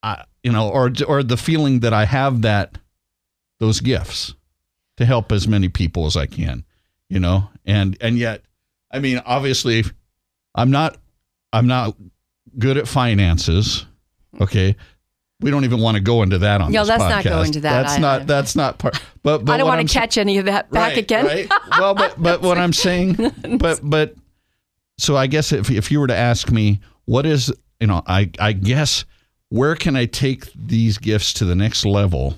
I, 0.02 0.24
you 0.42 0.52
know, 0.52 0.68
or 0.68 0.92
or 1.06 1.22
the 1.22 1.36
feeling 1.36 1.80
that 1.80 1.92
I 1.92 2.04
have 2.04 2.42
that 2.42 2.78
those 3.58 3.80
gifts 3.80 4.34
to 4.96 5.06
help 5.06 5.32
as 5.32 5.48
many 5.48 5.68
people 5.68 6.06
as 6.06 6.16
I 6.16 6.26
can, 6.26 6.64
you 7.08 7.20
know, 7.20 7.48
and 7.64 7.96
and 8.00 8.18
yet, 8.18 8.42
I 8.90 8.98
mean, 8.98 9.22
obviously, 9.24 9.84
I'm 10.54 10.70
not 10.70 10.98
I'm 11.52 11.66
not 11.66 11.96
good 12.58 12.76
at 12.76 12.86
finances. 12.88 13.86
Okay. 14.40 14.76
We 15.40 15.50
don't 15.50 15.64
even 15.64 15.80
want 15.80 15.96
to 15.96 16.00
go 16.02 16.22
into 16.22 16.38
that 16.38 16.60
on 16.60 16.70
No, 16.70 16.80
this 16.82 16.88
let's 16.90 17.00
not 17.00 17.24
go 17.24 17.30
podcast. 17.30 17.46
into 17.46 17.60
that. 17.60 17.82
That's 17.82 17.94
I- 17.94 17.98
not 17.98 18.26
that's 18.26 18.56
not 18.56 18.78
part. 18.78 19.00
But, 19.22 19.44
but 19.44 19.52
I 19.52 19.56
don't 19.58 19.66
want 19.66 19.80
I'm 19.80 19.86
to 19.86 19.92
catch 19.92 20.18
any 20.18 20.38
of 20.38 20.46
that 20.46 20.70
back 20.70 20.90
right, 20.90 20.98
again. 20.98 21.26
Right. 21.26 21.48
Well, 21.78 21.94
but 21.94 22.20
but 22.22 22.42
what 22.42 22.58
I'm 22.58 22.72
saying, 22.72 23.16
but 23.58 23.80
but 23.82 24.14
so 24.98 25.16
I 25.16 25.26
guess 25.26 25.52
if 25.52 25.70
if 25.70 25.90
you 25.90 26.00
were 26.00 26.06
to 26.08 26.16
ask 26.16 26.50
me, 26.50 26.80
what 27.06 27.26
is 27.26 27.52
you 27.80 27.86
know, 27.86 28.02
I 28.06 28.30
I 28.38 28.52
guess 28.52 29.04
where 29.48 29.74
can 29.76 29.96
I 29.96 30.06
take 30.06 30.52
these 30.54 30.98
gifts 30.98 31.32
to 31.34 31.44
the 31.44 31.54
next 31.54 31.84
level, 31.86 32.36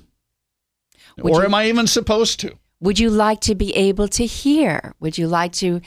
Would 1.18 1.32
or 1.32 1.40
you- 1.40 1.46
am 1.46 1.54
I 1.54 1.66
even 1.68 1.86
supposed 1.86 2.40
to? 2.40 2.52
Would 2.80 2.98
you 2.98 3.10
like 3.10 3.40
to 3.42 3.54
be 3.54 3.74
able 3.76 4.08
to 4.08 4.26
hear? 4.26 4.94
Would 4.98 5.16
you 5.16 5.28
like 5.28 5.52
to 5.54 5.80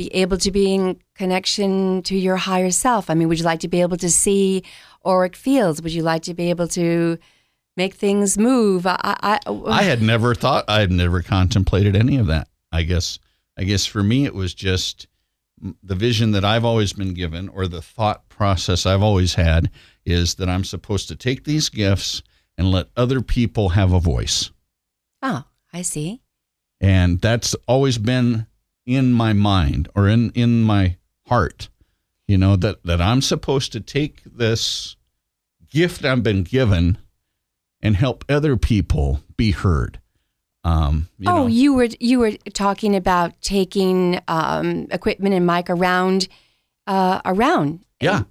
be 0.00 0.14
able 0.14 0.38
to 0.38 0.50
be 0.50 0.74
in 0.74 0.98
connection 1.14 2.02
to 2.04 2.16
your 2.16 2.36
higher 2.36 2.70
self? 2.70 3.10
I 3.10 3.14
mean, 3.14 3.28
would 3.28 3.38
you 3.38 3.44
like 3.44 3.60
to 3.60 3.68
be 3.68 3.82
able 3.82 3.98
to 3.98 4.10
see 4.10 4.62
auric 5.04 5.36
fields? 5.36 5.82
Would 5.82 5.92
you 5.92 6.02
like 6.02 6.22
to 6.22 6.32
be 6.32 6.48
able 6.48 6.68
to 6.68 7.18
make 7.76 7.92
things 7.94 8.38
move? 8.38 8.86
I, 8.86 8.96
I, 9.04 9.38
I 9.66 9.82
had 9.82 10.00
never 10.00 10.34
thought, 10.34 10.64
I 10.68 10.80
had 10.80 10.90
never 10.90 11.20
contemplated 11.20 11.94
any 11.94 12.16
of 12.16 12.28
that. 12.28 12.48
I 12.72 12.82
guess, 12.84 13.18
I 13.58 13.64
guess 13.64 13.84
for 13.84 14.02
me, 14.02 14.24
it 14.24 14.34
was 14.34 14.54
just 14.54 15.06
the 15.82 15.94
vision 15.94 16.30
that 16.30 16.46
I've 16.46 16.64
always 16.64 16.94
been 16.94 17.12
given, 17.12 17.50
or 17.50 17.66
the 17.66 17.82
thought 17.82 18.26
process 18.30 18.86
I've 18.86 19.02
always 19.02 19.34
had, 19.34 19.70
is 20.06 20.36
that 20.36 20.48
I'm 20.48 20.64
supposed 20.64 21.08
to 21.08 21.14
take 21.16 21.44
these 21.44 21.68
gifts 21.68 22.22
and 22.56 22.70
let 22.70 22.88
other 22.96 23.20
people 23.20 23.70
have 23.70 23.92
a 23.92 24.00
voice. 24.00 24.50
oh, 25.20 25.44
I 25.74 25.82
see. 25.82 26.22
and 26.80 27.20
that's 27.20 27.54
always 27.68 27.98
been 27.98 28.46
in 28.86 29.12
my 29.12 29.32
mind 29.32 29.88
or 29.94 30.08
in 30.08 30.30
in 30.30 30.62
my 30.62 30.96
heart 31.26 31.68
you 32.26 32.38
know 32.38 32.56
that 32.56 32.82
that 32.84 33.00
I'm 33.00 33.22
supposed 33.22 33.72
to 33.72 33.80
take 33.80 34.22
this 34.24 34.96
gift 35.70 36.04
I've 36.04 36.22
been 36.22 36.42
given 36.42 36.98
and 37.82 37.96
help 37.96 38.24
other 38.28 38.56
people 38.56 39.20
be 39.36 39.50
heard. 39.52 40.00
Um 40.64 41.08
you 41.18 41.30
oh, 41.30 41.34
know. 41.34 41.46
you 41.46 41.74
were 41.74 41.88
you 41.98 42.18
were 42.18 42.32
talking 42.52 42.94
about 42.94 43.40
taking 43.40 44.20
um, 44.28 44.86
equipment 44.90 45.34
and 45.34 45.46
mic 45.46 45.70
around, 45.70 46.28
uh, 46.86 47.20
around. 47.24 47.80
yeah. 48.00 48.24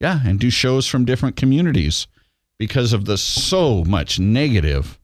Yeah 0.00 0.20
and 0.24 0.38
do 0.40 0.50
shows 0.50 0.86
from 0.86 1.04
different 1.04 1.36
communities 1.36 2.06
because 2.58 2.92
of 2.92 3.04
the 3.04 3.18
so 3.18 3.84
much 3.84 4.18
negative 4.18 4.98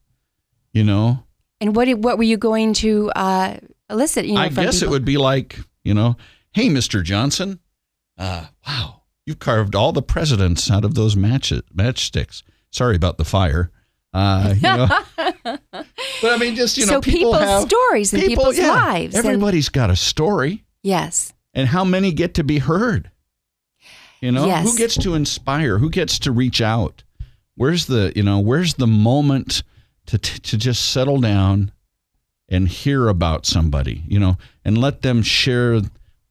you 0.75 0.83
know? 0.83 1.23
And 1.61 1.73
what 1.75 1.85
did- 1.85 2.03
what 2.03 2.17
were 2.17 2.23
you 2.23 2.37
going 2.37 2.73
to 2.73 3.09
uh, 3.15 3.57
elicit? 3.89 4.25
You 4.25 4.35
know, 4.35 4.41
I 4.41 4.49
guess 4.49 4.79
people? 4.79 4.87
it 4.87 4.91
would 4.91 5.05
be 5.05 5.17
like, 5.17 5.59
you 5.83 5.93
know, 5.93 6.17
hey, 6.53 6.67
Mr. 6.69 7.03
Johnson, 7.03 7.59
uh, 8.17 8.45
wow, 8.67 9.01
you've 9.25 9.39
carved 9.39 9.75
all 9.75 9.91
the 9.91 10.01
presidents 10.01 10.69
out 10.71 10.85
of 10.85 10.95
those 10.95 11.15
match 11.15 11.51
matchsticks. 11.75 12.43
Sorry 12.71 12.95
about 12.95 13.17
the 13.17 13.25
fire. 13.25 13.71
Uh, 14.13 14.53
you 14.55 14.61
know, 14.61 14.87
but 15.43 16.23
I 16.23 16.37
mean, 16.37 16.55
just 16.55 16.77
you 16.77 16.85
know, 16.85 16.93
so 16.93 17.01
people 17.01 17.33
people's 17.33 17.43
have 17.43 17.61
stories 17.63 18.13
and 18.13 18.21
people- 18.23 18.43
people's 18.43 18.57
yeah, 18.57 18.71
lives. 18.73 19.15
and- 19.15 19.25
Everybody's 19.25 19.67
got 19.69 19.89
a 19.89 19.95
story, 19.95 20.63
yes. 20.83 21.33
and 21.53 21.67
how 21.67 21.83
many 21.83 22.11
get 22.13 22.33
to 22.35 22.43
be 22.43 22.59
heard? 22.59 23.11
You 24.21 24.31
know, 24.31 24.45
Yes. 24.45 24.65
who 24.71 24.77
gets 24.77 24.95
to 24.99 25.13
inspire? 25.15 25.77
Who 25.77 25.89
gets 25.89 26.17
to 26.19 26.31
reach 26.31 26.61
out? 26.61 27.03
Where's 27.55 27.85
the 27.87 28.11
you 28.15 28.23
know 28.23 28.39
where's 28.39 28.75
the 28.75 28.87
moment 28.87 29.63
to 30.07 30.17
t- 30.17 30.39
to 30.39 30.57
just 30.57 30.91
settle 30.91 31.19
down 31.19 31.71
and 32.49 32.67
hear 32.67 33.07
about 33.07 33.45
somebody, 33.45 34.03
you 34.07 34.19
know, 34.19 34.37
and 34.63 34.77
let 34.77 35.01
them 35.01 35.21
share 35.21 35.81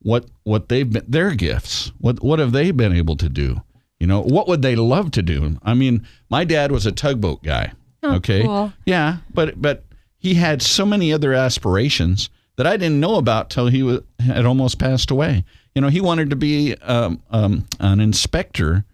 what 0.00 0.26
what 0.44 0.68
they've 0.68 0.90
been 0.90 1.04
their 1.08 1.34
gifts. 1.34 1.92
What 1.98 2.22
what 2.22 2.38
have 2.38 2.52
they 2.52 2.70
been 2.70 2.92
able 2.92 3.16
to 3.16 3.28
do? 3.28 3.62
You 3.98 4.06
know, 4.06 4.22
what 4.22 4.48
would 4.48 4.62
they 4.62 4.76
love 4.76 5.10
to 5.12 5.22
do? 5.22 5.58
I 5.62 5.74
mean, 5.74 6.06
my 6.28 6.44
dad 6.44 6.70
was 6.70 6.86
a 6.86 6.92
tugboat 6.92 7.42
guy. 7.42 7.72
Oh, 8.02 8.16
okay. 8.16 8.42
cool. 8.42 8.72
Yeah, 8.84 9.18
but 9.32 9.60
but 9.60 9.84
he 10.18 10.34
had 10.34 10.62
so 10.62 10.84
many 10.84 11.12
other 11.12 11.32
aspirations 11.32 12.30
that 12.56 12.66
I 12.66 12.76
didn't 12.76 13.00
know 13.00 13.16
about 13.16 13.50
till 13.50 13.66
he 13.66 13.82
was, 13.82 14.00
had 14.20 14.44
almost 14.44 14.78
passed 14.78 15.10
away. 15.10 15.44
You 15.74 15.82
know, 15.82 15.88
he 15.88 16.00
wanted 16.00 16.30
to 16.30 16.36
be 16.36 16.74
um, 16.76 17.20
um, 17.30 17.66
an 17.80 18.00
inspector, 18.00 18.84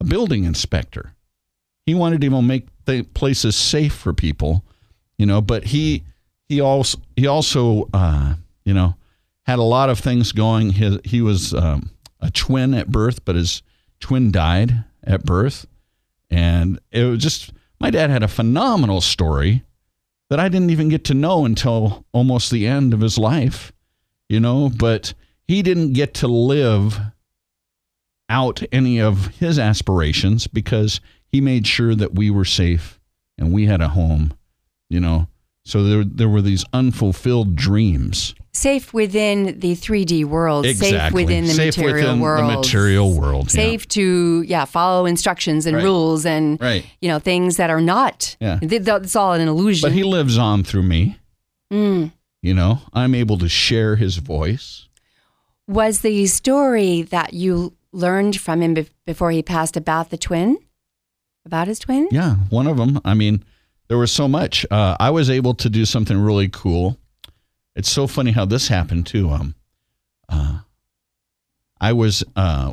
a 0.00 0.04
building 0.04 0.44
inspector. 0.44 1.14
He 1.84 1.94
wanted 1.94 2.20
to 2.20 2.26
even 2.26 2.46
make 2.46 2.68
the 2.84 3.02
places 3.02 3.56
safe 3.56 3.94
for 3.94 4.12
people. 4.12 4.64
You 5.16 5.26
know, 5.26 5.40
but 5.40 5.64
he 5.64 6.04
he 6.48 6.60
also 6.60 6.98
he 7.16 7.26
also 7.26 7.88
uh, 7.92 8.34
you 8.64 8.74
know 8.74 8.94
had 9.44 9.58
a 9.58 9.62
lot 9.62 9.90
of 9.90 9.98
things 9.98 10.32
going. 10.32 10.70
His, 10.70 10.98
he 11.04 11.20
was 11.22 11.54
um, 11.54 11.90
a 12.20 12.30
twin 12.30 12.74
at 12.74 12.88
birth, 12.88 13.24
but 13.24 13.36
his 13.36 13.62
twin 14.00 14.30
died 14.30 14.84
at 15.04 15.24
birth, 15.24 15.66
and 16.30 16.78
it 16.90 17.04
was 17.04 17.22
just 17.22 17.52
my 17.80 17.90
dad 17.90 18.10
had 18.10 18.22
a 18.22 18.28
phenomenal 18.28 19.00
story 19.00 19.64
that 20.30 20.40
I 20.40 20.48
didn't 20.48 20.70
even 20.70 20.88
get 20.88 21.04
to 21.04 21.14
know 21.14 21.44
until 21.44 22.04
almost 22.12 22.50
the 22.50 22.66
end 22.66 22.92
of 22.92 23.00
his 23.00 23.16
life, 23.16 23.72
you 24.28 24.40
know, 24.40 24.70
but 24.74 25.14
he 25.46 25.62
didn't 25.62 25.94
get 25.94 26.14
to 26.14 26.28
live 26.28 26.98
out 28.28 28.62
any 28.70 29.00
of 29.00 29.28
his 29.38 29.58
aspirations 29.58 30.46
because 30.46 31.00
he 31.32 31.40
made 31.40 31.66
sure 31.66 31.94
that 31.94 32.14
we 32.14 32.30
were 32.30 32.44
safe 32.44 33.00
and 33.38 33.52
we 33.52 33.66
had 33.66 33.80
a 33.80 33.88
home, 33.88 34.34
you 34.90 35.00
know. 35.00 35.28
So 35.68 35.84
there, 35.84 36.02
there 36.02 36.28
were 36.30 36.40
these 36.40 36.64
unfulfilled 36.72 37.54
dreams. 37.54 38.34
Safe 38.52 38.94
within 38.94 39.60
the 39.60 39.74
3D 39.74 40.24
world, 40.24 40.64
Exactly. 40.64 40.98
safe 40.98 41.12
within 41.12 41.44
the 41.44 41.50
Safe 41.52 41.76
material 41.76 41.94
within 41.94 42.16
the 42.18 42.22
world. 42.22 42.54
material 42.54 43.12
world, 43.12 43.44
yeah. 43.48 43.52
Safe 43.52 43.88
to, 43.88 44.42
yeah, 44.48 44.64
follow 44.64 45.04
instructions 45.04 45.66
and 45.66 45.76
Right. 45.76 45.84
rules 45.84 46.24
and, 46.24 46.58
Right. 46.58 46.86
you 47.02 47.08
know, 47.08 47.18
things 47.18 47.58
that 47.58 47.68
are 47.68 47.82
not. 47.82 48.34
Yeah. 48.40 48.58
It's 48.62 49.14
all 49.14 49.34
an 49.34 49.46
illusion. 49.46 49.86
But 49.86 49.92
he 49.92 50.02
lives 50.04 50.38
on 50.38 50.64
through 50.64 50.84
me. 50.84 51.18
Mm. 51.70 52.12
You 52.40 52.54
know, 52.54 52.80
I'm 52.94 53.14
able 53.14 53.36
to 53.36 53.48
share 53.48 53.96
his 53.96 54.16
voice. 54.16 54.86
Was 55.68 56.00
the 56.00 56.24
story 56.28 57.02
that 57.02 57.34
you 57.34 57.74
learned 57.92 58.40
from 58.40 58.62
him 58.62 58.74
bef- 58.74 58.88
before 59.04 59.32
he 59.32 59.42
passed 59.42 59.76
about 59.76 60.08
the 60.08 60.16
twin? 60.16 60.56
About 61.44 61.68
his 61.68 61.78
twin? 61.78 62.08
Yeah, 62.10 62.36
one 62.48 62.66
of 62.66 62.78
them. 62.78 63.00
I 63.04 63.12
mean, 63.12 63.44
there 63.88 63.98
was 63.98 64.12
so 64.12 64.28
much. 64.28 64.64
Uh, 64.70 64.96
I 65.00 65.10
was 65.10 65.30
able 65.30 65.54
to 65.54 65.68
do 65.70 65.84
something 65.84 66.18
really 66.18 66.48
cool. 66.48 66.98
It's 67.74 67.90
so 67.90 68.06
funny 68.06 68.32
how 68.32 68.44
this 68.44 68.68
happened 68.68 69.06
too. 69.06 69.30
Um, 69.30 69.54
uh, 70.28 70.58
I 71.80 71.92
was 71.92 72.24
uh, 72.36 72.72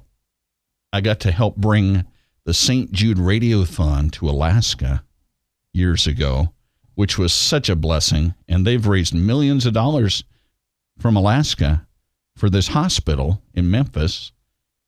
I 0.91 1.01
got 1.01 1.19
to 1.21 1.31
help 1.31 1.55
bring 1.57 2.05
the 2.45 2.53
St. 2.53 2.91
Jude 2.91 3.17
Radiothon 3.17 4.11
to 4.13 4.29
Alaska 4.29 5.03
years 5.73 6.07
ago, 6.07 6.53
which 6.95 7.17
was 7.17 7.33
such 7.33 7.69
a 7.69 7.75
blessing. 7.75 8.33
And 8.47 8.65
they've 8.65 8.85
raised 8.85 9.13
millions 9.13 9.65
of 9.65 9.73
dollars 9.73 10.23
from 10.99 11.15
Alaska 11.15 11.85
for 12.35 12.49
this 12.49 12.67
hospital 12.69 13.41
in 13.53 13.69
Memphis. 13.71 14.31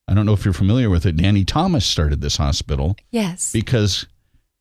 I 0.07 0.13
don't 0.13 0.25
know 0.25 0.33
if 0.33 0.45
you're 0.45 0.53
familiar 0.53 0.89
with 0.89 1.05
it. 1.05 1.17
Danny 1.17 1.43
Thomas 1.43 1.85
started 1.85 2.21
this 2.21 2.37
hospital 2.37 2.95
Yes. 3.11 3.51
because 3.51 4.07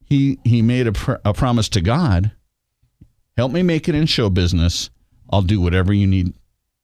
he 0.07 0.39
he 0.45 0.63
made 0.63 0.87
a, 0.87 0.93
pr- 0.93 1.15
a 1.25 1.35
promise 1.35 1.69
to 1.71 1.81
God, 1.81 2.31
help 3.37 3.53
me 3.53 3.63
make 3.63 3.89
it 3.89 3.95
in 3.95 4.07
show 4.07 4.31
business. 4.31 4.89
I'll 5.31 5.43
do 5.43 5.61
whatever 5.61 5.93
you 5.93 6.07
need 6.07 6.35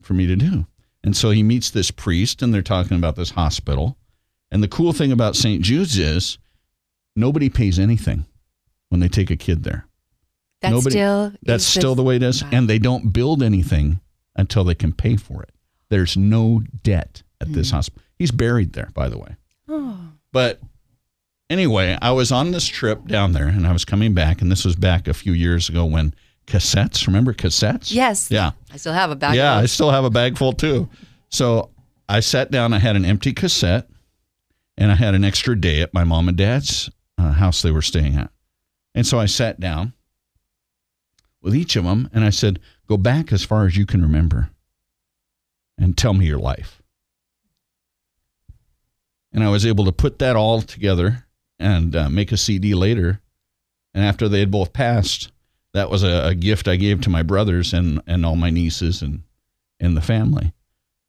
for 0.03 0.15
me 0.15 0.27
to 0.27 0.37
do. 0.37 0.67
And 1.05 1.17
so 1.17 1.31
he 1.31 1.43
meets 1.43 1.71
this 1.71 1.91
priest, 1.91 2.43
and 2.43 2.53
they're 2.53 2.63
talking 2.63 2.97
about 2.97 3.17
this 3.17 3.31
hospital. 3.31 3.97
And 4.51 4.63
the 4.63 4.69
cool 4.69 4.93
thing 4.93 5.13
about 5.13 5.37
St. 5.37 5.63
Jude's 5.63 5.99
is 5.99 6.39
nobody 7.17 7.49
pays 7.49 7.79
anything 7.79 8.27
when 8.89 9.01
they 9.01 9.09
take 9.09 9.31
a 9.31 9.37
kid 9.37 9.63
there. 9.63 9.87
That's 10.61 10.73
nobody- 10.73 10.91
still. 10.91 11.33
That's 11.43 11.65
still 11.65 11.95
the 11.95 12.03
way 12.03 12.17
it 12.17 12.23
is. 12.23 12.43
Wow. 12.43 12.51
And 12.53 12.69
they 12.69 12.79
don't 12.79 13.13
build 13.13 13.43
anything 13.43 14.01
until 14.37 14.65
they 14.65 14.75
can 14.75 14.93
pay 14.93 15.17
for 15.17 15.43
it. 15.43 15.51
There's 15.89 16.17
no 16.17 16.63
debt 16.83 17.23
at 17.41 17.53
this 17.53 17.69
mm. 17.69 17.73
hospital. 17.73 18.03
He's 18.17 18.31
buried 18.31 18.73
there, 18.73 18.91
by 18.95 19.09
the 19.09 19.19
way. 19.19 19.37
Oh. 19.69 19.99
But 20.33 20.61
anyway, 21.53 21.99
I 22.01 22.13
was 22.13 22.33
on 22.33 22.51
this 22.51 22.67
trip 22.67 23.07
down 23.07 23.33
there 23.33 23.47
and 23.47 23.67
I 23.67 23.73
was 23.73 23.85
coming 23.85 24.15
back, 24.15 24.41
and 24.41 24.51
this 24.51 24.65
was 24.65 24.75
back 24.75 25.07
a 25.07 25.15
few 25.15 25.33
years 25.33 25.69
ago 25.69 25.85
when 25.85 26.15
cassettes, 26.47 27.07
remember 27.07 27.33
cassettes? 27.33 27.93
Yes. 27.93 28.31
Yeah. 28.31 28.53
I 28.73 28.77
still 28.79 28.93
have 28.93 29.11
a 29.11 29.17
bag. 29.17 29.37
yeah, 29.37 29.57
I 29.57 29.67
still 29.67 29.91
have 29.91 30.05
a 30.05 30.11
bag 30.11 30.39
full 30.39 30.53
too. 30.53 30.89
So 31.29 31.71
I 32.09 32.21
sat 32.21 32.51
down, 32.51 32.73
I 32.73 32.79
had 32.79 32.97
an 32.97 33.05
empty 33.05 33.33
cassette, 33.33 33.89
and 34.77 34.91
I 34.91 34.95
had 34.95 35.15
an 35.15 35.25
extra 35.25 35.59
day 35.59 35.83
at 35.83 35.95
my 35.95 36.05
mom 36.05 36.29
and 36.29 36.37
dad's 36.37 36.91
uh, 37.19 37.33
house 37.33 37.63
they 37.63 37.71
were 37.71 37.83
staying 37.83 38.17
at. 38.17 38.31
And 38.95 39.07
so 39.07 39.19
I 39.19 39.27
sat 39.27 39.61
down 39.61 39.93
with 41.41 41.55
each 41.55 41.77
of 41.77 41.85
them 41.85 42.09
and 42.13 42.25
I 42.25 42.31
said, 42.31 42.59
Go 42.89 42.97
back 42.97 43.33
as 43.33 43.45
far 43.45 43.67
as 43.67 43.77
you 43.77 43.87
can 43.87 44.03
remember 44.03 44.51
and 45.79 45.97
tell 45.97 46.15
me 46.15 46.27
your 46.27 46.39
life. 46.39 46.83
And 49.33 49.43
I 49.43 49.49
was 49.49 49.65
able 49.65 49.87
to 49.87 49.93
put 49.93 50.19
that 50.19 50.37
all 50.37 50.61
together 50.61 51.25
and 51.63 51.95
uh, 51.97 52.09
make 52.09 52.33
a 52.33 52.37
CD 52.37 52.75
later. 52.75 53.21
And 53.95 54.05
after 54.05 54.29
they 54.29 54.41
had 54.41 54.51
both 54.51 54.73
passed, 54.73 55.31
that 55.75 55.91
was 55.91 56.03
a, 56.03 56.29
a 56.29 56.35
gift 56.35 56.69
I 56.69 56.77
gave 56.77 57.01
to 57.03 57.11
my 57.11 57.23
brothers 57.23 57.73
and, 57.73 58.03
and 58.07 58.27
all 58.27 58.37
my 58.37 58.51
nieces 58.51 59.03
and, 59.03 59.23
and 59.81 59.97
the 59.97 60.01
family. 60.01 60.53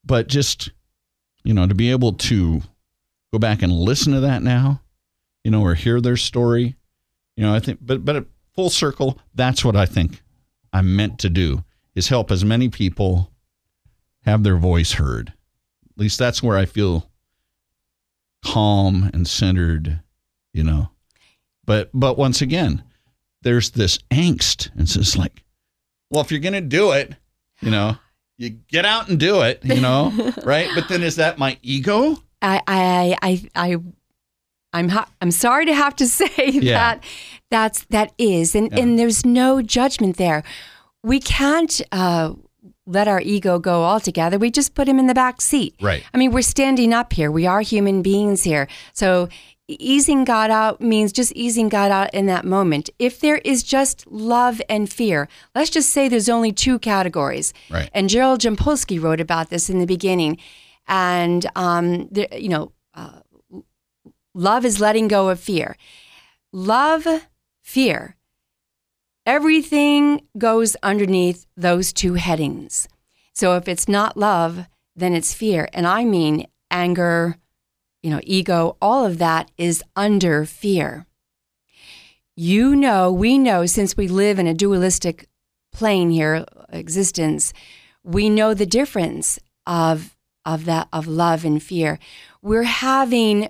But 0.06 0.28
just, 0.28 0.72
you 1.44 1.54
know, 1.54 1.68
to 1.68 1.76
be 1.76 1.92
able 1.92 2.14
to 2.14 2.62
go 3.32 3.40
back 3.40 3.62
and 3.62 3.72
listen 3.72 4.14
to 4.14 4.22
that 4.22 4.44
now, 4.44 4.82
you 5.44 5.52
know, 5.52 5.62
or 5.62 5.76
hear 5.76 6.00
their 6.00 6.18
story, 6.18 6.76
you 7.36 7.46
know, 7.46 7.54
I 7.54 7.60
think, 7.60 7.80
but, 7.82 8.06
but 8.06 8.26
full 8.54 8.70
circle, 8.70 9.20
that's 9.34 9.66
what 9.66 9.76
I 9.76 9.86
think 9.86 10.22
I'm 10.72 10.96
meant 10.96 11.20
to 11.20 11.30
do 11.30 11.64
is 11.96 12.10
help 12.10 12.32
as 12.32 12.44
many 12.44 12.70
people 12.70 13.32
have 14.22 14.44
their 14.44 14.58
voice 14.58 14.94
heard. 14.94 15.30
At 15.30 15.98
least 15.98 16.20
that's 16.20 16.42
where 16.42 16.58
I 16.58 16.66
feel 16.66 17.10
calm 18.44 19.10
and 19.14 19.28
centered, 19.28 20.02
you 20.54 20.64
know. 20.64 20.90
But 21.66 21.90
but 21.94 22.18
once 22.18 22.42
again, 22.42 22.84
there's 23.42 23.72
this 23.72 23.98
angst. 24.12 24.72
And 24.74 24.82
it's 24.82 24.94
just 24.96 25.18
like, 25.18 25.44
well, 26.10 26.22
if 26.22 26.32
you're 26.32 26.40
gonna 26.42 26.62
do 26.62 26.92
it, 26.92 27.16
you 27.62 27.72
know, 27.72 27.98
you 28.38 28.50
get 28.50 28.86
out 28.86 29.10
and 29.10 29.20
do 29.20 29.42
it, 29.42 29.60
you 29.64 29.80
know, 29.82 30.12
right? 30.44 30.70
But 30.76 30.90
then 30.90 31.04
is 31.04 31.16
that 31.18 31.38
my 31.38 31.58
ego? 31.62 32.18
I, 32.42 32.62
I, 32.68 33.16
I, 33.22 33.50
I, 33.56 33.78
I'm, 34.74 34.90
ha- 34.90 35.08
I'm 35.22 35.32
sorry 35.32 35.66
to 35.68 35.74
have 35.74 35.96
to 35.98 36.08
say 36.20 36.50
Yeah. 36.50 36.74
that 36.74 37.04
that's 37.50 37.84
that 37.86 38.12
is, 38.18 38.56
and 38.56 38.72
Yeah. 38.72 38.80
and 38.80 39.00
there's 39.00 39.26
no 39.26 39.62
judgment 39.62 40.18
there. 40.18 40.44
We 41.04 41.20
can't 41.20 41.82
uh, 41.92 42.34
let 42.86 43.08
our 43.08 43.22
ego 43.22 43.60
go 43.60 43.84
altogether. 43.84 44.38
We 44.38 44.52
just 44.52 44.74
put 44.74 44.88
him 44.88 45.00
in 45.00 45.08
the 45.08 45.14
back 45.14 45.40
seat. 45.42 45.76
Right. 45.82 46.04
I 46.14 46.18
mean, 46.18 46.32
we're 46.32 46.42
standing 46.42 46.94
up 46.94 47.14
here. 47.14 47.32
We 47.32 47.46
are 47.46 47.62
human 47.62 48.02
beings 48.02 48.44
here. 48.44 48.68
So 48.94 49.30
easing 49.68 50.24
God 50.24 50.52
out 50.52 50.82
means 50.82 51.12
just 51.12 51.32
easing 51.34 51.70
God 51.70 51.92
out 51.92 52.14
in 52.14 52.26
that 52.26 52.46
moment. 52.46 52.90
If 53.00 53.20
there 53.20 53.38
is 53.38 53.64
just 53.64 54.06
love 54.08 54.62
and 54.70 54.92
fear, 54.92 55.28
let's 55.56 55.70
just 55.70 55.90
say 55.90 56.08
there's 56.08 56.30
only 56.30 56.52
two 56.52 56.80
categories. 56.80 57.54
Right. 57.70 57.90
And 57.94 58.10
Gerald 58.10 58.42
Jampolsky 58.42 59.02
wrote 59.02 59.22
about 59.22 59.50
this 59.50 59.70
in 59.70 59.80
the 59.80 59.86
beginning. 59.86 60.38
And, 60.88 61.50
um, 61.56 62.08
the, 62.10 62.28
you 62.38 62.50
know, 62.50 62.74
uh, 62.94 63.20
love 64.34 64.66
is 64.66 64.80
letting 64.80 65.08
go 65.08 65.30
of 65.30 65.40
fear. 65.40 65.78
Love, 66.52 67.08
fear. 67.62 68.18
Everything 69.26 70.28
goes 70.38 70.76
underneath 70.84 71.46
those 71.56 71.94
two 71.94 72.16
headings. 72.16 72.90
So 73.34 73.56
if 73.56 73.68
it's 73.70 73.88
not 73.88 74.18
love, 74.18 74.68
then 74.96 75.14
it's 75.14 75.34
fear. 75.34 75.70
And 75.74 75.88
I 75.88 76.04
mean 76.04 76.48
anger, 76.70 77.38
you 78.04 78.10
know, 78.10 78.20
ego, 78.24 78.78
all 78.82 79.06
of 79.06 79.18
that 79.18 79.50
is 79.58 79.82
under 79.96 80.46
fear. 80.46 81.08
You 82.36 82.76
know, 82.76 83.12
we 83.12 83.38
know 83.38 83.66
since 83.66 83.96
we 83.96 84.08
live 84.08 84.38
in 84.38 84.46
a 84.46 84.54
dualistic 84.54 85.28
plane 85.72 86.12
here, 86.12 86.46
existence, 86.70 87.54
we 88.04 88.30
know 88.30 88.54
the 88.54 88.66
difference 88.66 89.40
of 89.66 90.16
of 90.46 90.66
that 90.66 90.90
of 90.92 91.08
love 91.08 91.46
and 91.46 91.64
fear. 91.64 91.98
We're 92.42 92.64
having 92.64 93.50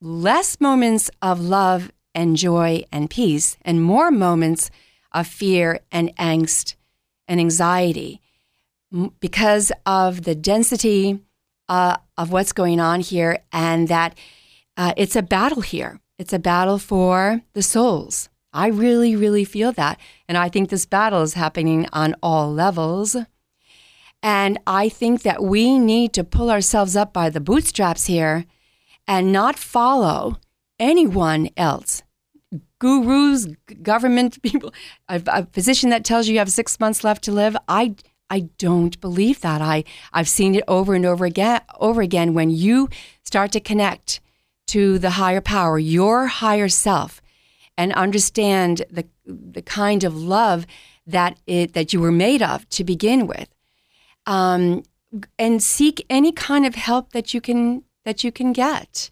less 0.00 0.60
moments 0.60 1.08
of 1.22 1.40
love 1.40 1.92
and 2.14 2.36
joy 2.36 2.82
and 2.90 3.08
peace 3.08 3.56
and 3.62 3.82
more 3.82 4.10
moments 4.10 4.70
of 5.12 5.26
fear 5.28 5.80
and 5.92 6.14
angst 6.16 6.74
and 7.28 7.38
anxiety 7.38 8.20
because 9.20 9.72
of 9.86 10.22
the 10.22 10.34
density 10.34 11.20
uh, 11.68 11.96
of 12.16 12.30
what's 12.30 12.52
going 12.52 12.80
on 12.80 13.00
here 13.00 13.38
and 13.52 13.88
that 13.88 14.16
uh, 14.76 14.92
it's 14.96 15.16
a 15.16 15.22
battle 15.22 15.62
here. 15.62 16.00
It's 16.18 16.32
a 16.32 16.38
battle 16.38 16.78
for 16.78 17.42
the 17.54 17.62
souls. 17.62 18.28
I 18.52 18.68
really, 18.68 19.16
really 19.16 19.44
feel 19.44 19.72
that. 19.72 19.98
And 20.28 20.38
I 20.38 20.48
think 20.48 20.68
this 20.68 20.86
battle 20.86 21.22
is 21.22 21.34
happening 21.34 21.88
on 21.92 22.14
all 22.22 22.52
levels. 22.52 23.16
And 24.22 24.58
I 24.66 24.88
think 24.88 25.22
that 25.22 25.42
we 25.42 25.78
need 25.78 26.12
to 26.14 26.24
pull 26.24 26.50
ourselves 26.50 26.96
up 26.96 27.12
by 27.12 27.30
the 27.30 27.40
bootstraps 27.40 28.06
here 28.06 28.46
and 29.06 29.32
not 29.32 29.58
follow 29.58 30.38
anyone 30.78 31.50
else. 31.56 32.02
Gurus, 32.78 33.48
government 33.82 34.40
people, 34.42 34.72
a, 35.08 35.20
a 35.26 35.46
physician 35.46 35.90
that 35.90 36.04
tells 36.04 36.26
you 36.28 36.34
you 36.34 36.38
have 36.38 36.50
six 36.50 36.78
months 36.78 37.02
left 37.02 37.24
to 37.24 37.32
live. 37.32 37.56
I, 37.68 37.96
I 38.30 38.40
don't 38.58 39.00
believe 39.00 39.40
that. 39.40 39.60
I 39.60 39.84
I've 40.12 40.28
seen 40.28 40.54
it 40.54 40.64
over 40.66 40.94
and 40.94 41.06
over 41.06 41.24
again 41.24 41.60
over 41.78 42.02
again 42.02 42.34
when 42.34 42.50
you 42.50 42.88
start 43.22 43.52
to 43.52 43.60
connect 43.60 44.20
to 44.68 44.98
the 44.98 45.10
higher 45.10 45.40
power, 45.40 45.78
your 45.78 46.26
higher 46.26 46.68
self, 46.68 47.20
and 47.76 47.92
understand 47.92 48.82
the 48.90 49.06
the 49.26 49.62
kind 49.62 50.04
of 50.04 50.16
love 50.16 50.66
that 51.06 51.38
it 51.46 51.74
that 51.74 51.92
you 51.92 52.00
were 52.00 52.12
made 52.12 52.42
of 52.42 52.68
to 52.70 52.84
begin 52.84 53.26
with, 53.26 53.48
um, 54.26 54.82
and 55.38 55.62
seek 55.62 56.04
any 56.08 56.32
kind 56.32 56.66
of 56.66 56.74
help 56.74 57.12
that 57.12 57.34
you 57.34 57.40
can 57.40 57.84
that 58.04 58.24
you 58.24 58.32
can 58.32 58.52
get, 58.52 59.10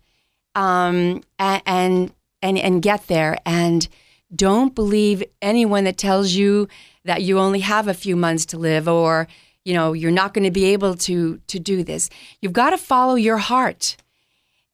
um, 0.54 1.22
and 1.38 2.12
and 2.40 2.58
and 2.58 2.82
get 2.82 3.06
there. 3.08 3.36
And 3.44 3.88
don't 4.34 4.74
believe 4.74 5.22
anyone 5.42 5.84
that 5.84 5.98
tells 5.98 6.32
you 6.32 6.68
that 7.04 7.22
you 7.22 7.38
only 7.38 7.60
have 7.60 7.88
a 7.88 7.94
few 7.94 8.16
months 8.16 8.46
to 8.46 8.58
live 8.58 8.88
or 8.88 9.28
you 9.64 9.74
know 9.74 9.92
you're 9.92 10.10
not 10.10 10.34
going 10.34 10.44
to 10.44 10.50
be 10.50 10.66
able 10.66 10.94
to 10.94 11.40
to 11.46 11.58
do 11.58 11.82
this. 11.82 12.10
You've 12.40 12.52
got 12.52 12.70
to 12.70 12.78
follow 12.78 13.14
your 13.14 13.38
heart, 13.38 13.96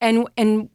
and 0.00 0.28
and 0.36 0.70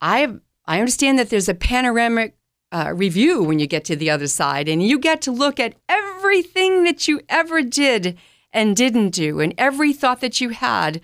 I 0.00 0.34
I 0.64 0.78
understand 0.78 1.18
that 1.18 1.30
there's 1.30 1.48
a 1.48 1.54
panoramic 1.54 2.36
uh, 2.72 2.92
review 2.94 3.42
when 3.42 3.58
you 3.58 3.66
get 3.66 3.84
to 3.86 3.96
the 3.96 4.10
other 4.10 4.26
side, 4.26 4.68
and 4.68 4.82
you 4.82 4.98
get 4.98 5.22
to 5.22 5.32
look 5.32 5.60
at 5.60 5.74
everything 5.88 6.84
that 6.84 7.06
you 7.06 7.20
ever 7.28 7.62
did 7.62 8.18
and 8.52 8.76
didn't 8.76 9.10
do, 9.10 9.40
and 9.40 9.54
every 9.58 9.92
thought 9.92 10.20
that 10.20 10.40
you 10.40 10.50
had, 10.50 11.00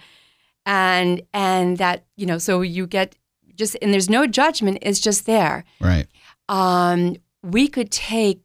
and 0.67 1.23
and 1.33 1.79
that 1.79 2.05
you 2.17 2.27
know, 2.27 2.39
so 2.39 2.63
you 2.63 2.87
get 2.87 3.17
just 3.55 3.77
and 3.81 3.93
there's 3.93 4.11
no 4.11 4.27
judgment; 4.27 4.79
it's 4.83 5.01
just 5.01 5.27
there. 5.27 5.65
Right. 5.81 6.07
Um, 6.49 7.17
we 7.43 7.69
could 7.69 7.91
take 7.91 8.42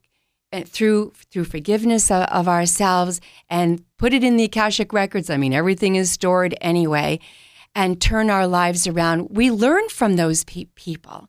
through 0.65 1.13
through 1.31 1.45
forgiveness 1.45 2.09
of, 2.09 2.23
of 2.29 2.47
ourselves 2.47 3.19
and 3.49 3.83
put 3.97 4.13
it 4.13 4.23
in 4.23 4.37
the 4.37 4.45
akashic 4.45 4.93
records. 4.93 5.29
I 5.29 5.37
mean, 5.37 5.53
everything 5.53 5.95
is 5.95 6.11
stored 6.11 6.55
anyway, 6.61 7.19
and 7.75 8.01
turn 8.01 8.29
our 8.29 8.47
lives 8.47 8.87
around. 8.87 9.29
We 9.29 9.51
learn 9.51 9.89
from 9.89 10.15
those 10.15 10.43
pe- 10.43 10.65
people 10.75 11.27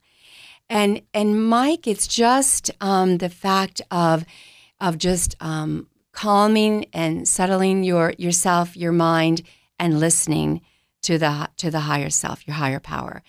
and 0.69 1.03
and 1.15 1.45
Mike, 1.47 1.87
it's 1.87 2.07
just 2.07 2.71
um, 2.81 3.19
the 3.19 3.29
fact 3.29 3.81
of 3.91 4.25
of 4.81 4.99
just 4.99 5.35
um, 5.41 5.89
calming 6.13 6.87
and 6.93 7.27
settling 7.27 7.85
your 7.85 8.15
yourself, 8.19 8.77
your 8.77 8.93
mind, 8.93 9.43
and 9.79 9.99
listening 9.99 10.61
to 11.03 11.19
the 11.19 11.49
to 11.57 11.71
the 11.71 11.81
higher 11.81 12.11
self, 12.11 12.47
your 12.47 12.57
higher 12.57 12.81
power. 12.81 13.23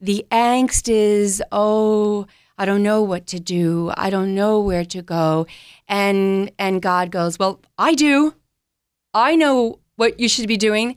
The 0.00 0.26
angst 0.30 0.88
is 0.88 1.42
oh. 1.50 2.26
I 2.56 2.64
don't 2.64 2.82
know 2.82 3.02
what 3.02 3.26
to 3.28 3.40
do. 3.40 3.92
I 3.96 4.10
don't 4.10 4.34
know 4.34 4.60
where 4.60 4.84
to 4.84 5.02
go. 5.02 5.46
And 5.88 6.50
and 6.58 6.80
God 6.80 7.10
goes, 7.10 7.38
"Well, 7.38 7.60
I 7.78 7.94
do. 7.94 8.34
I 9.12 9.36
know 9.36 9.78
what 9.96 10.18
you 10.20 10.28
should 10.28 10.48
be 10.48 10.56
doing. 10.56 10.96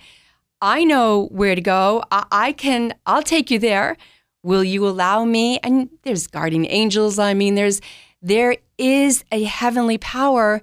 I 0.61 0.83
know 0.83 1.27
where 1.31 1.55
to 1.55 1.61
go. 1.61 2.03
I, 2.11 2.25
I 2.31 2.51
can 2.51 2.93
I'll 3.05 3.23
take 3.23 3.51
you 3.51 3.59
there." 3.59 3.97
Will 4.43 4.63
you 4.63 4.87
allow 4.87 5.25
me? 5.25 5.59
And 5.61 5.89
there's 6.03 6.27
guardian 6.27 6.65
angels. 6.69 7.19
I 7.19 7.33
mean, 7.33 7.55
there's 7.55 7.81
there 8.21 8.55
is 8.77 9.25
a 9.31 9.43
heavenly 9.43 9.97
power 9.97 10.61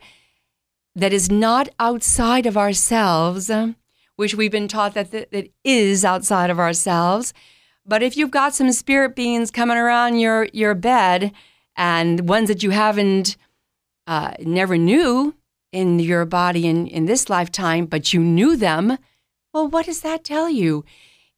that 0.94 1.12
is 1.12 1.30
not 1.30 1.68
outside 1.78 2.46
of 2.46 2.56
ourselves, 2.56 3.50
which 4.16 4.34
we've 4.34 4.52
been 4.52 4.68
taught 4.68 4.94
that 4.94 5.10
that 5.10 5.50
is 5.64 6.04
outside 6.04 6.50
of 6.50 6.58
ourselves. 6.58 7.34
But 7.86 8.02
if 8.02 8.16
you've 8.16 8.30
got 8.30 8.54
some 8.54 8.72
spirit 8.72 9.14
beings 9.14 9.50
coming 9.50 9.76
around 9.76 10.18
your 10.18 10.48
your 10.52 10.74
bed, 10.74 11.32
and 11.76 12.28
ones 12.28 12.48
that 12.48 12.62
you 12.62 12.70
haven't 12.70 13.36
uh, 14.06 14.32
never 14.40 14.76
knew 14.76 15.34
in 15.72 15.98
your 15.98 16.24
body 16.24 16.66
in, 16.66 16.86
in 16.86 17.06
this 17.06 17.28
lifetime, 17.28 17.86
but 17.86 18.12
you 18.12 18.20
knew 18.20 18.56
them, 18.56 18.96
well, 19.52 19.66
what 19.66 19.86
does 19.86 20.00
that 20.02 20.22
tell 20.22 20.48
you? 20.48 20.84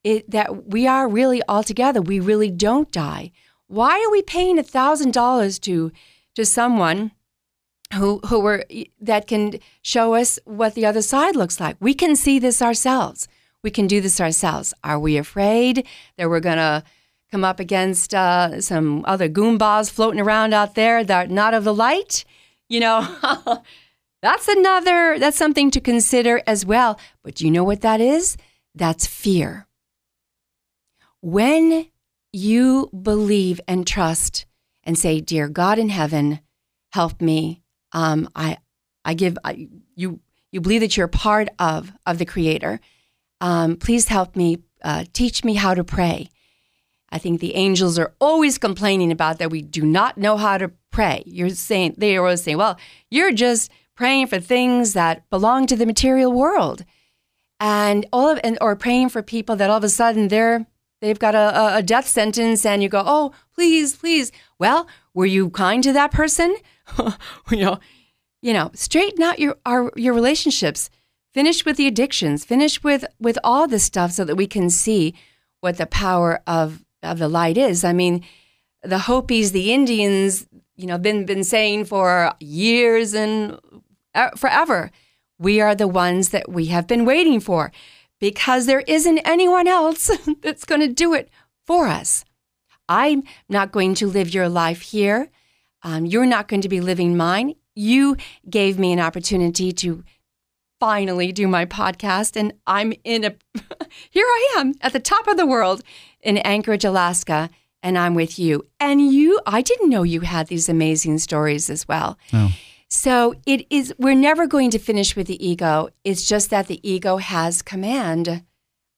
it, 0.06 0.30
that 0.30 0.68
we 0.68 0.86
are 0.86 1.08
really 1.08 1.42
all 1.48 1.64
together. 1.64 2.00
We 2.00 2.20
really 2.20 2.50
don't 2.50 2.92
die. 2.92 3.32
Why 3.66 4.00
are 4.00 4.12
we 4.12 4.22
paying 4.22 4.56
a 4.56 4.62
thousand 4.62 5.12
dollars 5.12 5.58
to 5.60 5.90
to 6.36 6.44
someone 6.44 7.10
who 7.94 8.20
who 8.28 8.38
were 8.38 8.64
that 9.00 9.26
can 9.26 9.58
show 9.82 10.14
us 10.14 10.38
what 10.44 10.74
the 10.74 10.86
other 10.86 11.02
side 11.02 11.34
looks 11.34 11.58
like? 11.58 11.76
We 11.80 11.92
can 11.92 12.14
see 12.14 12.38
this 12.38 12.62
ourselves. 12.62 13.26
We 13.66 13.72
can 13.72 13.88
do 13.88 14.00
this 14.00 14.20
ourselves. 14.20 14.72
Are 14.84 14.96
we 14.96 15.16
afraid 15.16 15.88
that 16.16 16.30
we're 16.30 16.38
gonna 16.38 16.84
come 17.32 17.42
up 17.42 17.58
against 17.58 18.14
uh, 18.14 18.60
some 18.60 19.04
other 19.08 19.28
goombas 19.28 19.90
floating 19.90 20.20
around 20.20 20.54
out 20.54 20.76
there 20.76 21.02
that 21.02 21.26
are 21.26 21.32
not 21.32 21.52
of 21.52 21.64
the 21.64 21.74
light? 21.74 22.24
You 22.68 22.78
know, 22.78 23.60
that's 24.22 24.46
another. 24.46 25.18
That's 25.18 25.36
something 25.36 25.72
to 25.72 25.80
consider 25.80 26.40
as 26.46 26.64
well. 26.64 27.00
But 27.24 27.34
do 27.34 27.44
you 27.44 27.50
know 27.50 27.64
what 27.64 27.80
that 27.80 28.00
is? 28.00 28.36
That's 28.72 29.04
fear. 29.04 29.66
When 31.20 31.88
you 32.32 32.88
believe 32.90 33.60
and 33.66 33.84
trust 33.84 34.46
and 34.84 34.96
say, 34.96 35.20
"Dear 35.20 35.48
God 35.48 35.80
in 35.80 35.88
heaven, 35.88 36.38
help 36.92 37.20
me," 37.20 37.62
um, 37.90 38.28
I, 38.36 38.58
I 39.04 39.14
give 39.14 39.36
I, 39.42 39.66
you. 39.96 40.20
You 40.52 40.60
believe 40.60 40.82
that 40.82 40.96
you're 40.96 41.08
part 41.08 41.48
of 41.58 41.90
of 42.06 42.18
the 42.18 42.24
Creator. 42.24 42.78
Um, 43.40 43.76
please 43.76 44.08
help 44.08 44.36
me. 44.36 44.58
Uh, 44.82 45.04
teach 45.12 45.44
me 45.44 45.54
how 45.54 45.74
to 45.74 45.82
pray. 45.82 46.28
I 47.10 47.18
think 47.18 47.40
the 47.40 47.54
angels 47.54 47.98
are 47.98 48.14
always 48.20 48.58
complaining 48.58 49.10
about 49.10 49.38
that 49.38 49.50
we 49.50 49.62
do 49.62 49.82
not 49.82 50.18
know 50.18 50.36
how 50.36 50.58
to 50.58 50.70
pray. 50.90 51.22
You're 51.26 51.50
saying 51.50 51.94
they 51.96 52.16
are 52.16 52.22
always 52.22 52.42
saying, 52.42 52.58
"Well, 52.58 52.78
you're 53.10 53.32
just 53.32 53.70
praying 53.94 54.26
for 54.26 54.38
things 54.38 54.92
that 54.92 55.28
belong 55.30 55.66
to 55.66 55.76
the 55.76 55.86
material 55.86 56.32
world," 56.32 56.84
and 57.58 58.06
all 58.12 58.28
of 58.28 58.40
and 58.44 58.58
or 58.60 58.76
praying 58.76 59.10
for 59.10 59.22
people 59.22 59.56
that 59.56 59.70
all 59.70 59.78
of 59.78 59.84
a 59.84 59.88
sudden 59.88 60.28
they're 60.28 60.66
they've 61.00 61.18
got 61.18 61.34
a, 61.34 61.76
a 61.76 61.82
death 61.82 62.06
sentence 62.06 62.64
and 62.64 62.82
you 62.82 62.88
go, 62.88 63.02
oh, 63.04 63.32
please, 63.54 63.96
please. 63.96 64.32
Well, 64.58 64.86
were 65.14 65.26
you 65.26 65.50
kind 65.50 65.82
to 65.84 65.92
that 65.92 66.10
person? 66.10 66.56
you 67.50 67.58
know, 67.58 67.78
you 68.42 68.52
know, 68.52 68.70
straighten 68.74 69.22
out 69.22 69.38
your 69.38 69.56
our, 69.64 69.92
your 69.96 70.14
relationships. 70.14 70.90
Finish 71.36 71.66
with 71.66 71.76
the 71.76 71.86
addictions. 71.86 72.46
Finish 72.46 72.82
with 72.82 73.04
with 73.20 73.38
all 73.44 73.68
this 73.68 73.84
stuff 73.84 74.10
so 74.10 74.24
that 74.24 74.36
we 74.36 74.46
can 74.46 74.70
see 74.70 75.12
what 75.60 75.76
the 75.76 75.84
power 75.84 76.40
of 76.46 76.82
of 77.02 77.18
the 77.18 77.28
light 77.28 77.58
is. 77.58 77.84
I 77.84 77.92
mean, 77.92 78.24
the 78.82 79.00
Hopis, 79.00 79.50
the 79.50 79.70
Indians, 79.70 80.46
you 80.76 80.86
know, 80.86 80.96
been 80.96 81.26
been 81.26 81.44
saying 81.44 81.84
for 81.84 82.32
years 82.40 83.12
and 83.12 83.60
uh, 84.14 84.30
forever, 84.30 84.90
we 85.38 85.60
are 85.60 85.74
the 85.74 85.86
ones 85.86 86.30
that 86.30 86.50
we 86.50 86.66
have 86.66 86.86
been 86.86 87.04
waiting 87.04 87.40
for 87.40 87.70
because 88.18 88.64
there 88.64 88.84
isn't 88.86 89.18
anyone 89.18 89.68
else 89.68 90.10
that's 90.40 90.64
going 90.64 90.80
to 90.80 90.88
do 90.88 91.12
it 91.12 91.28
for 91.66 91.86
us. 91.86 92.24
I'm 92.88 93.24
not 93.46 93.72
going 93.72 93.94
to 93.96 94.06
live 94.06 94.32
your 94.32 94.48
life 94.48 94.80
here. 94.80 95.28
Um, 95.82 96.06
you're 96.06 96.24
not 96.24 96.48
going 96.48 96.62
to 96.62 96.70
be 96.70 96.80
living 96.80 97.14
mine. 97.14 97.56
You 97.74 98.16
gave 98.48 98.78
me 98.78 98.90
an 98.94 99.00
opportunity 99.00 99.70
to 99.72 100.02
finally 100.78 101.32
do 101.32 101.46
my 101.48 101.64
podcast, 101.64 102.36
and 102.36 102.52
I'm 102.66 102.92
in 103.04 103.24
a, 103.24 103.34
here 104.10 104.26
I 104.26 104.54
am 104.58 104.74
at 104.80 104.92
the 104.92 105.00
top 105.00 105.26
of 105.26 105.36
the 105.36 105.46
world 105.46 105.82
in 106.20 106.38
Anchorage, 106.38 106.84
Alaska, 106.84 107.50
and 107.82 107.96
I'm 107.96 108.14
with 108.14 108.38
you. 108.38 108.66
And 108.80 109.12
you, 109.12 109.40
I 109.46 109.62
didn't 109.62 109.90
know 109.90 110.02
you 110.02 110.22
had 110.22 110.48
these 110.48 110.68
amazing 110.68 111.18
stories 111.18 111.70
as 111.70 111.86
well. 111.86 112.18
Oh. 112.32 112.52
So 112.88 113.34
it 113.46 113.66
is 113.70 113.94
we're 113.98 114.14
never 114.14 114.46
going 114.46 114.70
to 114.70 114.78
finish 114.78 115.16
with 115.16 115.26
the 115.26 115.44
ego. 115.44 115.88
It's 116.04 116.26
just 116.26 116.50
that 116.50 116.68
the 116.68 116.80
ego 116.88 117.16
has 117.16 117.62
command 117.62 118.44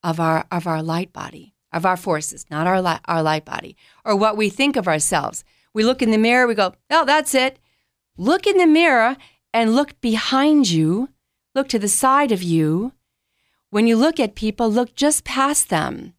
of 0.02 0.20
our 0.20 0.46
of 0.52 0.66
our 0.66 0.82
light 0.82 1.12
body, 1.12 1.54
of 1.72 1.86
our 1.86 1.96
forces, 1.96 2.44
not 2.50 2.66
our 2.66 2.82
light, 2.82 3.00
our 3.06 3.22
light 3.22 3.44
body, 3.44 3.76
or 4.04 4.14
what 4.14 4.36
we 4.36 4.50
think 4.50 4.76
of 4.76 4.86
ourselves. 4.86 5.42
We 5.72 5.84
look 5.84 6.02
in 6.02 6.10
the 6.10 6.18
mirror, 6.18 6.46
we 6.46 6.54
go, 6.54 6.74
"Oh, 6.90 7.04
that's 7.04 7.34
it." 7.34 7.58
Look 8.16 8.46
in 8.46 8.58
the 8.58 8.66
mirror 8.66 9.16
and 9.54 9.74
look 9.74 10.00
behind 10.00 10.70
you. 10.70 11.08
Look 11.54 11.68
to 11.68 11.78
the 11.78 11.88
side 11.88 12.32
of 12.32 12.42
you. 12.42 12.92
When 13.70 13.86
you 13.86 13.96
look 13.96 14.18
at 14.18 14.34
people, 14.34 14.70
look 14.70 14.94
just 14.94 15.24
past 15.24 15.68
them. 15.68 16.14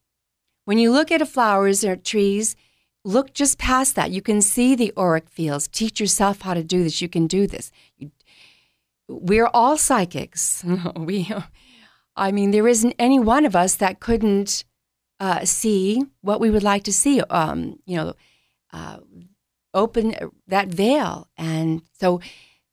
When 0.66 0.78
you 0.78 0.92
look 0.92 1.12
at 1.12 1.28
flowers 1.28 1.84
or 1.84 1.96
trees, 1.96 2.56
look 3.04 3.34
just 3.34 3.58
past 3.58 3.96
that. 3.96 4.12
You 4.12 4.22
can 4.22 4.42
see 4.42 4.76
the 4.76 4.94
auric 4.96 5.30
fields. 5.30 5.68
Teach 5.68 6.00
yourself 6.00 6.42
how 6.42 6.54
to 6.54 6.64
do 6.64 6.84
this. 6.84 7.02
You 7.02 7.10
can 7.10 7.28
do 7.28 7.48
this. 7.48 7.72
We're 9.08 9.50
all 9.54 9.78
psychics. 9.78 10.64
we, 10.96 11.32
I 12.16 12.32
mean, 12.32 12.52
there 12.52 12.68
isn't 12.68 12.96
any 13.00 13.20
one 13.20 13.46
of 13.46 13.56
us 13.56 13.76
that 13.78 14.00
couldn't 14.00 14.64
uh, 15.20 15.46
see 15.46 16.04
what 16.22 16.40
we 16.40 16.50
would 16.50 16.64
like 16.64 16.84
to 16.84 16.94
see. 16.94 17.22
Um, 17.22 17.80
you 17.86 17.98
know, 17.98 18.14
uh, 18.72 18.98
open 19.74 20.16
that 20.48 20.68
veil, 20.68 21.28
and 21.38 21.82
so 22.00 22.22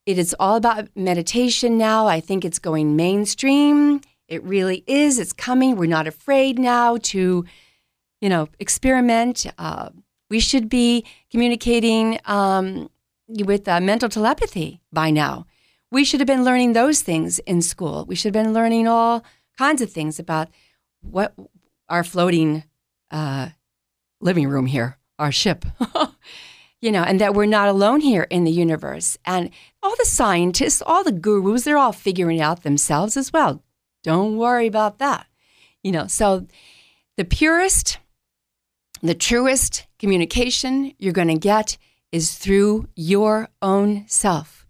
it 0.07 0.19
is 0.19 0.35
all 0.39 0.57
about 0.57 0.89
meditation 0.97 1.77
now. 1.77 2.07
I 2.07 2.21
think 2.21 2.45
it's 2.45 2.61
going 2.61 2.97
mainstream. 2.97 4.01
It 4.29 4.43
really 4.45 4.85
is. 4.87 5.19
It's 5.19 5.33
coming. 5.33 5.77
We're 5.77 5.87
not 5.87 6.07
afraid 6.07 6.59
now 6.59 6.97
to, 6.99 7.45
you 8.21 8.29
know, 8.29 8.49
experiment. 8.59 9.47
Uh, 9.59 9.91
we 10.31 10.41
should 10.41 10.69
be 10.69 11.05
communicating 11.31 12.19
um, 12.25 12.89
with 13.29 13.69
uh, 13.69 13.81
mental 13.81 14.09
telepathy 14.09 14.81
by 14.93 15.11
now. 15.11 15.47
we 15.91 16.05
should 16.05 16.21
have 16.21 16.27
been 16.27 16.45
learning 16.45 16.73
those 16.73 17.03
things 17.03 17.39
in 17.41 17.63
school. 17.63 18.05
We 18.07 18.15
should 18.17 18.35
have 18.35 18.45
been 18.45 18.53
learning 18.53 18.89
all 18.89 19.25
kinds 19.57 19.81
of 19.81 19.91
things 19.91 20.19
about 20.19 20.49
what 21.01 21.35
our 21.89 22.05
floating 22.05 22.65
uh, 23.11 23.51
living 24.21 24.49
room 24.49 24.67
here, 24.67 24.99
our 25.19 25.33
ship, 25.33 25.65
you 26.87 26.93
know, 26.93 27.03
and 27.03 27.20
that 27.20 27.34
we're 27.34 27.47
not 27.47 27.68
alone 27.68 28.01
here 28.01 28.28
in 28.30 28.45
the 28.45 28.51
universe. 28.53 29.18
And 29.24 29.51
all 29.82 29.97
the 29.99 30.05
scientists, 30.05 30.80
all 30.87 31.03
the 31.03 31.11
gurus, 31.11 31.64
they're 31.64 31.76
all 31.76 31.93
figuring 31.93 32.39
it 32.39 32.43
out 32.43 32.62
themselves 32.62 33.16
as 33.16 33.32
well. 33.32 33.61
Don't 34.05 34.37
worry 34.37 34.68
about 34.68 35.01
that. 35.01 35.26
You 35.82 35.91
know, 35.91 36.07
so 36.07 36.47
the 37.16 37.24
purest, 37.24 37.99
the 39.03 39.16
truest 39.16 39.89
communication 39.99 40.93
you're 40.97 41.12
going 41.12 41.26
to 41.26 41.37
get 41.37 41.76
is 42.12 42.39
through 42.39 42.87
your 42.95 43.49
own 43.61 44.05
self. 44.07 44.64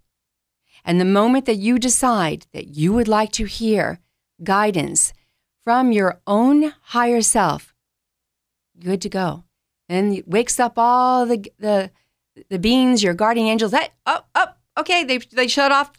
And 0.82 0.98
the 0.98 1.04
moment 1.04 1.44
that 1.44 1.56
you 1.56 1.78
decide 1.78 2.46
that 2.54 2.68
you 2.68 2.94
would 2.94 3.08
like 3.08 3.32
to 3.32 3.44
hear 3.44 3.98
guidance 4.42 5.12
from 5.64 5.92
your 5.92 6.22
own 6.26 6.72
higher 6.80 7.20
self, 7.20 7.74
good 8.80 9.02
to 9.02 9.10
go. 9.10 9.44
And 9.86 10.22
wakes 10.26 10.58
up 10.58 10.78
all 10.78 11.26
the 11.26 11.52
the 11.58 11.90
the 12.48 12.58
beings, 12.58 13.02
your 13.02 13.14
guardian 13.14 13.46
angels. 13.46 13.72
Up, 13.72 13.90
oh, 14.06 14.20
up. 14.34 14.58
Oh, 14.76 14.80
okay, 14.80 15.04
they 15.04 15.18
they 15.18 15.48
shut 15.48 15.72
off 15.72 15.92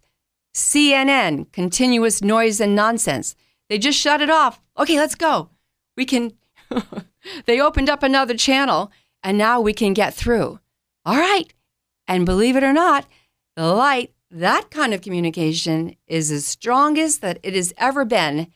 CNN, 0.54 1.52
continuous 1.52 2.22
noise 2.22 2.60
and 2.60 2.76
nonsense. 2.76 3.36
They 3.70 3.78
just 3.78 4.00
shut 4.00 4.22
it 4.22 4.30
off. 4.30 4.62
Okay, 4.78 4.98
let's 4.98 5.16
go. 5.16 5.50
We 5.96 6.06
can. 6.06 6.34
they 7.46 7.60
opened 7.60 7.90
up 7.90 8.04
another 8.04 8.36
channel, 8.36 8.92
and 9.24 9.38
now 9.38 9.62
we 9.62 9.74
can 9.74 9.94
get 9.94 10.14
through. 10.14 10.60
All 11.06 11.18
right. 11.18 11.54
And 12.08 12.26
believe 12.26 12.56
it 12.56 12.64
or 12.64 12.74
not, 12.74 13.06
the 13.56 13.74
light, 13.74 14.14
that 14.32 14.70
kind 14.72 14.94
of 14.94 15.02
communication 15.02 15.96
is 16.08 16.32
as 16.32 16.46
strongest 16.46 17.22
that 17.22 17.40
it 17.44 17.54
has 17.54 17.74
ever 17.78 18.06
been. 18.06 18.48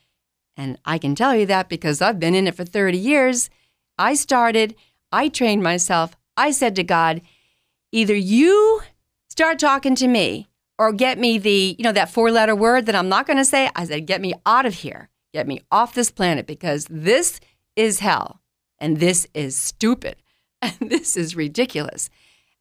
And 0.57 0.77
I 0.85 0.97
can 0.97 1.15
tell 1.15 1.35
you 1.35 1.45
that 1.47 1.69
because 1.69 2.01
I've 2.01 2.19
been 2.19 2.35
in 2.35 2.47
it 2.47 2.55
for 2.55 2.65
30 2.65 2.97
years. 2.97 3.49
I 3.97 4.13
started, 4.13 4.75
I 5.11 5.29
trained 5.29 5.63
myself. 5.63 6.15
I 6.37 6.51
said 6.51 6.75
to 6.75 6.83
God, 6.83 7.21
either 7.91 8.15
you 8.15 8.81
start 9.29 9.59
talking 9.59 9.95
to 9.95 10.07
me 10.07 10.47
or 10.77 10.91
get 10.91 11.19
me 11.19 11.37
the, 11.37 11.75
you 11.77 11.83
know, 11.83 11.91
that 11.91 12.11
four 12.11 12.31
letter 12.31 12.55
word 12.55 12.85
that 12.85 12.95
I'm 12.95 13.09
not 13.09 13.27
going 13.27 13.37
to 13.37 13.45
say. 13.45 13.69
I 13.75 13.85
said, 13.85 14.07
get 14.07 14.21
me 14.21 14.33
out 14.45 14.65
of 14.65 14.75
here. 14.75 15.09
Get 15.33 15.47
me 15.47 15.61
off 15.71 15.93
this 15.93 16.11
planet 16.11 16.45
because 16.47 16.87
this 16.89 17.39
is 17.75 17.99
hell 17.99 18.41
and 18.79 18.99
this 18.99 19.27
is 19.33 19.55
stupid 19.55 20.17
and 20.61 20.75
this 20.79 21.15
is 21.15 21.35
ridiculous. 21.35 22.09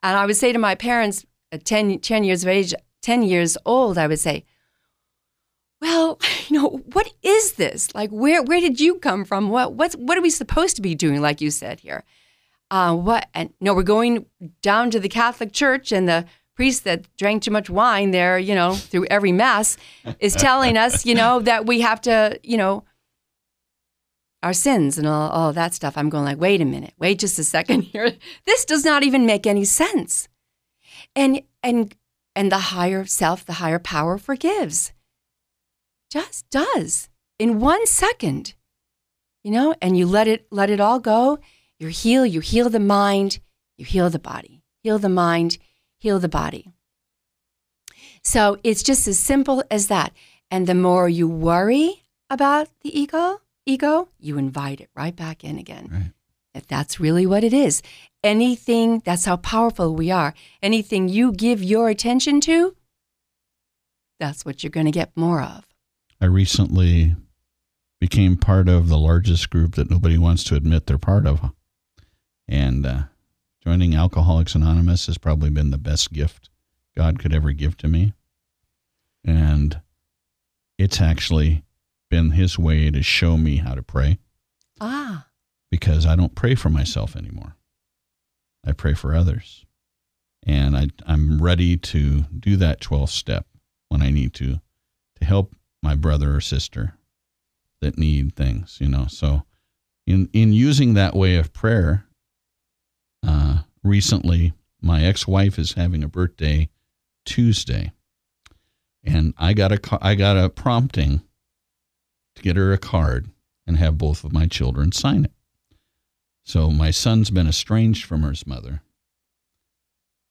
And 0.02 0.16
I 0.16 0.26
would 0.26 0.36
say 0.36 0.52
to 0.52 0.58
my 0.58 0.74
parents 0.74 1.24
at 1.52 1.64
10, 1.64 2.00
10 2.00 2.24
years 2.24 2.42
of 2.42 2.48
age, 2.48 2.74
10 3.02 3.22
years 3.22 3.56
old, 3.64 3.98
I 3.98 4.06
would 4.06 4.20
say, 4.20 4.44
well, 5.80 6.18
you 6.48 6.60
know, 6.60 6.82
what 6.92 7.12
is 7.22 7.52
this? 7.52 7.94
Like, 7.94 8.10
where 8.10 8.42
where 8.42 8.60
did 8.60 8.80
you 8.80 8.96
come 8.96 9.24
from? 9.24 9.48
What 9.48 9.74
what's 9.74 9.94
what 9.96 10.16
are 10.18 10.22
we 10.22 10.30
supposed 10.30 10.76
to 10.76 10.82
be 10.82 10.94
doing? 10.94 11.20
Like 11.20 11.40
you 11.40 11.50
said 11.50 11.80
here, 11.80 12.04
uh, 12.70 12.94
what? 12.94 13.28
And 13.34 13.52
no, 13.60 13.74
we're 13.74 13.82
going 13.82 14.26
down 14.62 14.90
to 14.90 15.00
the 15.00 15.08
Catholic 15.08 15.52
Church, 15.52 15.92
and 15.92 16.08
the 16.08 16.26
priest 16.54 16.84
that 16.84 17.06
drank 17.16 17.42
too 17.42 17.50
much 17.50 17.70
wine 17.70 18.10
there, 18.10 18.38
you 18.38 18.54
know, 18.54 18.74
through 18.74 19.06
every 19.06 19.32
mass, 19.32 19.76
is 20.18 20.34
telling 20.34 20.76
us, 20.76 21.06
you 21.06 21.14
know, 21.14 21.40
that 21.50 21.66
we 21.66 21.80
have 21.80 22.00
to, 22.02 22.38
you 22.42 22.56
know, 22.56 22.84
our 24.42 24.52
sins 24.52 24.98
and 24.98 25.06
all, 25.06 25.30
all 25.30 25.52
that 25.52 25.74
stuff. 25.74 25.96
I'm 25.96 26.08
going 26.08 26.24
like, 26.24 26.38
wait 26.38 26.60
a 26.60 26.64
minute, 26.64 26.94
wait 26.98 27.18
just 27.18 27.38
a 27.38 27.44
second 27.44 27.82
here. 27.82 28.12
This 28.46 28.64
does 28.64 28.84
not 28.84 29.02
even 29.02 29.26
make 29.26 29.46
any 29.46 29.64
sense. 29.64 30.28
And 31.16 31.42
and 31.62 31.94
and 32.36 32.52
the 32.52 32.58
higher 32.58 33.04
self, 33.04 33.44
the 33.44 33.54
higher 33.54 33.78
power 33.78 34.18
forgives. 34.18 34.92
Just 36.10 36.48
does 36.50 37.08
in 37.38 37.60
one 37.60 37.86
second. 37.86 38.54
You 39.42 39.52
know, 39.52 39.74
and 39.80 39.96
you 39.96 40.06
let 40.06 40.28
it 40.28 40.46
let 40.50 40.68
it 40.68 40.80
all 40.80 41.00
go. 41.00 41.38
You 41.80 41.88
heal, 41.88 42.26
you 42.26 42.40
heal 42.40 42.68
the 42.68 42.78
mind, 42.78 43.38
you 43.78 43.86
heal 43.86 44.10
the 44.10 44.18
body. 44.18 44.62
Heal 44.82 44.98
the 44.98 45.08
mind, 45.08 45.56
heal 45.96 46.18
the 46.18 46.28
body. 46.28 46.74
So 48.22 48.58
it's 48.62 48.82
just 48.82 49.08
as 49.08 49.18
simple 49.18 49.64
as 49.70 49.88
that. 49.88 50.12
And 50.50 50.66
the 50.66 50.74
more 50.74 51.08
you 51.08 51.26
worry 51.26 52.02
about 52.28 52.68
the 52.82 52.98
ego, 52.98 53.40
ego, 53.64 54.08
you 54.18 54.36
invite 54.36 54.82
it 54.82 54.90
right 54.94 55.16
back 55.16 55.42
in 55.42 55.58
again. 55.58 55.88
Right. 55.90 56.12
If 56.54 56.66
that's 56.66 57.00
really 57.00 57.24
what 57.24 57.44
it 57.44 57.54
is. 57.54 57.82
Anything, 58.22 59.00
that's 59.06 59.24
how 59.24 59.36
powerful 59.36 59.94
we 59.94 60.10
are. 60.10 60.34
Anything 60.62 61.08
you 61.08 61.32
give 61.32 61.64
your 61.64 61.88
attention 61.88 62.42
to, 62.42 62.76
that's 64.18 64.44
what 64.44 64.62
you're 64.62 64.70
going 64.70 64.84
to 64.84 64.92
get 64.92 65.16
more 65.16 65.40
of. 65.40 65.64
I 66.20 66.26
recently 66.26 67.16
became 68.00 68.36
part 68.36 68.68
of 68.68 68.88
the 68.88 68.98
largest 68.98 69.48
group 69.48 69.76
that 69.76 69.90
nobody 69.90 70.18
wants 70.18 70.44
to 70.44 70.56
admit 70.56 70.86
they're 70.86 70.98
part 70.98 71.26
of. 71.26 71.52
And 72.50 72.84
uh, 72.84 73.02
joining 73.64 73.94
Alcoholics 73.94 74.56
Anonymous 74.56 75.06
has 75.06 75.18
probably 75.18 75.50
been 75.50 75.70
the 75.70 75.78
best 75.78 76.12
gift 76.12 76.50
God 76.96 77.20
could 77.20 77.32
ever 77.32 77.52
give 77.52 77.76
to 77.78 77.88
me. 77.88 78.12
And 79.24 79.80
it's 80.76 81.00
actually 81.00 81.62
been 82.10 82.32
his 82.32 82.58
way 82.58 82.90
to 82.90 83.04
show 83.04 83.36
me 83.36 83.58
how 83.58 83.74
to 83.74 83.84
pray. 83.84 84.18
Ah. 84.80 85.28
Because 85.70 86.04
I 86.04 86.16
don't 86.16 86.34
pray 86.34 86.56
for 86.56 86.70
myself 86.70 87.14
anymore. 87.14 87.54
I 88.66 88.72
pray 88.72 88.94
for 88.94 89.14
others. 89.14 89.64
And 90.44 90.76
I, 90.76 90.88
I'm 91.06 91.40
ready 91.40 91.76
to 91.76 92.22
do 92.22 92.56
that 92.56 92.80
12th 92.80 93.10
step 93.10 93.46
when 93.90 94.02
I 94.02 94.10
need 94.10 94.34
to, 94.34 94.60
to 95.20 95.24
help 95.24 95.54
my 95.84 95.94
brother 95.94 96.34
or 96.34 96.40
sister 96.40 96.94
that 97.80 97.96
need 97.96 98.34
things, 98.34 98.78
you 98.80 98.88
know. 98.88 99.06
So, 99.08 99.44
in, 100.06 100.28
in 100.32 100.52
using 100.52 100.94
that 100.94 101.14
way 101.14 101.36
of 101.36 101.52
prayer, 101.52 102.06
uh, 103.26 103.58
recently 103.82 104.52
my 104.80 105.04
ex 105.04 105.26
wife 105.26 105.58
is 105.58 105.74
having 105.74 106.02
a 106.02 106.08
birthday 106.08 106.68
Tuesday. 107.24 107.92
And 109.02 109.34
I 109.38 109.52
got 109.52 109.72
a, 109.72 109.98
I 110.00 110.14
got 110.14 110.36
a 110.36 110.48
prompting 110.48 111.22
to 112.34 112.42
get 112.42 112.56
her 112.56 112.72
a 112.72 112.78
card 112.78 113.30
and 113.66 113.76
have 113.76 113.98
both 113.98 114.24
of 114.24 114.32
my 114.32 114.46
children 114.46 114.92
sign 114.92 115.24
it. 115.24 115.32
So 116.44 116.70
my 116.70 116.90
son's 116.90 117.30
been 117.30 117.46
estranged 117.46 118.04
from 118.04 118.22
his 118.22 118.46
mother. 118.46 118.82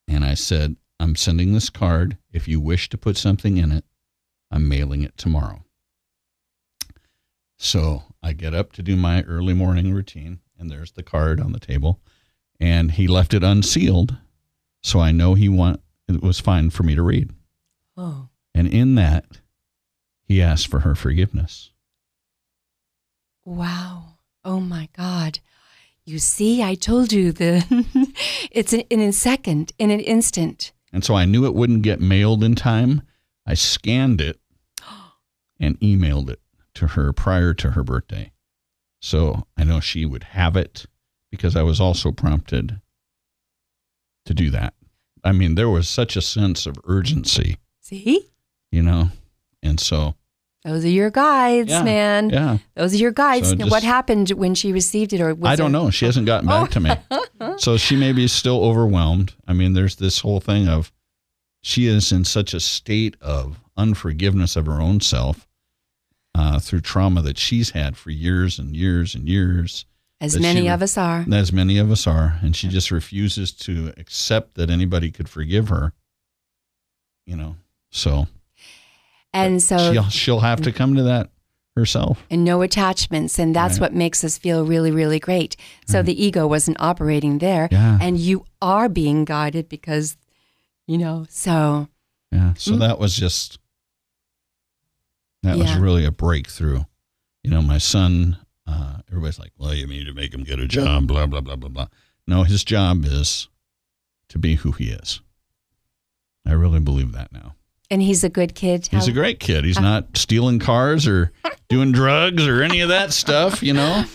And 0.07 0.25
I 0.25 0.33
said, 0.33 0.75
I'm 0.99 1.15
sending 1.15 1.53
this 1.53 1.69
card. 1.69 2.17
If 2.31 2.47
you 2.47 2.59
wish 2.59 2.89
to 2.89 2.97
put 2.97 3.15
something 3.15 3.57
in 3.57 3.71
it, 3.71 3.85
I'm 4.51 4.67
mailing 4.67 5.03
it 5.03 5.17
tomorrow. 5.17 5.63
So 7.57 8.03
I 8.21 8.33
get 8.33 8.53
up 8.53 8.73
to 8.73 8.83
do 8.83 8.95
my 8.95 9.21
early 9.23 9.53
morning 9.53 9.93
routine, 9.93 10.39
and 10.57 10.69
there's 10.69 10.93
the 10.93 11.03
card 11.03 11.39
on 11.39 11.51
the 11.51 11.59
table. 11.59 11.99
And 12.59 12.91
he 12.91 13.07
left 13.07 13.33
it 13.33 13.43
unsealed. 13.43 14.17
So 14.81 14.99
I 14.99 15.11
know 15.11 15.33
he 15.33 15.49
want 15.49 15.81
it 16.07 16.21
was 16.21 16.39
fine 16.39 16.69
for 16.69 16.83
me 16.83 16.95
to 16.95 17.03
read. 17.03 17.31
Oh. 17.95 18.29
And 18.55 18.67
in 18.67 18.95
that, 18.95 19.25
he 20.23 20.41
asked 20.41 20.67
for 20.67 20.81
her 20.81 20.95
forgiveness. 20.95 21.71
Wow. 23.45 24.15
Oh 24.43 24.59
my 24.59 24.89
God. 24.95 25.39
You 26.05 26.17
see, 26.17 26.63
I 26.63 26.75
told 26.75 27.13
you 27.13 27.31
the 27.31 27.63
it's 28.51 28.73
in, 28.73 28.81
in 28.89 28.99
a 28.99 29.11
second, 29.13 29.73
in 29.77 29.91
an 29.91 29.99
instant. 29.99 30.71
And 30.91 31.03
so 31.03 31.13
I 31.13 31.25
knew 31.25 31.45
it 31.45 31.53
wouldn't 31.53 31.83
get 31.83 32.01
mailed 32.01 32.43
in 32.43 32.55
time. 32.55 33.03
I 33.45 33.53
scanned 33.53 34.19
it 34.21 34.39
and 35.59 35.79
emailed 35.79 36.29
it 36.29 36.41
to 36.75 36.87
her 36.87 37.13
prior 37.13 37.53
to 37.55 37.71
her 37.71 37.83
birthday. 37.83 38.31
So 39.01 39.45
I 39.57 39.63
know 39.63 39.79
she 39.79 40.05
would 40.05 40.23
have 40.23 40.55
it 40.55 40.85
because 41.31 41.55
I 41.55 41.63
was 41.63 41.79
also 41.79 42.11
prompted 42.11 42.79
to 44.25 44.33
do 44.33 44.49
that. 44.51 44.73
I 45.23 45.31
mean, 45.31 45.55
there 45.55 45.69
was 45.69 45.87
such 45.89 46.15
a 46.15 46.21
sense 46.21 46.65
of 46.65 46.77
urgency. 46.85 47.57
See? 47.81 48.29
You 48.71 48.83
know, 48.83 49.09
and 49.63 49.79
so 49.79 50.15
those 50.63 50.83
are 50.83 50.89
your 50.89 51.09
guides, 51.09 51.69
yeah, 51.69 51.83
man. 51.83 52.29
Yeah. 52.29 52.57
Those 52.75 52.93
are 52.93 52.97
your 52.97 53.11
guides. 53.11 53.49
So 53.49 53.55
just, 53.55 53.71
what 53.71 53.81
happened 53.81 54.29
when 54.31 54.55
she 54.55 54.73
received 54.73 55.13
it 55.13 55.21
or 55.21 55.35
I 55.43 55.55
don't 55.55 55.71
know. 55.71 55.89
She 55.89 56.05
hasn't 56.05 56.25
gotten 56.25 56.47
back 56.47 56.63
oh. 56.63 56.65
to 56.67 56.79
me. 56.79 57.57
so 57.57 57.77
she 57.77 57.95
may 57.95 58.11
be 58.11 58.27
still 58.27 58.63
overwhelmed. 58.63 59.33
I 59.47 59.53
mean, 59.53 59.73
there's 59.73 59.95
this 59.95 60.19
whole 60.19 60.41
thing 60.41 60.67
of 60.67 60.91
she 61.61 61.87
is 61.87 62.11
in 62.11 62.25
such 62.25 62.53
a 62.53 62.59
state 62.59 63.15
of 63.21 63.59
unforgiveness 63.77 64.57
of 64.57 64.65
her 64.65 64.81
own 64.81 64.99
self 64.99 65.47
uh, 66.35 66.59
through 66.59 66.81
trauma 66.81 67.21
that 67.21 67.37
she's 67.37 67.69
had 67.71 67.95
for 67.95 68.11
years 68.11 68.59
and 68.59 68.75
years 68.75 69.15
and 69.15 69.29
years. 69.29 69.85
As 70.21 70.37
many 70.37 70.61
she, 70.61 70.67
of 70.67 70.81
us 70.81 70.97
are. 70.97 71.25
As 71.31 71.53
many 71.53 71.77
of 71.77 71.89
us 71.91 72.05
are. 72.05 72.37
And 72.41 72.55
she 72.55 72.67
just 72.67 72.91
refuses 72.91 73.51
to 73.53 73.93
accept 73.97 74.55
that 74.55 74.69
anybody 74.69 75.11
could 75.11 75.29
forgive 75.29 75.69
her. 75.69 75.93
You 77.25 77.35
know, 77.37 77.55
so 77.91 78.27
and 79.33 79.61
so 79.61 79.93
she'll, 79.93 80.09
she'll 80.09 80.39
have 80.39 80.61
to 80.63 80.71
come 80.71 80.95
to 80.95 81.03
that 81.03 81.29
herself. 81.75 82.25
And 82.29 82.43
no 82.43 82.61
attachments. 82.61 83.39
And 83.39 83.55
that's 83.55 83.75
right. 83.75 83.81
what 83.81 83.93
makes 83.93 84.23
us 84.23 84.37
feel 84.37 84.65
really, 84.65 84.91
really 84.91 85.19
great. 85.19 85.55
So 85.87 85.99
right. 85.99 86.05
the 86.05 86.23
ego 86.25 86.47
wasn't 86.47 86.77
operating 86.79 87.37
there. 87.37 87.69
Yeah. 87.71 87.99
And 88.01 88.17
you 88.17 88.45
are 88.61 88.89
being 88.89 89.25
guided 89.25 89.69
because, 89.69 90.17
you 90.87 90.97
know, 90.97 91.25
so 91.29 91.87
Yeah. 92.31 92.53
So 92.55 92.73
Mm. 92.73 92.79
that 92.79 92.99
was 92.99 93.15
just 93.15 93.59
that 95.43 95.57
was 95.57 95.73
really 95.75 96.03
a 96.03 96.11
breakthrough. 96.11 96.83
You 97.43 97.51
know, 97.51 97.61
my 97.61 97.77
son. 97.77 98.37
Uh, 98.67 98.98
everybody's 99.09 99.39
like, 99.39 99.51
"Well, 99.57 99.73
you 99.73 99.87
need 99.87 100.05
to 100.05 100.13
make 100.13 100.33
him 100.33 100.43
get 100.43 100.59
a 100.59 100.67
job." 100.67 101.07
Blah 101.07 101.25
blah 101.27 101.41
blah 101.41 101.55
blah 101.55 101.69
blah. 101.69 101.87
No, 102.27 102.43
his 102.43 102.63
job 102.63 103.05
is 103.05 103.47
to 104.29 104.37
be 104.39 104.55
who 104.55 104.71
he 104.71 104.89
is. 104.91 105.21
I 106.45 106.51
really 106.53 106.79
believe 106.79 107.11
that 107.13 107.31
now. 107.31 107.55
And 107.91 108.01
he's 108.01 108.23
a 108.23 108.29
good 108.29 108.53
kid. 108.55 108.87
He's 108.87 109.05
How- 109.05 109.11
a 109.11 109.13
great 109.13 109.39
kid. 109.39 109.65
He's 109.65 109.79
not 109.79 110.15
stealing 110.17 110.59
cars 110.59 111.07
or 111.07 111.31
doing 111.69 111.91
drugs 111.91 112.45
or 112.47 112.61
any 112.61 112.81
of 112.81 112.89
that 112.89 113.11
stuff. 113.13 113.63
You 113.63 113.73
know, 113.73 114.05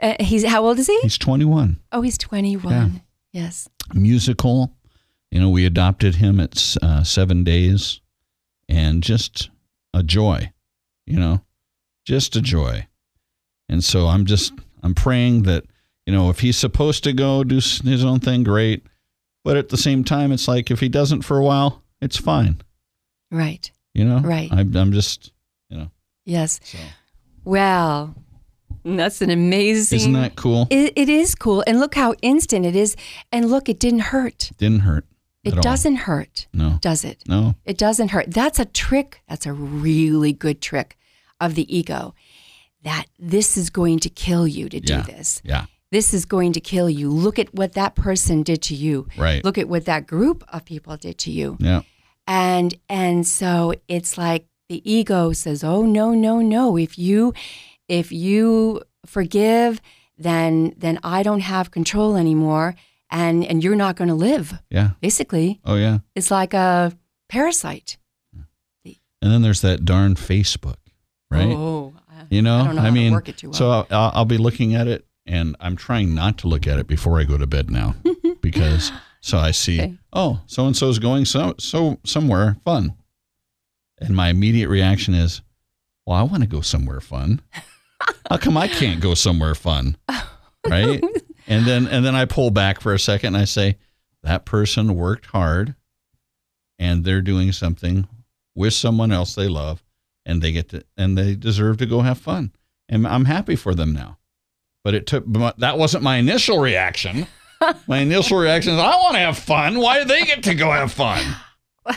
uh, 0.00 0.14
he's 0.20 0.44
how 0.44 0.64
old 0.66 0.78
is 0.78 0.88
he? 0.88 0.98
he's 1.02 1.18
21. 1.18 1.78
Oh, 1.92 2.02
he's 2.02 2.18
21. 2.18 3.02
Yes. 3.32 3.68
musical. 3.94 4.72
You 5.30 5.40
know, 5.40 5.48
we 5.48 5.64
adopted 5.64 6.16
him 6.16 6.38
at 6.40 6.76
uh, 6.82 7.04
seven 7.04 7.42
days, 7.44 8.00
and 8.68 9.02
just 9.02 9.48
a 9.94 10.02
joy. 10.02 10.52
You 11.06 11.18
know, 11.18 11.40
just 12.04 12.36
a 12.36 12.42
joy. 12.42 12.86
And 13.72 13.82
so 13.82 14.06
I'm 14.06 14.26
just 14.26 14.52
I'm 14.82 14.94
praying 14.94 15.44
that 15.44 15.64
you 16.06 16.12
know 16.12 16.28
if 16.30 16.40
he's 16.40 16.58
supposed 16.58 17.02
to 17.04 17.12
go 17.14 17.42
do 17.42 17.54
his 17.56 18.04
own 18.04 18.20
thing, 18.20 18.44
great. 18.44 18.84
But 19.44 19.56
at 19.56 19.70
the 19.70 19.76
same 19.76 20.04
time, 20.04 20.30
it's 20.30 20.46
like 20.46 20.70
if 20.70 20.78
he 20.80 20.88
doesn't 20.88 21.22
for 21.22 21.38
a 21.38 21.42
while, 21.42 21.82
it's 22.00 22.16
fine. 22.18 22.60
Right. 23.30 23.72
You 23.94 24.04
know, 24.04 24.18
Right. 24.18 24.50
I'm, 24.52 24.76
I'm 24.76 24.92
just 24.92 25.32
you 25.70 25.78
know. 25.78 25.90
Yes. 26.26 26.60
So 26.62 26.78
Well, 27.44 28.14
that's 28.84 29.22
an 29.22 29.30
amazing. 29.30 29.96
isn't 29.96 30.12
that 30.12 30.36
cool? 30.36 30.66
It, 30.70 30.92
it 30.96 31.08
is 31.08 31.34
cool. 31.34 31.64
And 31.66 31.80
look 31.80 31.94
how 31.94 32.14
instant 32.22 32.66
it 32.66 32.76
is. 32.76 32.94
And 33.32 33.50
look, 33.50 33.68
it 33.68 33.78
didn't 33.80 34.00
hurt. 34.14 34.50
Didn't 34.58 34.80
hurt. 34.80 35.06
It 35.44 35.56
doesn't 35.60 35.96
hurt, 35.96 36.46
No. 36.52 36.78
does 36.80 37.02
it? 37.04 37.24
No. 37.26 37.56
It 37.64 37.76
doesn't 37.76 38.10
hurt. 38.12 38.30
That's 38.30 38.60
a 38.60 38.64
trick. 38.64 39.22
That's 39.28 39.44
a 39.46 39.52
really 39.52 40.32
good 40.32 40.60
trick 40.60 40.96
of 41.40 41.56
the 41.56 41.66
ego. 41.76 42.14
That 42.82 43.06
this 43.18 43.56
is 43.56 43.70
going 43.70 44.00
to 44.00 44.08
kill 44.10 44.46
you 44.48 44.68
to 44.68 44.80
do 44.80 44.92
Yeah. 44.94 45.02
this. 45.02 45.40
Yeah. 45.44 45.66
This 45.90 46.14
is 46.14 46.24
going 46.24 46.52
to 46.54 46.60
kill 46.60 46.88
you. 46.88 47.10
Look 47.10 47.38
at 47.38 47.52
what 47.54 47.72
that 47.74 47.94
person 47.94 48.42
did 48.42 48.62
to 48.62 48.74
you. 48.74 49.06
Right. 49.16 49.44
Look 49.44 49.58
at 49.58 49.68
what 49.68 49.84
that 49.84 50.06
group 50.06 50.42
of 50.52 50.64
people 50.64 50.96
did 50.96 51.18
to 51.18 51.30
you. 51.30 51.56
Yeah. 51.60 51.82
And 52.26 52.74
and 52.88 53.26
so 53.26 53.74
it's 53.88 54.16
like 54.16 54.46
the 54.68 54.80
ego 54.90 55.32
says, 55.32 55.62
"Oh 55.62 55.82
no, 55.84 56.12
no, 56.14 56.40
no. 56.40 56.76
If 56.78 56.98
you 56.98 57.34
if 57.88 58.10
you 58.10 58.82
forgive, 59.06 59.80
then 60.16 60.74
then 60.78 60.98
I 61.04 61.22
don't 61.22 61.40
have 61.42 61.70
control 61.70 62.16
anymore 62.16 62.74
and 63.10 63.44
and 63.44 63.62
you're 63.62 63.76
not 63.76 63.96
going 63.96 64.08
to 64.08 64.14
live." 64.14 64.54
Yeah. 64.70 64.90
Basically, 65.00 65.60
Oh 65.64 65.76
yeah. 65.76 65.98
it's 66.14 66.30
like 66.30 66.54
a 66.54 66.92
parasite. 67.28 67.98
And 68.84 69.30
then 69.32 69.42
there's 69.42 69.60
that 69.60 69.84
darn 69.84 70.16
Facebook, 70.16 70.78
right? 71.30 71.52
Oh, 71.54 71.94
You 72.32 72.40
know, 72.42 72.60
I 72.60 72.72
know 72.72 72.82
to 72.82 72.90
mean, 72.90 73.12
work 73.12 73.28
it 73.28 73.36
too 73.36 73.48
well. 73.48 73.54
so 73.54 73.70
I'll, 73.70 73.86
I'll 73.90 74.12
I'll 74.14 74.24
be 74.24 74.38
looking 74.38 74.74
at 74.74 74.88
it, 74.88 75.04
and 75.26 75.54
I'm 75.60 75.76
trying 75.76 76.14
not 76.14 76.38
to 76.38 76.48
look 76.48 76.66
at 76.66 76.78
it 76.78 76.86
before 76.86 77.20
I 77.20 77.24
go 77.24 77.36
to 77.36 77.46
bed 77.46 77.70
now, 77.70 77.94
because 78.40 78.90
so 79.20 79.36
I 79.38 79.50
see, 79.50 79.80
Okay. 79.82 79.94
oh, 80.14 80.40
so 80.46 80.66
and 80.66 80.76
so 80.76 80.88
is 80.88 80.98
going 80.98 81.26
so 81.26 81.54
so 81.58 81.98
somewhere 82.04 82.56
fun, 82.64 82.94
and 84.00 84.16
my 84.16 84.28
immediate 84.30 84.68
reaction 84.68 85.12
is, 85.14 85.42
well, 86.06 86.16
I 86.16 86.22
want 86.22 86.42
to 86.42 86.48
go 86.48 86.62
somewhere 86.62 87.00
fun. 87.00 87.42
How 88.30 88.38
come 88.38 88.56
I 88.56 88.66
can't 88.66 89.00
go 89.02 89.12
somewhere 89.14 89.54
fun, 89.54 89.96
right? 90.66 91.04
and 91.46 91.66
then 91.66 91.86
and 91.86 92.02
then 92.04 92.14
I 92.14 92.24
pull 92.24 92.50
back 92.50 92.80
for 92.80 92.94
a 92.94 92.98
second 92.98 93.34
and 93.34 93.42
I 93.42 93.44
say, 93.44 93.76
that 94.22 94.46
person 94.46 94.94
worked 94.96 95.26
hard, 95.26 95.74
and 96.78 97.04
they're 97.04 97.20
doing 97.20 97.52
something 97.52 98.08
with 98.54 98.72
someone 98.72 99.12
else 99.12 99.34
they 99.34 99.48
love 99.48 99.82
and 100.26 100.40
they 100.42 100.52
get 100.52 100.68
to 100.70 100.84
and 100.96 101.16
they 101.18 101.34
deserve 101.34 101.76
to 101.78 101.86
go 101.86 102.00
have 102.00 102.18
fun. 102.18 102.52
And 102.88 103.06
i'm 103.06 103.24
happy 103.26 103.56
for 103.56 103.74
them 103.74 103.92
now. 103.92 104.18
But 104.84 104.94
it 104.94 105.06
took 105.06 105.24
but 105.26 105.58
that 105.58 105.78
wasn't 105.78 106.02
my 106.04 106.16
initial 106.16 106.58
reaction. 106.58 107.26
My 107.86 107.98
initial 107.98 108.38
reaction 108.38 108.72
is 108.74 108.80
i 108.80 108.96
want 108.96 109.14
to 109.14 109.20
have 109.20 109.38
fun. 109.38 109.78
Why 109.78 110.00
do 110.00 110.04
they 110.04 110.24
get 110.24 110.42
to 110.44 110.54
go 110.54 110.72
have 110.72 110.90
fun? 110.92 111.22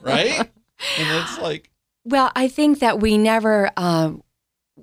Right? 0.00 0.38
And 0.38 0.48
it's 0.98 1.38
like 1.38 1.70
well, 2.04 2.32
I 2.34 2.48
think 2.48 2.80
that 2.80 2.98
we 3.00 3.16
never 3.18 3.70
uh, 3.76 4.12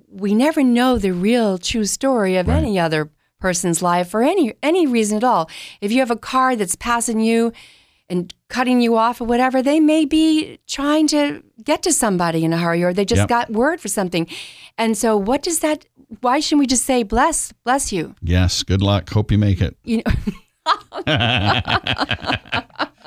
we 0.08 0.34
never 0.34 0.62
know 0.62 0.98
the 0.98 1.12
real 1.12 1.58
true 1.58 1.84
story 1.84 2.36
of 2.36 2.48
Right. 2.48 2.58
any 2.58 2.78
other 2.78 3.10
person's 3.40 3.82
life 3.82 4.08
for 4.08 4.22
any 4.22 4.54
any 4.62 4.86
reason 4.86 5.16
at 5.18 5.24
all. 5.24 5.50
If 5.80 5.92
you 5.92 6.00
have 6.00 6.10
a 6.10 6.16
car 6.16 6.56
that's 6.56 6.76
passing 6.76 7.20
you 7.20 7.52
and 8.10 8.34
cutting 8.48 8.80
you 8.80 8.96
off 8.96 9.20
or 9.20 9.24
whatever, 9.24 9.62
they 9.62 9.78
may 9.80 10.04
be 10.04 10.58
trying 10.66 11.06
to 11.08 11.42
get 11.64 11.82
to 11.84 11.92
somebody 11.92 12.44
in 12.44 12.52
a 12.52 12.58
hurry 12.58 12.82
or 12.82 12.92
they 12.92 13.04
just 13.04 13.20
Yep. 13.20 13.28
got 13.28 13.50
word 13.50 13.80
for 13.80 13.88
something. 13.88 14.26
And 14.76 14.96
so 14.98 15.16
what 15.16 15.42
does 15.42 15.60
that 15.60 15.86
why 16.22 16.40
shouldn't 16.40 16.58
we 16.60 16.66
just 16.66 16.84
say 16.84 17.04
bless 17.04 17.52
bless 17.64 17.92
you? 17.92 18.16
yes 18.20 18.64
good 18.64 18.82
luck 18.82 19.08
hope 19.10 19.30
you 19.30 19.38
make 19.38 19.60
it 19.60 19.76
You 19.84 19.98
know 19.98 20.12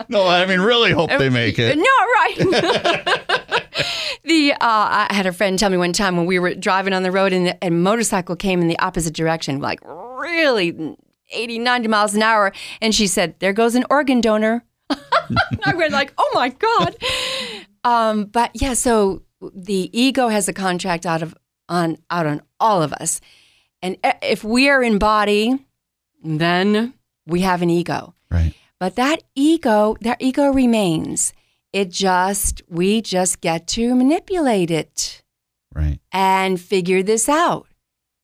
no 0.10 0.28
i 0.28 0.46
mean 0.48 0.60
really 0.62 0.92
hope 0.92 1.10
they 1.10 1.30
make 1.30 1.60
it 1.60 1.78
No, 1.78 1.84
right. 1.84 2.36
the 4.24 4.54
uh, 4.54 4.58
I 4.62 5.08
had 5.12 5.26
a 5.26 5.34
friend 5.34 5.58
tell 5.60 5.70
me 5.70 5.78
one 5.78 5.92
time 5.94 6.16
when 6.18 6.26
we 6.26 6.40
were 6.40 6.54
driving 6.56 6.94
on 6.94 7.04
the 7.04 7.12
road 7.12 7.34
and 7.34 7.58
a 7.62 7.70
motorcycle 7.70 8.36
came 8.36 8.62
in 8.62 8.68
the 8.70 8.80
opposite 8.80 9.14
direction, 9.14 9.60
like 9.60 9.80
really 9.84 10.96
80, 11.32 11.60
90 11.60 11.88
miles 11.90 12.16
an 12.16 12.22
hour, 12.22 12.54
and 12.82 12.94
she 12.96 13.08
said, 13.08 13.36
"There 13.40 13.52
goes 13.54 13.76
an 13.76 13.86
organ 13.90 14.22
donor." 14.22 14.64
I 15.66 15.74
went 15.74 15.92
like, 15.92 16.14
"Oh 16.18 16.32
my 16.34 16.50
god!" 16.50 16.96
Um, 17.84 18.26
but 18.26 18.52
yeah, 18.54 18.74
so 18.74 19.24
the 19.54 19.90
ego 19.98 20.30
has 20.30 20.48
a 20.48 20.54
contract 20.54 21.06
out 21.06 21.22
of 21.22 21.36
on 21.70 21.98
out 22.10 22.26
on 22.26 22.42
all 22.60 22.82
of 22.82 22.94
us, 22.94 23.22
and 23.82 23.98
if 24.22 24.44
we 24.44 24.70
are 24.70 24.84
in 24.84 24.98
body, 24.98 25.60
then 26.24 26.94
we 27.26 27.42
have 27.42 27.62
an 27.62 27.70
ego. 27.70 28.14
right 28.30 28.54
But 28.80 28.96
that 28.96 29.24
ego, 29.36 29.96
that 30.02 30.22
ego 30.22 30.52
remains. 30.52 31.34
It 31.72 31.90
just, 31.90 32.62
we 32.70 33.02
just 33.02 33.42
get 33.42 33.66
to 33.70 33.96
manipulate 33.96 34.70
it 34.70 35.24
right 35.74 36.00
and 36.12 36.62
figure 36.62 37.02
this 37.02 37.28
out 37.28 37.68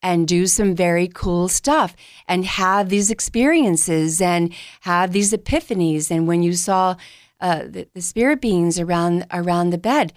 and 0.01 0.27
do 0.27 0.47
some 0.47 0.75
very 0.75 1.07
cool 1.07 1.47
stuff 1.47 1.95
and 2.27 2.45
have 2.45 2.89
these 2.89 3.11
experiences 3.11 4.21
and 4.21 4.53
have 4.81 5.11
these 5.11 5.33
epiphanies. 5.33 6.09
And 6.09 6.27
when 6.27 6.43
you 6.43 6.53
saw 6.53 6.95
uh, 7.41 7.63
the, 7.67 7.87
the 7.93 8.01
spirit 8.01 8.41
beings 8.41 8.79
around 8.79 9.25
around 9.31 9.71
the 9.71 9.77
bed, 9.77 10.13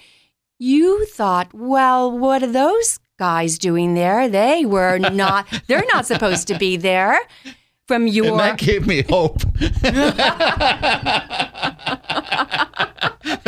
you 0.59 1.05
thought, 1.07 1.53
well, 1.53 2.17
what 2.17 2.43
are 2.43 2.53
those 2.53 3.01
guys 3.19 3.59
doing 3.59 3.95
there? 3.95 4.29
They 4.29 4.65
were 4.65 4.99
not. 4.99 5.47
they're 5.67 5.85
not 5.93 6.07
supposed 6.07 6.47
to 6.49 6.59
be 6.59 6.77
there. 6.77 7.19
From 7.89 8.07
your 8.07 8.27
and 8.27 8.39
that 8.39 8.59
gave 8.59 8.87
me 8.87 9.03
hope 9.03 9.43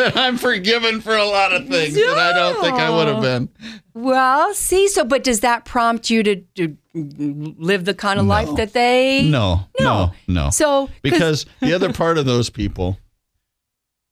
that 0.05 0.17
i'm 0.25 0.37
forgiven 0.37 1.01
for 1.01 1.17
a 1.17 1.25
lot 1.25 1.53
of 1.53 1.69
things 1.69 1.95
that 1.95 2.19
i 2.19 2.33
don't 2.33 2.61
think 2.61 2.75
i 2.77 2.91
would 2.91 3.09
have 3.09 3.23
been 3.23 3.49
Well, 3.95 4.53
see, 4.55 4.89
so 4.89 5.05
but 5.05 5.23
does 5.25 5.41
that 5.41 5.65
prompt 5.65 6.11
you 6.11 6.23
to, 6.25 6.37
to 6.57 6.77
live 6.95 7.85
the 7.85 7.95
kind 7.95 8.19
of 8.21 8.27
life 8.27 8.55
that 8.57 8.73
they? 8.73 9.29
no 9.29 9.67
no 9.81 10.13
no 10.27 10.51
So 10.51 10.91
because 11.03 11.47
the 11.61 11.73
other 11.75 11.93
part 11.93 12.19
of 12.19 12.27
those 12.27 12.51
people 12.51 12.99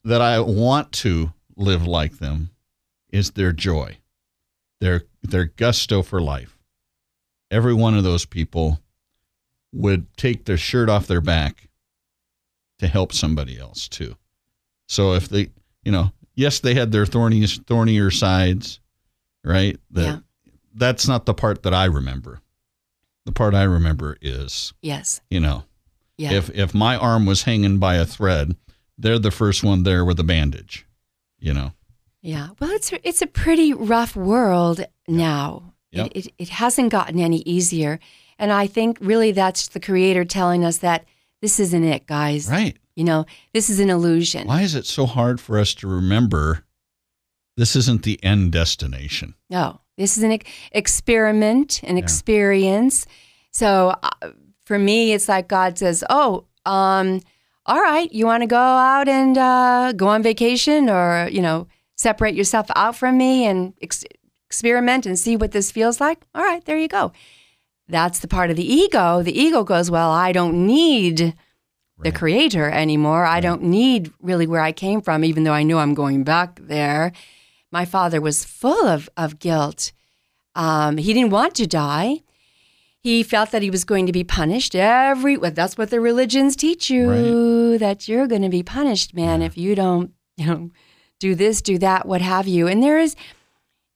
that 0.04 0.20
I 0.20 0.40
want 0.40 0.90
to 0.92 1.32
live 1.56 1.86
like 1.86 2.18
them 2.18 2.50
is 3.10 3.32
their 3.32 3.52
joy, 3.52 3.98
their 4.80 5.02
their 5.22 5.44
gusto 5.44 6.02
for 6.02 6.20
life. 6.20 6.58
Every 7.50 7.74
one 7.74 7.96
of 7.96 8.02
those 8.02 8.24
people 8.24 8.80
would 9.72 10.06
take 10.16 10.44
their 10.44 10.56
shirt 10.56 10.88
off 10.88 11.06
their 11.06 11.20
back 11.20 11.68
to 12.78 12.88
help 12.88 13.12
somebody 13.12 13.58
else 13.58 13.86
too. 13.88 14.16
So 14.88 15.12
if 15.14 15.28
they, 15.28 15.50
you 15.84 15.92
know, 15.92 16.12
yes, 16.34 16.60
they 16.60 16.74
had 16.74 16.92
their 16.92 17.06
thorny 17.06 17.46
thornier 17.46 18.10
sides, 18.10 18.80
right? 19.44 19.78
That 19.90 20.02
Yeah. 20.06 20.18
that's 20.74 21.06
not 21.08 21.26
the 21.26 21.34
part 21.34 21.62
that 21.62 21.74
I 21.74 21.84
remember. 21.86 22.40
The 23.24 23.32
part 23.32 23.54
I 23.54 23.62
remember 23.62 24.16
is, 24.20 24.72
yes, 24.82 25.20
you 25.30 25.40
know, 25.40 25.64
yeah, 26.18 26.32
if 26.32 26.50
if 26.50 26.74
my 26.74 26.96
arm 26.96 27.24
was 27.26 27.42
hanging 27.44 27.78
by 27.78 27.94
a 27.96 28.04
thread, 28.06 28.56
they're 28.98 29.18
the 29.18 29.30
first 29.30 29.62
one 29.62 29.82
there 29.84 30.04
with 30.04 30.18
a 30.20 30.24
bandage. 30.24 30.86
You 31.38 31.52
know. 31.54 31.72
yeah. 32.20 32.50
Well, 32.60 32.70
it's 32.70 32.92
a- 32.92 33.06
it's 33.08 33.20
a 33.22 33.26
pretty 33.26 33.72
rough 33.72 34.14
world 34.14 34.84
now. 35.08 35.74
Yep. 35.90 36.06
It, 36.14 36.26
it 36.26 36.32
it 36.38 36.48
hasn't 36.50 36.90
gotten 36.92 37.18
any 37.18 37.38
easier, 37.42 37.98
and 38.38 38.52
I 38.52 38.66
think 38.68 38.98
really 39.00 39.32
that's 39.32 39.68
the 39.68 39.80
creator 39.80 40.24
telling 40.24 40.64
us 40.64 40.78
that 40.78 41.04
this 41.40 41.58
isn't 41.60 41.82
it, 41.84 42.06
guys. 42.06 42.48
Right. 42.48 42.76
You 42.94 43.04
know, 43.04 43.26
this 43.52 43.70
is 43.70 43.80
an 43.80 43.90
illusion. 43.90 44.46
Why 44.46 44.62
is 44.62 44.74
it 44.74 44.86
so 44.86 45.06
hard 45.06 45.40
for 45.40 45.58
us 45.58 45.74
to 45.76 45.86
remember 45.88 46.64
this 47.56 47.74
isn't 47.76 48.02
the 48.02 48.22
end 48.22 48.52
destination? 48.52 49.34
No, 49.48 49.80
this 49.96 50.16
is 50.16 50.22
an 50.22 50.38
experiment, 50.72 51.82
an 51.82 51.96
experience. 51.96 53.06
So 53.52 53.94
uh, 54.02 54.30
for 54.66 54.78
me, 54.78 55.12
it's 55.12 55.28
like 55.28 55.48
God 55.48 55.78
says, 55.78 56.04
"Oh, 56.10 56.46
um, 56.66 57.20
all 57.66 57.80
right, 57.80 58.12
you 58.12 58.26
want 58.26 58.42
to 58.42 58.46
go 58.46 58.56
out 58.56 59.08
and 59.08 59.38
uh, 59.38 59.92
go 59.92 60.08
on 60.08 60.22
vacation 60.22 60.90
or, 60.90 61.28
you 61.30 61.40
know, 61.40 61.68
separate 61.96 62.34
yourself 62.34 62.66
out 62.74 62.96
from 62.96 63.16
me 63.16 63.44
and 63.46 63.74
ex- 63.80 64.04
experiment 64.46 65.06
and 65.06 65.18
see 65.18 65.36
what 65.36 65.52
this 65.52 65.70
feels 65.70 66.00
like? 66.00 66.18
All 66.34 66.42
right, 66.42 66.64
there 66.64 66.76
you 66.78 66.88
go. 66.88 67.12
That's 67.88 68.18
the 68.18 68.28
part 68.28 68.50
of 68.50 68.56
the 68.56 68.72
ego. 68.72 69.22
The 69.22 69.38
ego 69.38 69.62
goes, 69.62 69.90
well, 69.90 70.10
I 70.10 70.32
don't 70.32 70.66
need 70.66 71.34
the 72.02 72.12
creator 72.12 72.68
anymore. 72.70 73.24
I 73.24 73.40
don't 73.40 73.62
need 73.62 74.12
really 74.20 74.46
where 74.46 74.60
I 74.60 74.72
came 74.72 75.00
from, 75.00 75.24
even 75.24 75.44
though 75.44 75.52
I 75.52 75.62
know 75.62 75.78
I'm 75.78 75.94
going 75.94 76.24
back 76.24 76.58
there. 76.62 77.12
My 77.70 77.84
father 77.84 78.20
was 78.20 78.44
full 78.44 78.86
of, 78.86 79.08
of 79.16 79.38
guilt. 79.38 79.92
Um, 80.54 80.98
he 80.98 81.12
didn't 81.14 81.30
want 81.30 81.54
to 81.56 81.66
die. 81.66 82.22
He 83.00 83.22
felt 83.22 83.50
that 83.50 83.62
he 83.62 83.70
was 83.70 83.84
going 83.84 84.06
to 84.06 84.12
be 84.12 84.22
punished 84.24 84.74
every. 84.76 85.36
Well, 85.36 85.50
that's 85.50 85.76
what 85.76 85.90
the 85.90 86.00
religions 86.00 86.54
teach 86.54 86.88
you 86.90 87.78
that 87.78 88.06
you're 88.06 88.28
going 88.28 88.42
to 88.42 88.48
be 88.48 88.62
punished, 88.62 89.14
man, 89.14 89.40
Yeah. 89.40 89.46
if 89.46 89.56
you 89.58 89.74
don't, 89.74 90.12
you 90.36 90.46
know, 90.46 90.70
do 91.18 91.34
this, 91.34 91.62
do 91.62 91.78
that, 91.78 92.06
what 92.06 92.20
have 92.20 92.46
you. 92.46 92.68
And 92.68 92.82
there 92.82 92.98
is 92.98 93.16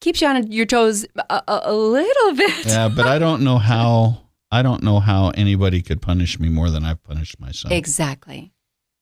keeps 0.00 0.20
you 0.20 0.28
on 0.28 0.50
your 0.50 0.66
toes 0.66 1.06
a, 1.16 1.42
a, 1.48 1.60
a 1.66 1.74
little 1.74 2.32
bit. 2.36 2.66
Yeah, 2.66 2.88
but 2.88 3.06
I 3.06 3.18
don't 3.18 3.42
know 3.42 3.58
how. 3.58 4.22
I 4.50 4.62
don't 4.62 4.82
know 4.82 5.00
how 5.00 5.30
anybody 5.30 5.82
could 5.82 6.00
punish 6.00 6.38
me 6.38 6.48
more 6.48 6.70
than 6.70 6.84
I've 6.84 7.02
punished 7.02 7.40
myself. 7.40 7.72
Exactly. 7.72 8.52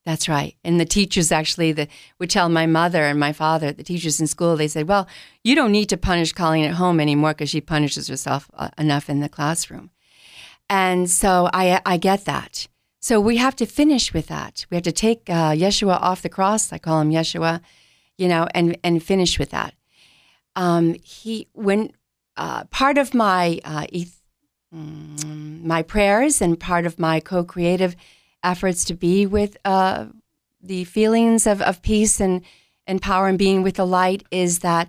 That's 0.04 0.28
right. 0.28 0.54
And 0.62 0.78
the 0.78 0.84
teachers 0.84 1.32
actually 1.32 1.72
the, 1.72 1.88
would 2.18 2.28
tell 2.28 2.48
my 2.48 2.66
mother 2.66 3.04
and 3.04 3.18
my 3.18 3.32
father, 3.32 3.72
the 3.72 3.82
teachers 3.82 4.20
in 4.20 4.26
school, 4.26 4.56
they 4.56 4.68
said, 4.68 4.86
well, 4.86 5.08
you 5.42 5.54
don't 5.54 5.72
need 5.72 5.88
to 5.88 5.96
punish 5.96 6.32
Colleen 6.32 6.66
at 6.66 6.74
home 6.74 7.00
anymore 7.00 7.32
because 7.32 7.50
she 7.50 7.60
punishes 7.60 8.08
herself 8.08 8.50
uh, 8.54 8.68
enough 8.76 9.08
in 9.08 9.20
the 9.20 9.30
classroom. 9.30 9.90
And 10.68 11.10
so 11.10 11.48
I, 11.54 11.80
I 11.86 11.96
get 11.96 12.26
that. 12.26 12.68
So 13.00 13.20
we 13.20 13.36
have 13.38 13.56
to 13.56 13.66
finish 13.66 14.12
with 14.12 14.26
that. 14.28 14.66
We 14.70 14.76
have 14.76 14.84
to 14.84 14.92
take 14.92 15.28
uh, 15.28 15.52
Yeshua 15.52 16.00
off 16.00 16.22
the 16.22 16.28
cross. 16.28 16.72
I 16.72 16.78
call 16.78 17.00
him 17.00 17.10
Yeshua, 17.10 17.60
you 18.18 18.28
know, 18.28 18.46
and, 18.54 18.78
and 18.84 19.02
finish 19.02 19.38
with 19.38 19.50
that. 19.50 19.74
Um, 20.56 20.94
he, 21.02 21.48
when 21.52 21.92
uh, 22.36 22.64
part 22.64 22.98
of 22.98 23.14
my 23.14 23.60
uh, 23.64 23.86
my 24.74 25.82
prayers 25.82 26.42
and 26.42 26.58
part 26.58 26.84
of 26.84 26.98
my 26.98 27.20
co-creative 27.20 27.94
efforts 28.42 28.84
to 28.84 28.94
be 28.94 29.24
with 29.24 29.56
uh, 29.64 30.06
the 30.60 30.84
feelings 30.84 31.46
of, 31.46 31.62
of 31.62 31.80
peace 31.82 32.20
and, 32.20 32.42
and 32.86 33.00
power 33.00 33.28
and 33.28 33.38
being 33.38 33.62
with 33.62 33.76
the 33.76 33.86
light 33.86 34.24
is 34.30 34.60
that 34.60 34.88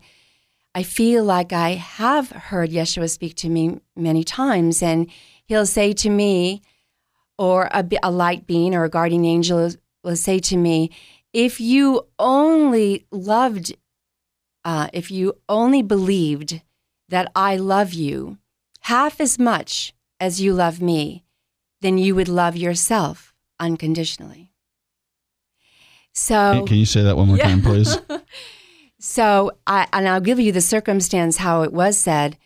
I 0.74 0.84
feel 0.84 1.24
like 1.24 1.54
I 1.54 1.72
have 1.72 2.32
heard 2.32 2.72
Yeshua 2.72 3.10
speak 3.10 3.36
to 3.36 3.50
me 3.50 3.80
many 3.96 4.26
times, 4.26 4.84
and 4.84 5.10
he'll 5.46 5.66
say 5.66 5.94
to 5.94 6.10
me, 6.10 6.62
or 7.38 7.70
a, 7.72 7.86
a 8.04 8.12
light 8.12 8.46
being 8.48 8.76
or 8.76 8.84
a 8.84 8.90
guardian 8.90 9.24
angel 9.24 9.72
will 10.04 10.16
say 10.16 10.40
to 10.40 10.58
me, 10.58 10.90
if 11.32 11.62
you 11.62 12.08
only 12.18 13.06
loved, 13.12 13.76
uh, 14.64 14.90
if 14.94 15.12
you 15.12 15.34
only 15.48 15.82
believed 15.82 16.62
that 17.10 17.32
I 17.36 17.58
love 17.58 17.94
you 17.94 18.38
half 18.86 19.20
as 19.20 19.40
much 19.40 19.94
as 20.20 20.40
you 20.42 20.54
love 20.54 20.80
me, 20.80 21.24
then 21.82 21.98
you 21.98 22.14
would 22.14 22.30
love 22.30 22.56
yourself 22.56 23.34
unconditionally. 23.60 24.52
So, 26.14 26.52
Can, 26.54 26.68
can 26.68 26.78
you 26.78 26.86
say 26.86 27.02
that 27.04 27.18
one 27.18 27.28
more 27.28 27.38
Yeah. 27.38 27.48
time, 27.50 27.62
please? 27.62 27.98
so 29.00 29.52
I 29.68 29.88
and 29.92 30.08
I'll 30.08 30.22
give 30.22 30.40
you 30.40 30.52
the 30.52 30.62
circumstance 30.62 31.38
how 31.38 31.64
it 31.64 31.74
was 31.74 31.98
said. 31.98 32.38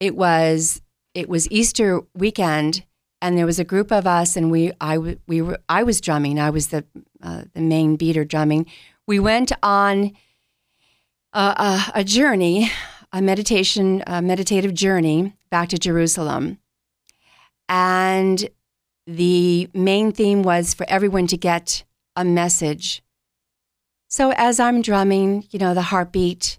It 0.00 0.14
was 0.14 0.82
it 1.14 1.28
was 1.28 1.50
Easter 1.50 2.02
weekend, 2.14 2.84
and 3.22 3.36
there 3.38 3.46
was 3.46 3.58
a 3.58 3.64
group 3.64 3.90
of 3.90 4.06
us, 4.06 4.36
and 4.36 4.50
we 4.50 4.70
I 4.80 4.98
we 4.98 5.42
were 5.42 5.58
I 5.68 5.82
was 5.82 6.00
drumming. 6.00 6.38
I 6.38 6.50
was 6.50 6.68
the 6.68 6.84
uh, 7.22 7.44
the 7.54 7.60
main 7.60 7.96
beater 7.96 8.24
drumming. 8.24 8.66
We 9.06 9.18
went 9.18 9.50
on 9.62 10.12
a, 11.32 11.40
a, 11.40 11.92
a 12.00 12.04
journey, 12.04 12.70
a 13.12 13.20
meditation, 13.22 14.02
a 14.06 14.20
meditative 14.22 14.74
journey 14.74 15.34
back 15.54 15.68
to 15.68 15.78
Jerusalem, 15.78 16.58
and 17.68 18.48
the 19.06 19.68
main 19.72 20.10
theme 20.10 20.42
was 20.42 20.74
for 20.74 20.84
everyone 20.88 21.28
to 21.28 21.36
get 21.36 21.84
a 22.16 22.24
message. 22.24 23.04
So 24.08 24.32
as 24.32 24.58
I'm 24.58 24.82
drumming, 24.82 25.46
you 25.52 25.60
know, 25.60 25.72
the 25.72 25.90
heartbeat, 25.92 26.58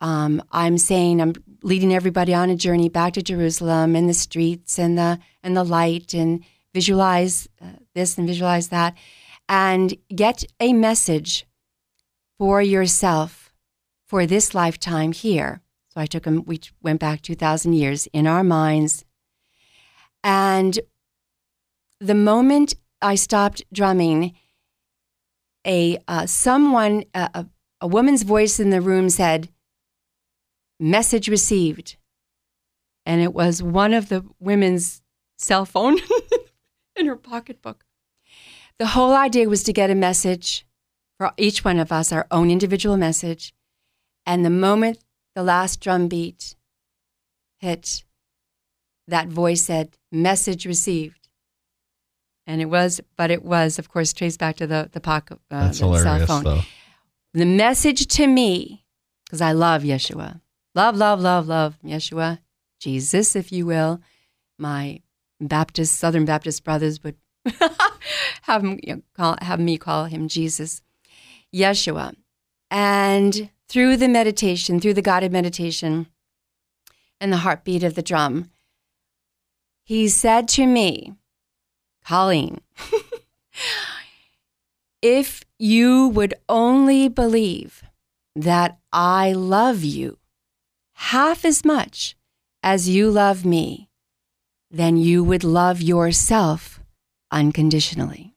um, 0.00 0.42
I'm 0.50 0.78
saying 0.78 1.22
I'm 1.22 1.32
leading 1.62 1.94
everybody 1.94 2.34
on 2.34 2.50
a 2.50 2.56
journey 2.56 2.88
back 2.88 3.12
to 3.12 3.22
Jerusalem 3.22 3.94
and 3.94 4.08
the 4.08 4.14
streets 4.14 4.80
and 4.80 4.98
the 4.98 5.20
and 5.44 5.56
the 5.56 5.62
light 5.62 6.12
and 6.12 6.42
visualize 6.74 7.48
uh, 7.62 7.78
this 7.94 8.18
and 8.18 8.26
visualize 8.26 8.68
that. 8.70 8.96
And 9.48 9.94
get 10.12 10.42
a 10.58 10.72
message 10.72 11.46
for 12.36 12.60
yourself 12.60 13.52
for 14.08 14.26
this 14.26 14.56
lifetime 14.56 15.12
here. 15.12 15.62
I 15.98 16.06
took 16.06 16.24
them. 16.24 16.44
We 16.46 16.60
went 16.82 17.00
back 17.00 17.22
two 17.22 17.34
thousand 17.34 17.74
years 17.74 18.06
in 18.12 18.26
our 18.26 18.44
minds, 18.44 19.04
and 20.24 20.78
the 22.00 22.14
moment 22.14 22.74
I 23.02 23.14
stopped 23.14 23.62
drumming 23.72 24.34
a 25.66 25.98
uh, 26.08 26.26
someone 26.26 27.04
a, 27.14 27.46
a 27.80 27.86
woman's 27.86 28.22
voice 28.22 28.58
in 28.58 28.70
the 28.70 28.80
room 28.80 29.10
said 29.10 29.48
message 30.80 31.28
received. 31.28 31.96
And 33.04 33.20
it 33.22 33.32
was 33.32 33.62
one 33.62 33.94
of 33.94 34.08
the 34.08 34.24
women's 34.38 35.02
cell 35.38 35.64
phone 35.64 35.98
in 36.96 37.06
her 37.06 37.16
pocketbook. 37.16 37.84
The 38.78 38.88
whole 38.88 39.14
idea 39.14 39.48
was 39.48 39.62
to 39.64 39.72
get 39.72 39.90
a 39.90 39.94
message 39.94 40.66
for 41.16 41.32
each 41.36 41.64
one 41.64 41.78
of 41.78 41.90
us 41.90 42.12
our 42.12 42.26
own 42.30 42.50
individual 42.50 42.96
message. 42.96 43.54
And 44.26 44.44
the 44.44 44.50
moment 44.50 44.98
the 45.38 45.44
last 45.44 45.80
drum 45.80 46.08
beat 46.08 46.56
hit 47.60 48.02
that 49.06 49.28
voice 49.28 49.66
said 49.66 49.96
message 50.10 50.66
received 50.66 51.28
and 52.44 52.60
it 52.60 52.64
was 52.64 53.00
but 53.16 53.30
it 53.30 53.44
was 53.44 53.78
of 53.78 53.88
course 53.88 54.12
traced 54.12 54.40
back 54.40 54.56
to 54.56 54.66
the 54.66 54.90
the 54.90 54.98
pocket 54.98 55.38
uh, 55.52 55.70
cell 55.70 56.26
phone 56.26 56.42
though. 56.42 56.60
the 57.34 57.46
message 57.46 58.08
to 58.08 58.26
me, 58.26 58.84
because 59.24 59.40
I 59.40 59.52
love 59.52 59.82
Yeshua, 59.84 60.40
love, 60.74 60.96
love, 60.96 61.20
love, 61.20 61.46
love 61.46 61.78
Yeshua, 61.84 62.40
Jesus, 62.80 63.36
if 63.36 63.52
you 63.52 63.64
will. 63.64 64.00
My 64.58 65.02
Baptist, 65.40 65.94
Southern 66.00 66.24
Baptist 66.24 66.64
brothers 66.64 67.04
would 67.04 67.14
have, 68.42 68.64
you 68.64 68.96
know, 68.96 69.02
call, 69.14 69.36
have 69.40 69.60
me 69.60 69.78
call 69.78 70.06
him 70.06 70.26
Jesus, 70.26 70.82
Yeshua. 71.54 72.16
And 72.72 73.50
through 73.68 73.96
the 73.96 74.08
meditation, 74.08 74.80
through 74.80 74.94
the 74.94 75.02
guided 75.02 75.32
meditation 75.32 76.06
and 77.20 77.32
the 77.32 77.38
heartbeat 77.38 77.82
of 77.82 77.94
the 77.94 78.02
drum, 78.02 78.50
he 79.84 80.08
said 80.08 80.48
to 80.48 80.66
me, 80.66 81.14
Colleen, 82.04 82.60
if 85.02 85.44
you 85.58 86.08
would 86.08 86.34
only 86.48 87.08
believe 87.08 87.82
that 88.34 88.78
I 88.92 89.32
love 89.32 89.82
you 89.82 90.18
half 90.94 91.44
as 91.44 91.64
much 91.64 92.16
as 92.62 92.88
you 92.88 93.10
love 93.10 93.44
me, 93.44 93.88
then 94.70 94.96
you 94.96 95.24
would 95.24 95.44
love 95.44 95.80
yourself 95.80 96.80
unconditionally. 97.30 98.34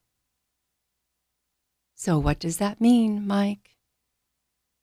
So 1.95 2.17
what 2.17 2.39
does 2.39 2.57
that 2.57 2.81
mean, 2.81 3.27
Mike? 3.27 3.60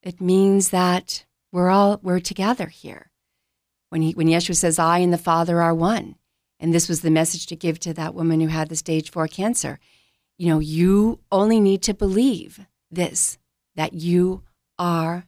It 0.09 0.21
means 0.21 0.71
that 0.71 1.25
we're 1.53 1.69
all 1.69 2.01
we're 2.03 2.21
together 2.21 2.67
here. 2.67 3.11
When 3.91 4.03
he 4.03 4.13
when 4.13 4.29
Yeshua 4.29 4.57
says 4.57 4.79
I 4.79 4.99
and 4.99 5.13
the 5.13 5.19
Father 5.19 5.61
are 5.61 5.75
one, 5.75 6.17
and 6.59 6.73
this 6.73 6.89
was 6.89 7.03
the 7.03 7.11
message 7.11 7.47
to 7.47 7.57
give 7.57 7.79
to 7.81 7.95
that 7.95 8.15
woman 8.15 8.41
who 8.41 8.49
had 8.49 8.69
the 8.69 8.77
stage 8.77 9.11
4 9.11 9.29
cancer 9.29 9.79
you 10.39 10.47
know, 10.47 10.61
you 10.61 11.19
only 11.31 11.61
need 11.61 11.83
to 11.83 11.95
believe 11.95 12.61
this 12.91 13.39
that 13.75 13.93
you 13.93 14.45
are 14.79 15.27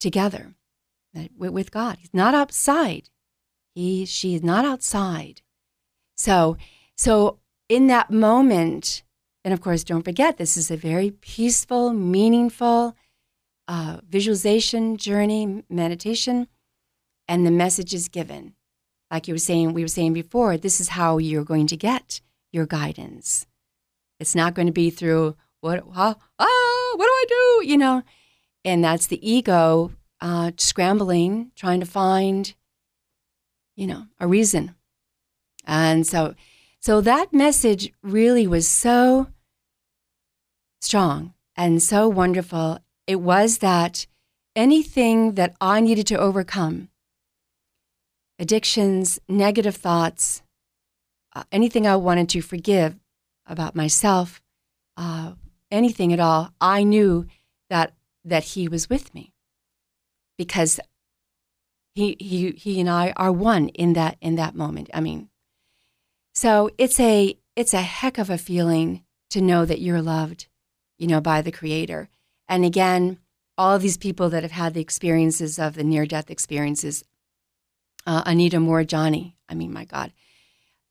together 0.00 0.54
with 1.36 1.70
God. 1.70 1.98
He's 1.98 2.14
not 2.14 2.34
outside. 2.34 3.10
He, 3.74 4.04
she 4.04 4.34
is 4.34 4.42
not 4.42 4.64
outside. 4.64 5.42
So, 6.16 6.56
so 6.96 7.40
in 7.68 7.88
that 7.88 8.10
moment, 8.10 9.02
and 9.44 9.52
of 9.52 9.60
course, 9.60 9.84
don't 9.84 10.04
forget, 10.04 10.36
this 10.36 10.56
is 10.56 10.70
a 10.70 10.76
very 10.76 11.10
peaceful, 11.10 11.92
meaningful 11.92 12.96
uh, 13.68 13.98
visualization 14.08 14.96
journey, 14.96 15.64
meditation, 15.68 16.48
and 17.28 17.46
the 17.46 17.50
message 17.50 17.94
is 17.94 18.08
given. 18.08 18.54
Like 19.10 19.28
you 19.28 19.34
were 19.34 19.38
saying, 19.38 19.72
we 19.72 19.82
were 19.82 19.88
saying 19.88 20.12
before, 20.12 20.56
this 20.56 20.80
is 20.80 20.90
how 20.90 21.18
you're 21.18 21.44
going 21.44 21.66
to 21.68 21.76
get 21.76 22.20
your 22.52 22.66
guidance. 22.66 23.46
It's 24.20 24.34
not 24.34 24.54
going 24.54 24.66
to 24.66 24.72
be 24.72 24.90
through 24.90 25.36
what, 25.60 25.84
how, 25.94 26.16
ah, 26.38 26.92
what 26.96 27.06
do 27.06 27.10
I 27.10 27.24
do? 27.28 27.66
You 27.68 27.78
know, 27.78 28.02
and 28.64 28.84
that's 28.84 29.06
the 29.06 29.28
ego 29.28 29.92
uh, 30.20 30.52
scrambling, 30.56 31.52
trying 31.54 31.80
to 31.80 31.86
find, 31.86 32.54
you 33.76 33.86
know, 33.86 34.06
a 34.18 34.26
reason. 34.26 34.74
And 35.66 36.06
so, 36.06 36.34
so 36.80 37.00
that 37.00 37.32
message 37.32 37.92
really 38.02 38.46
was 38.46 38.68
so 38.68 39.28
strong 40.80 41.34
and 41.56 41.82
so 41.82 42.08
wonderful. 42.08 42.78
It 43.06 43.20
was 43.20 43.58
that 43.58 44.06
anything 44.56 45.34
that 45.34 45.54
I 45.60 45.80
needed 45.80 46.06
to 46.08 46.18
overcome, 46.18 46.88
addictions, 48.38 49.18
negative 49.28 49.76
thoughts, 49.76 50.42
uh, 51.34 51.44
anything 51.52 51.86
I 51.86 51.96
wanted 51.96 52.28
to 52.30 52.40
forgive 52.40 52.96
about 53.46 53.74
myself, 53.74 54.40
uh, 54.96 55.32
anything 55.70 56.12
at 56.12 56.20
all, 56.20 56.50
I 56.60 56.82
knew 56.82 57.26
that 57.68 57.94
that 58.24 58.44
he 58.44 58.68
was 58.68 58.88
with 58.88 59.14
me 59.14 59.34
because 60.38 60.80
he 61.94 62.16
he 62.18 62.52
he 62.52 62.80
and 62.80 62.88
I 62.88 63.12
are 63.16 63.32
one 63.32 63.68
in 63.68 63.92
that 63.94 64.16
in 64.20 64.36
that 64.36 64.54
moment. 64.54 64.88
I 64.94 65.00
mean, 65.00 65.28
so 66.32 66.70
it's 66.78 66.98
a 66.98 67.36
it's 67.56 67.74
a 67.74 67.82
heck 67.82 68.18
of 68.18 68.30
a 68.30 68.38
feeling 68.38 69.04
to 69.30 69.40
know 69.40 69.64
that 69.64 69.80
you're 69.80 70.02
loved, 70.02 70.48
you 70.98 71.06
know, 71.06 71.20
by 71.20 71.42
the 71.42 71.52
Creator. 71.52 72.08
And 72.48 72.64
again, 72.64 73.18
all 73.56 73.74
of 73.74 73.82
these 73.82 73.96
people 73.96 74.28
that 74.30 74.42
have 74.42 74.52
had 74.52 74.74
the 74.74 74.80
experiences 74.80 75.58
of 75.58 75.74
the 75.74 75.84
near 75.84 76.06
death 76.06 76.30
experiences, 76.30 77.04
uh, 78.06 78.22
Anita 78.26 78.58
Moorjani, 78.58 79.34
I 79.48 79.54
mean, 79.54 79.72
my 79.72 79.84
God, 79.84 80.12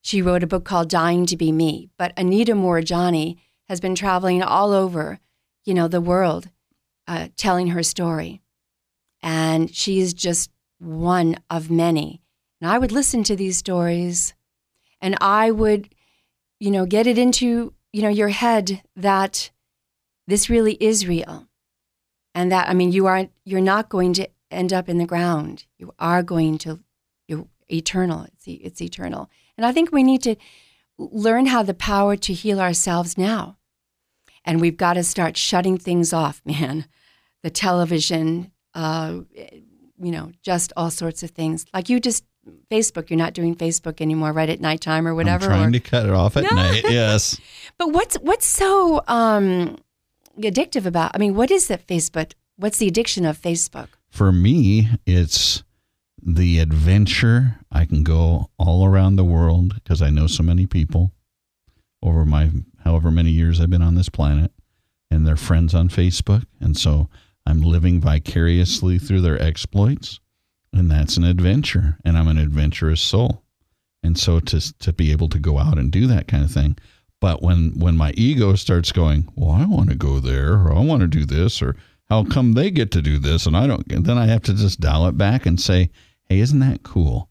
she 0.01 0.21
wrote 0.21 0.43
a 0.43 0.47
book 0.47 0.65
called 0.65 0.89
Dying 0.89 1.25
to 1.27 1.37
Be 1.37 1.51
Me. 1.51 1.89
But 1.97 2.13
Anita 2.17 2.53
Moorjani 2.53 3.37
has 3.69 3.79
been 3.79 3.95
traveling 3.95 4.43
all 4.43 4.73
over, 4.73 5.19
you 5.65 5.73
know, 5.73 5.87
the 5.87 6.01
world, 6.01 6.49
uh, 7.07 7.29
telling 7.37 7.67
her 7.67 7.83
story. 7.83 8.41
And 9.21 9.73
she's 9.73 10.13
just 10.13 10.51
one 10.79 11.37
of 11.49 11.71
many. 11.71 12.21
And 12.59 12.69
I 12.69 12.77
would 12.77 12.91
listen 12.91 13.23
to 13.25 13.35
these 13.35 13.57
stories 13.57 14.33
and 15.01 15.17
I 15.21 15.51
would, 15.51 15.93
you 16.59 16.71
know, 16.71 16.85
get 16.85 17.07
it 17.07 17.17
into, 17.17 17.73
you 17.91 18.01
know, 18.01 18.09
your 18.09 18.29
head 18.29 18.81
that 18.95 19.51
this 20.27 20.49
really 20.49 20.73
is 20.73 21.07
real. 21.07 21.47
And 22.35 22.51
that, 22.51 22.67
I 22.67 22.73
mean, 22.73 22.91
you 22.91 23.05
are, 23.07 23.27
you're 23.45 23.61
not 23.61 23.89
going 23.89 24.13
to 24.13 24.27
end 24.49 24.73
up 24.73 24.89
in 24.89 24.97
the 24.97 25.05
ground. 25.05 25.65
You 25.77 25.93
are 25.99 26.23
going 26.23 26.57
to, 26.59 26.79
you're 27.27 27.47
eternal. 27.71 28.23
It's, 28.23 28.43
it's 28.47 28.81
eternal. 28.81 29.29
And 29.57 29.65
I 29.65 29.71
think 29.71 29.91
we 29.91 30.03
need 30.03 30.23
to 30.23 30.35
learn 30.97 31.47
how 31.47 31.63
the 31.63 31.73
power 31.73 32.15
to 32.15 32.33
heal 32.33 32.59
ourselves 32.59 33.17
now. 33.17 33.57
And 34.45 34.59
we've 34.59 34.77
got 34.77 34.93
to 34.93 35.03
start 35.03 35.37
shutting 35.37 35.77
things 35.77 36.11
off, 36.13 36.41
man. 36.45 36.85
The 37.43 37.49
television, 37.49 38.51
uh, 38.73 39.19
you 39.35 40.11
know, 40.11 40.31
just 40.41 40.71
all 40.77 40.89
sorts 40.89 41.23
of 41.23 41.31
things. 41.31 41.65
Like 41.73 41.89
you 41.89 41.99
just 41.99 42.23
Facebook, 42.71 43.09
you're 43.09 43.17
not 43.17 43.33
doing 43.33 43.55
Facebook 43.55 44.01
anymore, 44.01 44.31
right 44.31 44.49
at 44.49 44.59
nighttime 44.59 45.07
or 45.07 45.15
whatever. 45.15 45.45
I'm 45.45 45.51
trying 45.51 45.69
or, 45.69 45.71
to 45.71 45.79
cut 45.79 46.05
it 46.05 46.11
off 46.11 46.37
at 46.37 46.43
No. 46.43 46.55
night. 46.55 46.83
Yes. 46.89 47.39
but 47.77 47.91
what's 47.91 48.15
what's 48.17 48.45
so 48.45 49.01
um, 49.07 49.77
addictive 50.37 50.85
about? 50.85 51.11
I 51.13 51.17
mean, 51.17 51.35
what 51.35 51.51
is 51.51 51.67
that 51.67 51.87
Facebook? 51.87 52.33
What's 52.55 52.77
the 52.77 52.87
addiction 52.87 53.25
of 53.25 53.37
Facebook? 53.37 53.89
For 54.09 54.31
me, 54.31 54.89
it's 55.05 55.63
the 56.21 56.59
adventure. 56.59 57.59
I 57.71 57.85
can 57.85 58.03
go 58.03 58.49
all 58.57 58.85
around 58.85 59.15
the 59.15 59.23
world 59.23 59.75
because 59.75 60.01
I 60.01 60.09
know 60.09 60.27
so 60.27 60.43
many 60.43 60.65
people 60.65 61.11
over 62.01 62.25
my 62.25 62.51
however 62.83 63.09
many 63.11 63.31
years 63.31 63.59
I've 63.59 63.69
been 63.69 63.81
on 63.81 63.95
this 63.95 64.09
planet, 64.09 64.51
and 65.09 65.25
they're 65.25 65.35
friends 65.35 65.73
on 65.73 65.89
Facebook. 65.89 66.45
And 66.59 66.77
so 66.77 67.09
I'm 67.45 67.61
living 67.61 68.01
vicariously 68.01 68.99
through 68.99 69.21
their 69.21 69.41
exploits, 69.41 70.19
and 70.73 70.91
that's 70.91 71.17
an 71.17 71.23
adventure. 71.23 71.97
And 72.03 72.17
I'm 72.17 72.27
an 72.27 72.37
adventurous 72.37 73.01
soul. 73.01 73.43
And 74.03 74.17
so 74.17 74.39
to 74.39 74.79
to 74.79 74.93
be 74.93 75.11
able 75.11 75.29
to 75.29 75.39
go 75.39 75.59
out 75.59 75.77
and 75.77 75.91
do 75.91 76.07
that 76.07 76.27
kind 76.27 76.43
of 76.43 76.51
thing. 76.51 76.77
But 77.23 77.41
when 77.41 77.71
when 77.79 77.95
my 77.95 78.11
ego 78.17 78.53
starts 78.55 78.91
going, 78.91 79.31
well, 79.37 79.51
I 79.51 79.63
want 79.63 79.89
to 79.89 79.95
go 79.95 80.19
there, 80.19 80.55
or 80.55 80.75
I 80.75 80.81
want 80.81 81.03
to 81.03 81.07
do 81.07 81.25
this, 81.25 81.61
or 81.61 81.77
how 82.09 82.25
come 82.25 82.51
they 82.51 82.69
get 82.69 82.91
to 82.91 83.01
do 83.01 83.17
this 83.17 83.45
and 83.45 83.55
I 83.55 83.65
don't? 83.65 83.89
And 83.89 84.05
then 84.05 84.17
I 84.17 84.25
have 84.25 84.41
to 84.41 84.53
just 84.53 84.81
dial 84.81 85.07
it 85.07 85.17
back 85.17 85.45
and 85.45 85.57
say, 85.57 85.89
hey, 86.27 86.41
isn't 86.41 86.59
that 86.59 86.83
cool? 86.83 87.29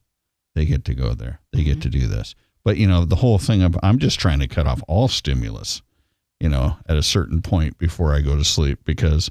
They 0.55 0.65
get 0.65 0.83
to 0.85 0.95
go 0.95 1.13
there. 1.13 1.41
They 1.51 1.63
get 1.63 1.79
to 1.83 1.89
mm-hmm. 1.89 1.99
do 1.99 2.07
this. 2.07 2.33
But 2.63 2.77
you 2.77 2.87
know, 2.87 3.05
the 3.05 3.17
whole 3.17 3.37
thing 3.37 3.61
of 3.61 3.77
I'm 3.83 3.99
just 3.99 4.19
trying 4.19 4.39
to 4.39 4.47
cut 4.47 4.65
off 4.65 4.81
all 4.87 5.07
stimulus, 5.07 5.83
you 6.39 6.49
know, 6.49 6.75
at 6.89 6.97
a 6.97 7.03
certain 7.03 7.43
point 7.43 7.77
before 7.77 8.15
I 8.15 8.21
go 8.21 8.35
to 8.35 8.43
sleep 8.43 8.79
because, 8.85 9.29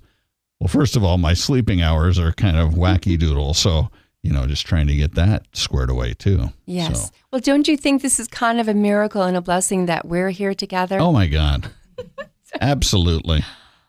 well, 0.60 0.68
first 0.68 0.94
of 0.94 1.02
all, 1.02 1.18
my 1.18 1.34
sleeping 1.34 1.82
hours 1.82 2.20
are 2.20 2.30
kind 2.30 2.56
of 2.56 2.74
wacky 2.74 3.18
doodle. 3.18 3.54
So 3.54 3.90
you 4.22 4.32
know, 4.32 4.46
just 4.46 4.66
trying 4.66 4.86
to 4.86 4.94
get 4.94 5.14
that 5.16 5.46
squared 5.52 5.90
away 5.90 6.14
too. 6.14 6.52
Yes. 6.66 7.06
So, 7.06 7.10
Well, 7.32 7.40
don't 7.40 7.66
you 7.68 7.76
think 7.76 8.02
this 8.02 8.20
is 8.20 8.28
kind 8.28 8.60
of 8.60 8.68
a 8.68 8.74
miracle 8.74 9.22
and 9.22 9.36
a 9.36 9.40
blessing 9.40 9.86
that 9.86 10.06
we're 10.06 10.30
here 10.30 10.54
together? 10.54 10.98
oh 11.00 11.12
my 11.12 11.26
God, 11.26 11.70
absolutely. 12.60 13.44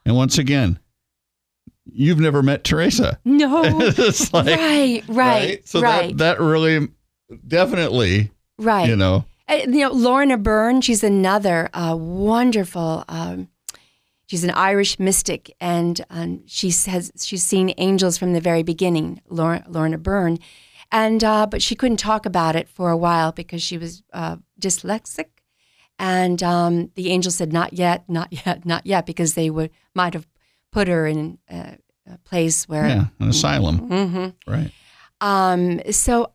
And 0.06 0.16
once 0.16 0.38
again, 0.38 0.80
you've 1.86 2.20
never 2.20 2.42
met 2.44 2.64
Teresa. 2.64 3.20
no. 3.26 3.62
like 4.34 4.46
right, 4.60 5.04
right, 5.08 5.68
So 5.68 5.82
right, 5.82 6.16
that 6.18 6.38
that 6.38 6.44
really 6.44 6.88
definitely 7.48 8.32
right. 8.58 8.88
you 8.88 8.96
know 8.96 9.26
Uh, 9.48 9.56
you 9.68 9.80
know, 9.82 9.92
Lorna 9.92 10.38
Byrne, 10.38 10.82
she's 10.82 11.04
another 11.04 11.70
uh, 11.74 11.96
wonderful. 11.98 13.04
Um, 13.08 13.50
she's 14.34 14.44
an 14.44 14.50
Irish 14.50 14.98
mystic, 14.98 15.56
and 15.62 16.04
um, 16.10 16.42
she 16.48 16.72
says 16.72 17.12
she's 17.22 17.44
seen 17.44 17.72
angels 17.78 18.18
from 18.18 18.34
the 18.34 18.42
very 18.42 18.64
beginning. 18.64 19.22
Lorna, 19.30 19.64
Lorna 19.68 20.00
Byrne, 20.00 20.40
and 20.92 21.24
uh, 21.24 21.46
but 21.46 21.62
she 21.62 21.76
couldn't 21.76 21.98
talk 21.98 22.26
about 22.26 22.56
it 22.56 22.68
for 22.68 22.90
a 22.90 22.98
while 22.98 23.32
because 23.32 23.62
she 23.62 23.78
was 23.78 24.02
uh, 24.12 24.38
dyslexic, 24.60 25.28
and 26.00 26.42
um, 26.42 26.90
the 26.96 27.12
angel 27.12 27.32
said, 27.32 27.54
"Not 27.54 27.74
yet, 27.74 28.10
not 28.10 28.30
yet, 28.32 28.66
not 28.66 28.88
yet," 28.88 29.06
because 29.06 29.36
they 29.36 29.52
would 29.52 29.70
might 29.94 30.16
have 30.16 30.28
put 30.72 30.88
her 30.88 31.06
in 31.06 31.38
a, 31.48 31.78
a 32.12 32.18
place 32.24 32.68
where. 32.68 32.88
yeah 32.88 33.06
an 33.20 33.30
asylum 33.30 33.78
hmm 33.78 34.52
right 34.52 34.72
um, 35.22 35.80
so, 35.92 36.32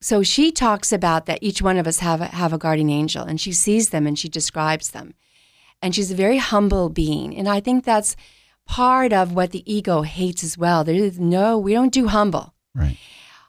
so 0.00 0.22
she 0.22 0.50
talks 0.50 0.90
about 0.90 1.26
that 1.26 1.38
each 1.42 1.60
one 1.60 1.76
of 1.76 1.86
us 1.86 1.98
have 1.98 2.22
a, 2.22 2.26
have 2.26 2.54
a 2.54 2.58
guardian 2.58 2.88
angel, 2.88 3.24
and 3.24 3.38
she 3.38 3.52
sees 3.52 3.90
them 3.90 4.06
and 4.06 4.18
she 4.18 4.28
describes 4.30 4.92
them, 4.92 5.12
and 5.82 5.94
she's 5.94 6.10
a 6.10 6.14
very 6.14 6.38
humble 6.38 6.88
being, 6.88 7.36
and 7.36 7.48
I 7.48 7.60
think 7.60 7.84
that's 7.84 8.16
part 8.66 9.12
of 9.12 9.32
what 9.32 9.50
the 9.50 9.62
ego 9.70 10.02
hates 10.02 10.42
as 10.42 10.56
well. 10.56 10.84
There 10.84 10.94
is 10.94 11.18
no, 11.20 11.58
we 11.58 11.72
don't 11.74 11.92
do 11.92 12.08
humble. 12.08 12.54
right 12.74 12.96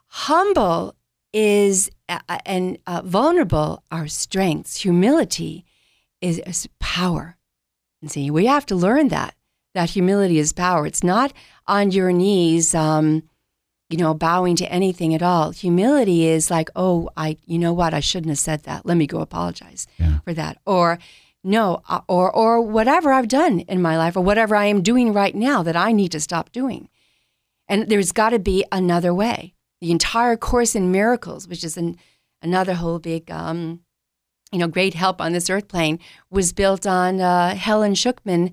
Humble 0.07 0.95
is 1.33 1.89
uh, 2.07 2.19
uh, 2.29 2.39
and 2.45 2.77
uh, 2.87 3.01
vulnerable 3.03 3.83
are 3.91 4.07
strengths. 4.07 4.77
Humility 4.81 5.65
is, 6.21 6.39
is 6.39 6.67
power. 6.79 7.37
And 8.01 8.09
see, 8.11 8.31
we 8.31 8.45
have 8.45 8.65
to 8.67 8.75
learn 8.75 9.09
that 9.09 9.35
that 9.73 9.89
humility 9.89 10.37
is 10.39 10.53
power. 10.53 10.87
It's 10.87 11.03
not 11.03 11.33
on 11.67 11.91
your 11.91 12.13
knees, 12.13 12.73
um, 12.73 13.23
you 13.89 13.97
know, 13.97 14.13
bowing 14.13 14.55
to 14.57 14.71
anything 14.71 15.13
at 15.13 15.21
all. 15.21 15.51
Humility 15.51 16.25
is 16.27 16.49
like, 16.49 16.69
oh, 16.77 17.09
I, 17.17 17.37
you 17.45 17.59
know 17.59 17.73
what, 17.73 17.93
I 17.93 17.99
shouldn't 17.99 18.29
have 18.29 18.39
said 18.39 18.63
that. 18.63 18.85
Let 18.85 18.95
me 18.95 19.05
go 19.05 19.19
apologize 19.19 19.85
Yeah. 19.99 20.19
for 20.23 20.33
that, 20.33 20.59
or 20.65 20.97
no, 21.45 21.83
uh, 21.87 22.01
or 22.07 22.35
or 22.35 22.59
whatever 22.59 23.13
I've 23.13 23.27
done 23.27 23.59
in 23.61 23.81
my 23.81 23.97
life, 23.97 24.17
or 24.17 24.21
whatever 24.21 24.55
I 24.55 24.65
am 24.65 24.81
doing 24.81 25.13
right 25.13 25.35
now 25.35 25.61
that 25.63 25.75
I 25.75 25.91
need 25.91 26.11
to 26.13 26.19
stop 26.19 26.51
doing. 26.51 26.89
And 27.67 27.87
there's 27.87 28.11
got 28.11 28.31
to 28.31 28.39
be 28.39 28.65
another 28.71 29.13
way. 29.13 29.53
The 29.79 29.91
entire 29.91 30.37
Course 30.37 30.75
in 30.75 30.91
Miracles, 30.91 31.47
which 31.47 31.63
is 31.63 31.77
an, 31.77 31.97
another 32.41 32.73
whole 32.73 32.99
big, 32.99 33.29
um, 33.29 33.81
you 34.51 34.57
know, 34.57 34.67
great 34.67 34.95
help 34.95 35.21
on 35.21 35.33
this 35.33 35.49
earth 35.49 35.67
plane, 35.67 35.99
was 36.29 36.51
built 36.51 36.87
on 36.87 37.21
uh, 37.21 37.55
Helen 37.55 37.93
Schucman, 37.93 38.51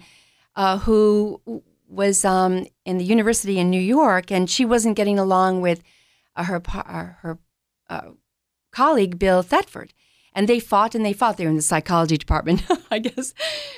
uh, 0.55 0.79
who 0.79 1.41
was 1.89 2.25
um, 2.25 2.67
in 2.85 2.99
the 2.99 3.05
university 3.05 3.59
in 3.59 3.71
New 3.71 3.81
York, 3.81 4.31
and 4.31 4.51
she 4.51 4.65
wasn't 4.65 4.97
getting 4.97 5.19
along 5.19 5.63
with 5.63 5.83
uh, 6.37 6.45
her 6.45 6.63
her 6.69 7.39
uh, 7.89 8.11
colleague 8.71 9.19
Bill 9.19 9.43
Thetford. 9.43 9.95
And 10.35 10.49
they 10.49 10.61
fought 10.61 10.95
and 10.95 11.05
they 11.05 11.13
fought. 11.13 11.37
They 11.37 11.45
were 11.45 11.51
in 11.51 11.57
the 11.57 11.63
psychology 11.63 12.17
department, 12.17 12.63
I 12.91 12.99
guess. 13.01 13.35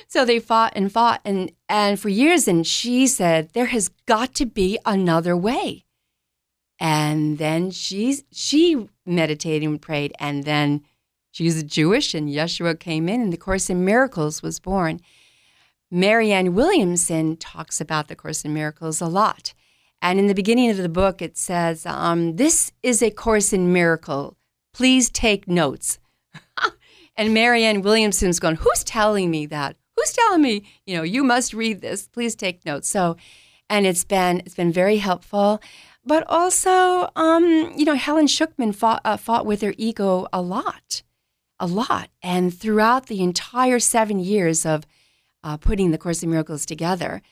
So 0.07 0.23
they 0.23 0.39
fought 0.39 0.73
and 0.75 0.91
fought 0.91 1.21
and 1.25 1.51
and 1.67 1.99
for 1.99 2.09
years. 2.09 2.47
And 2.47 2.65
she 2.65 3.07
said 3.07 3.49
there 3.53 3.65
has 3.65 3.89
got 4.05 4.33
to 4.35 4.45
be 4.45 4.79
another 4.85 5.35
way. 5.35 5.85
And 6.79 7.37
then 7.37 7.71
she 7.71 8.19
she 8.31 8.87
meditated 9.05 9.67
and 9.67 9.81
prayed. 9.81 10.13
And 10.19 10.43
then 10.43 10.83
she's 11.31 11.59
a 11.59 11.63
Jewish, 11.63 12.13
and 12.13 12.29
Yeshua 12.29 12.79
came 12.79 13.09
in, 13.09 13.21
and 13.21 13.33
the 13.33 13.37
Course 13.37 13.69
in 13.69 13.85
Miracles 13.85 14.41
was 14.41 14.59
born. 14.59 15.01
Marianne 15.91 16.55
Williamson 16.55 17.37
talks 17.37 17.79
about 17.79 18.07
the 18.07 18.15
Course 18.15 18.43
in 18.43 18.53
Miracles 18.53 19.01
a 19.01 19.07
lot. 19.07 19.53
And 20.01 20.19
in 20.19 20.27
the 20.27 20.33
beginning 20.33 20.69
of 20.69 20.77
the 20.77 20.89
book, 20.89 21.21
it 21.21 21.37
says, 21.37 21.85
um, 21.85 22.35
This 22.35 22.71
is 22.83 23.01
a 23.01 23.11
Course 23.11 23.53
in 23.53 23.71
Miracle. 23.71 24.37
Please 24.73 25.09
take 25.09 25.47
notes. 25.47 25.99
And 27.17 27.33
Marianne 27.33 27.81
Williamson's 27.81 28.39
going, 28.39 28.57
Who's 28.57 28.83
telling 28.83 29.31
me 29.31 29.45
that? 29.47 29.77
Who's 29.95 30.11
telling 30.11 30.41
me, 30.41 30.63
you 30.85 30.95
know, 30.95 31.03
you 31.03 31.23
must 31.23 31.53
read 31.53 31.81
this. 31.81 32.07
Please 32.07 32.35
take 32.35 32.65
notes. 32.65 32.89
So, 32.89 33.15
and 33.69 33.85
it's 33.85 34.03
been 34.03 34.41
it's 34.45 34.55
been 34.55 34.71
very 34.71 34.97
helpful. 34.97 35.61
But 36.05 36.23
also, 36.27 37.09
um, 37.15 37.73
you 37.75 37.83
know, 37.83 37.95
Helen 37.95 38.27
Schucman 38.27 38.75
fought, 38.75 39.01
uh, 39.03 39.17
fought 39.17 39.45
with 39.45 39.61
her 39.61 39.73
ego 39.75 40.27
a 40.31 40.39
lot, 40.39 41.01
a 41.59 41.65
lot. 41.65 42.09
And 42.21 42.53
throughout 42.53 43.07
the 43.07 43.23
entire 43.23 43.79
seven 43.79 44.19
years 44.19 44.67
of 44.67 44.85
uh, 45.43 45.57
putting 45.57 45.89
the 45.89 45.97
Course 45.97 46.21
in 46.21 46.29
Miracles 46.29 46.63
together, 46.63 47.23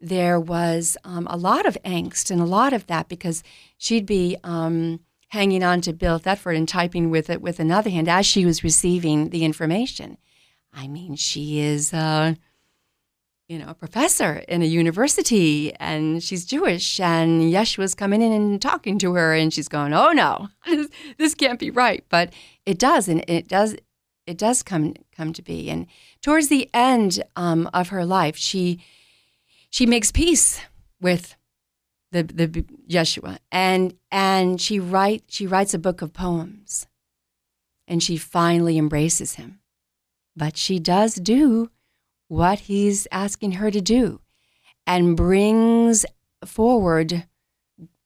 there 0.00 0.40
was 0.40 0.96
um, 1.04 1.26
a 1.30 1.36
lot 1.36 1.66
of 1.66 1.76
angst 1.84 2.30
and 2.30 2.40
a 2.40 2.46
lot 2.46 2.72
of 2.72 2.86
that 2.86 3.08
because 3.08 3.42
she'd 3.76 4.06
be 4.06 4.36
um, 4.42 5.00
hanging 5.32 5.64
on 5.64 5.80
to 5.80 5.94
Bill 5.94 6.18
Thetford 6.18 6.56
and 6.56 6.68
typing 6.68 7.08
with 7.08 7.30
it 7.30 7.40
with 7.40 7.58
another 7.58 7.88
hand 7.88 8.06
as 8.06 8.26
she 8.26 8.44
was 8.44 8.62
receiving 8.62 9.30
the 9.30 9.46
information. 9.46 10.18
I 10.74 10.86
mean, 10.86 11.16
she 11.16 11.58
is, 11.58 11.94
uh, 11.94 12.34
you 13.48 13.58
know, 13.58 13.68
a 13.70 13.74
professor 13.74 14.44
in 14.46 14.60
a 14.60 14.66
university, 14.66 15.74
and 15.76 16.22
she's 16.22 16.44
Jewish, 16.44 17.00
and 17.00 17.50
Yeshua's 17.50 17.94
coming 17.94 18.20
in 18.20 18.30
and 18.30 18.60
talking 18.60 18.98
to 18.98 19.14
her, 19.14 19.32
and 19.32 19.54
she's 19.54 19.68
going, 19.68 19.94
"Oh 19.94 20.12
no, 20.12 20.48
this, 21.16 21.34
can't 21.34 21.58
be 21.58 21.70
right," 21.70 22.04
but 22.10 22.30
it 22.66 22.78
does, 22.78 23.08
and 23.08 23.24
it 23.26 23.48
does, 23.48 23.74
it 24.26 24.36
does 24.36 24.62
come 24.62 24.92
come 25.16 25.32
to 25.32 25.42
be. 25.42 25.70
And 25.70 25.86
towards 26.20 26.48
the 26.48 26.68
end 26.74 27.22
um, 27.36 27.70
of 27.72 27.88
her 27.88 28.04
life, 28.04 28.36
she 28.36 28.80
she 29.70 29.86
makes 29.86 30.12
peace 30.12 30.60
with 31.00 31.36
the 32.12 32.22
the 32.22 32.48
Yeshua, 32.88 33.38
and 33.50 33.94
and 34.10 34.60
she 34.60 34.78
write 34.78 35.24
she 35.28 35.46
writes 35.46 35.74
a 35.74 35.78
book 35.78 36.02
of 36.02 36.12
poems, 36.12 36.86
and 37.88 38.02
she 38.02 38.16
finally 38.16 38.78
embraces 38.78 39.34
him. 39.34 39.60
But 40.36 40.56
she 40.56 40.78
does 40.78 41.16
do 41.16 41.70
what 42.28 42.60
he's 42.60 43.06
asking 43.12 43.52
her 43.52 43.70
to 43.70 43.80
do 43.80 44.20
and 44.86 45.16
brings 45.16 46.06
forward 46.44 47.26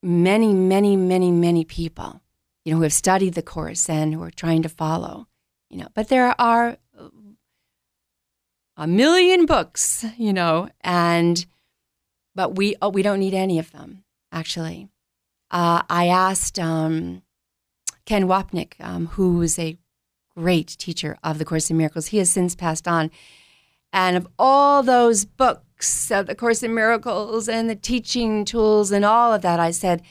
many, 0.02 0.52
many, 0.52 0.96
many, 0.96 1.30
many 1.30 1.64
people, 1.64 2.20
you 2.64 2.72
know, 2.72 2.78
who 2.78 2.82
have 2.82 2.92
studied 2.92 3.34
the 3.34 3.42
course 3.42 3.88
and 3.88 4.14
who 4.14 4.22
are 4.22 4.30
trying 4.30 4.62
to 4.62 4.68
follow, 4.68 5.28
you 5.70 5.78
know. 5.78 5.88
But 5.94 6.08
there 6.08 6.34
are 6.40 6.76
a 8.76 8.86
million 8.86 9.46
books, 9.46 10.04
you 10.16 10.32
know, 10.32 10.68
and 10.80 11.46
but 12.36 12.54
we 12.54 12.76
oh, 12.80 12.90
we 12.90 13.02
don't 13.02 13.18
need 13.18 13.34
any 13.34 13.58
of 13.58 13.72
them 13.72 14.04
actually. 14.30 14.88
Uh, 15.50 15.82
I 15.88 16.08
asked 16.08 16.58
um, 16.58 17.22
Ken 18.04 18.26
Wapnick, 18.26 18.74
um, 18.80 19.06
who 19.06 19.42
is 19.42 19.58
a 19.58 19.78
great 20.36 20.76
teacher 20.78 21.16
of 21.24 21.38
the 21.38 21.44
Course 21.44 21.70
in 21.70 21.76
Miracles. 21.76 22.08
He 22.08 22.18
has 22.18 22.30
since 22.30 22.54
passed 22.54 22.86
on. 22.86 23.10
And 23.92 24.16
of 24.16 24.26
all 24.38 24.82
those 24.82 25.24
books 25.24 26.10
of 26.10 26.26
the 26.26 26.34
Course 26.34 26.62
in 26.62 26.74
Miracles 26.74 27.48
and 27.48 27.70
the 27.70 27.76
teaching 27.76 28.44
tools 28.44 28.90
and 28.90 29.04
all 29.04 29.32
of 29.32 29.42
that, 29.42 29.60
I 29.60 29.70
said, 29.70 30.02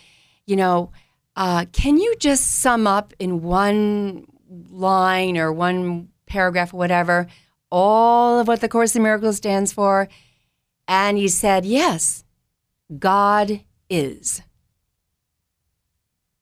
you 0.46 0.56
know, 0.56 0.92
uh, 1.36 1.66
can 1.72 1.98
you 1.98 2.16
just 2.18 2.56
sum 2.56 2.88
up 2.88 3.14
in 3.20 3.42
one 3.42 4.26
line 4.72 5.38
or 5.38 5.52
one 5.52 6.10
paragraph 6.26 6.74
or 6.74 6.78
whatever 6.78 7.28
all 7.72 8.40
of 8.40 8.48
what 8.48 8.62
the 8.62 8.70
Course 8.70 8.96
in 8.96 9.04
Miracles 9.04 9.38
stands 9.38 9.74
for? 9.74 10.08
And 10.88 11.18
he 11.18 11.28
said, 11.28 11.66
yes, 11.66 12.24
God 13.00 13.62
is. 13.90 14.42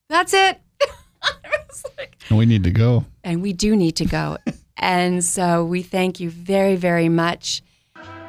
That's 0.10 0.34
it. 0.34 0.60
like, 1.98 2.18
we 2.30 2.46
need 2.46 2.64
to 2.66 2.72
go. 2.72 3.06
And 3.24 3.42
we 3.42 3.54
do 3.54 3.76
need 3.76 3.96
to 3.98 4.06
go. 4.06 4.38
and 4.78 5.24
so 5.24 5.64
we 5.64 5.82
thank 5.82 6.20
you 6.20 6.30
very, 6.30 6.76
very 6.76 7.10
much. 7.10 7.62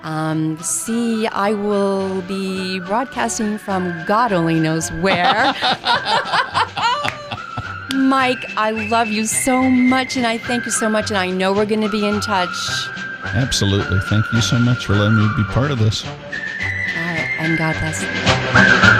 Um, 0.02 0.58
see, 0.58 1.26
I 1.26 1.54
will 1.54 2.20
be 2.22 2.78
broadcasting 2.80 3.56
from 3.56 4.04
God 4.06 4.32
only 4.32 4.60
knows 4.60 4.90
where. 4.92 5.34
Mike, 7.94 8.44
I 8.56 8.70
love 8.90 9.08
you 9.08 9.24
so 9.24 9.62
much 9.62 10.16
and 10.16 10.26
I 10.26 10.36
thank 10.36 10.66
you 10.66 10.70
so 10.70 10.90
much. 10.90 11.10
And 11.10 11.16
I 11.16 11.30
know 11.30 11.52
we're 11.52 11.64
going 11.64 11.80
to 11.80 11.88
be 11.88 12.06
in 12.06 12.20
touch. 12.20 12.54
Absolutely. 13.25 14.01
Thank 14.01 14.33
you 14.33 14.41
so 14.41 14.59
much 14.59 14.87
for 14.87 14.95
letting 14.95 15.16
me 15.16 15.29
be 15.37 15.45
part 15.45 15.70
of 15.70 15.79
this. 15.79 16.05
All 16.05 16.12
right. 16.12 17.29
And 17.39 17.59
God 17.59 17.75
bless. 17.81 18.93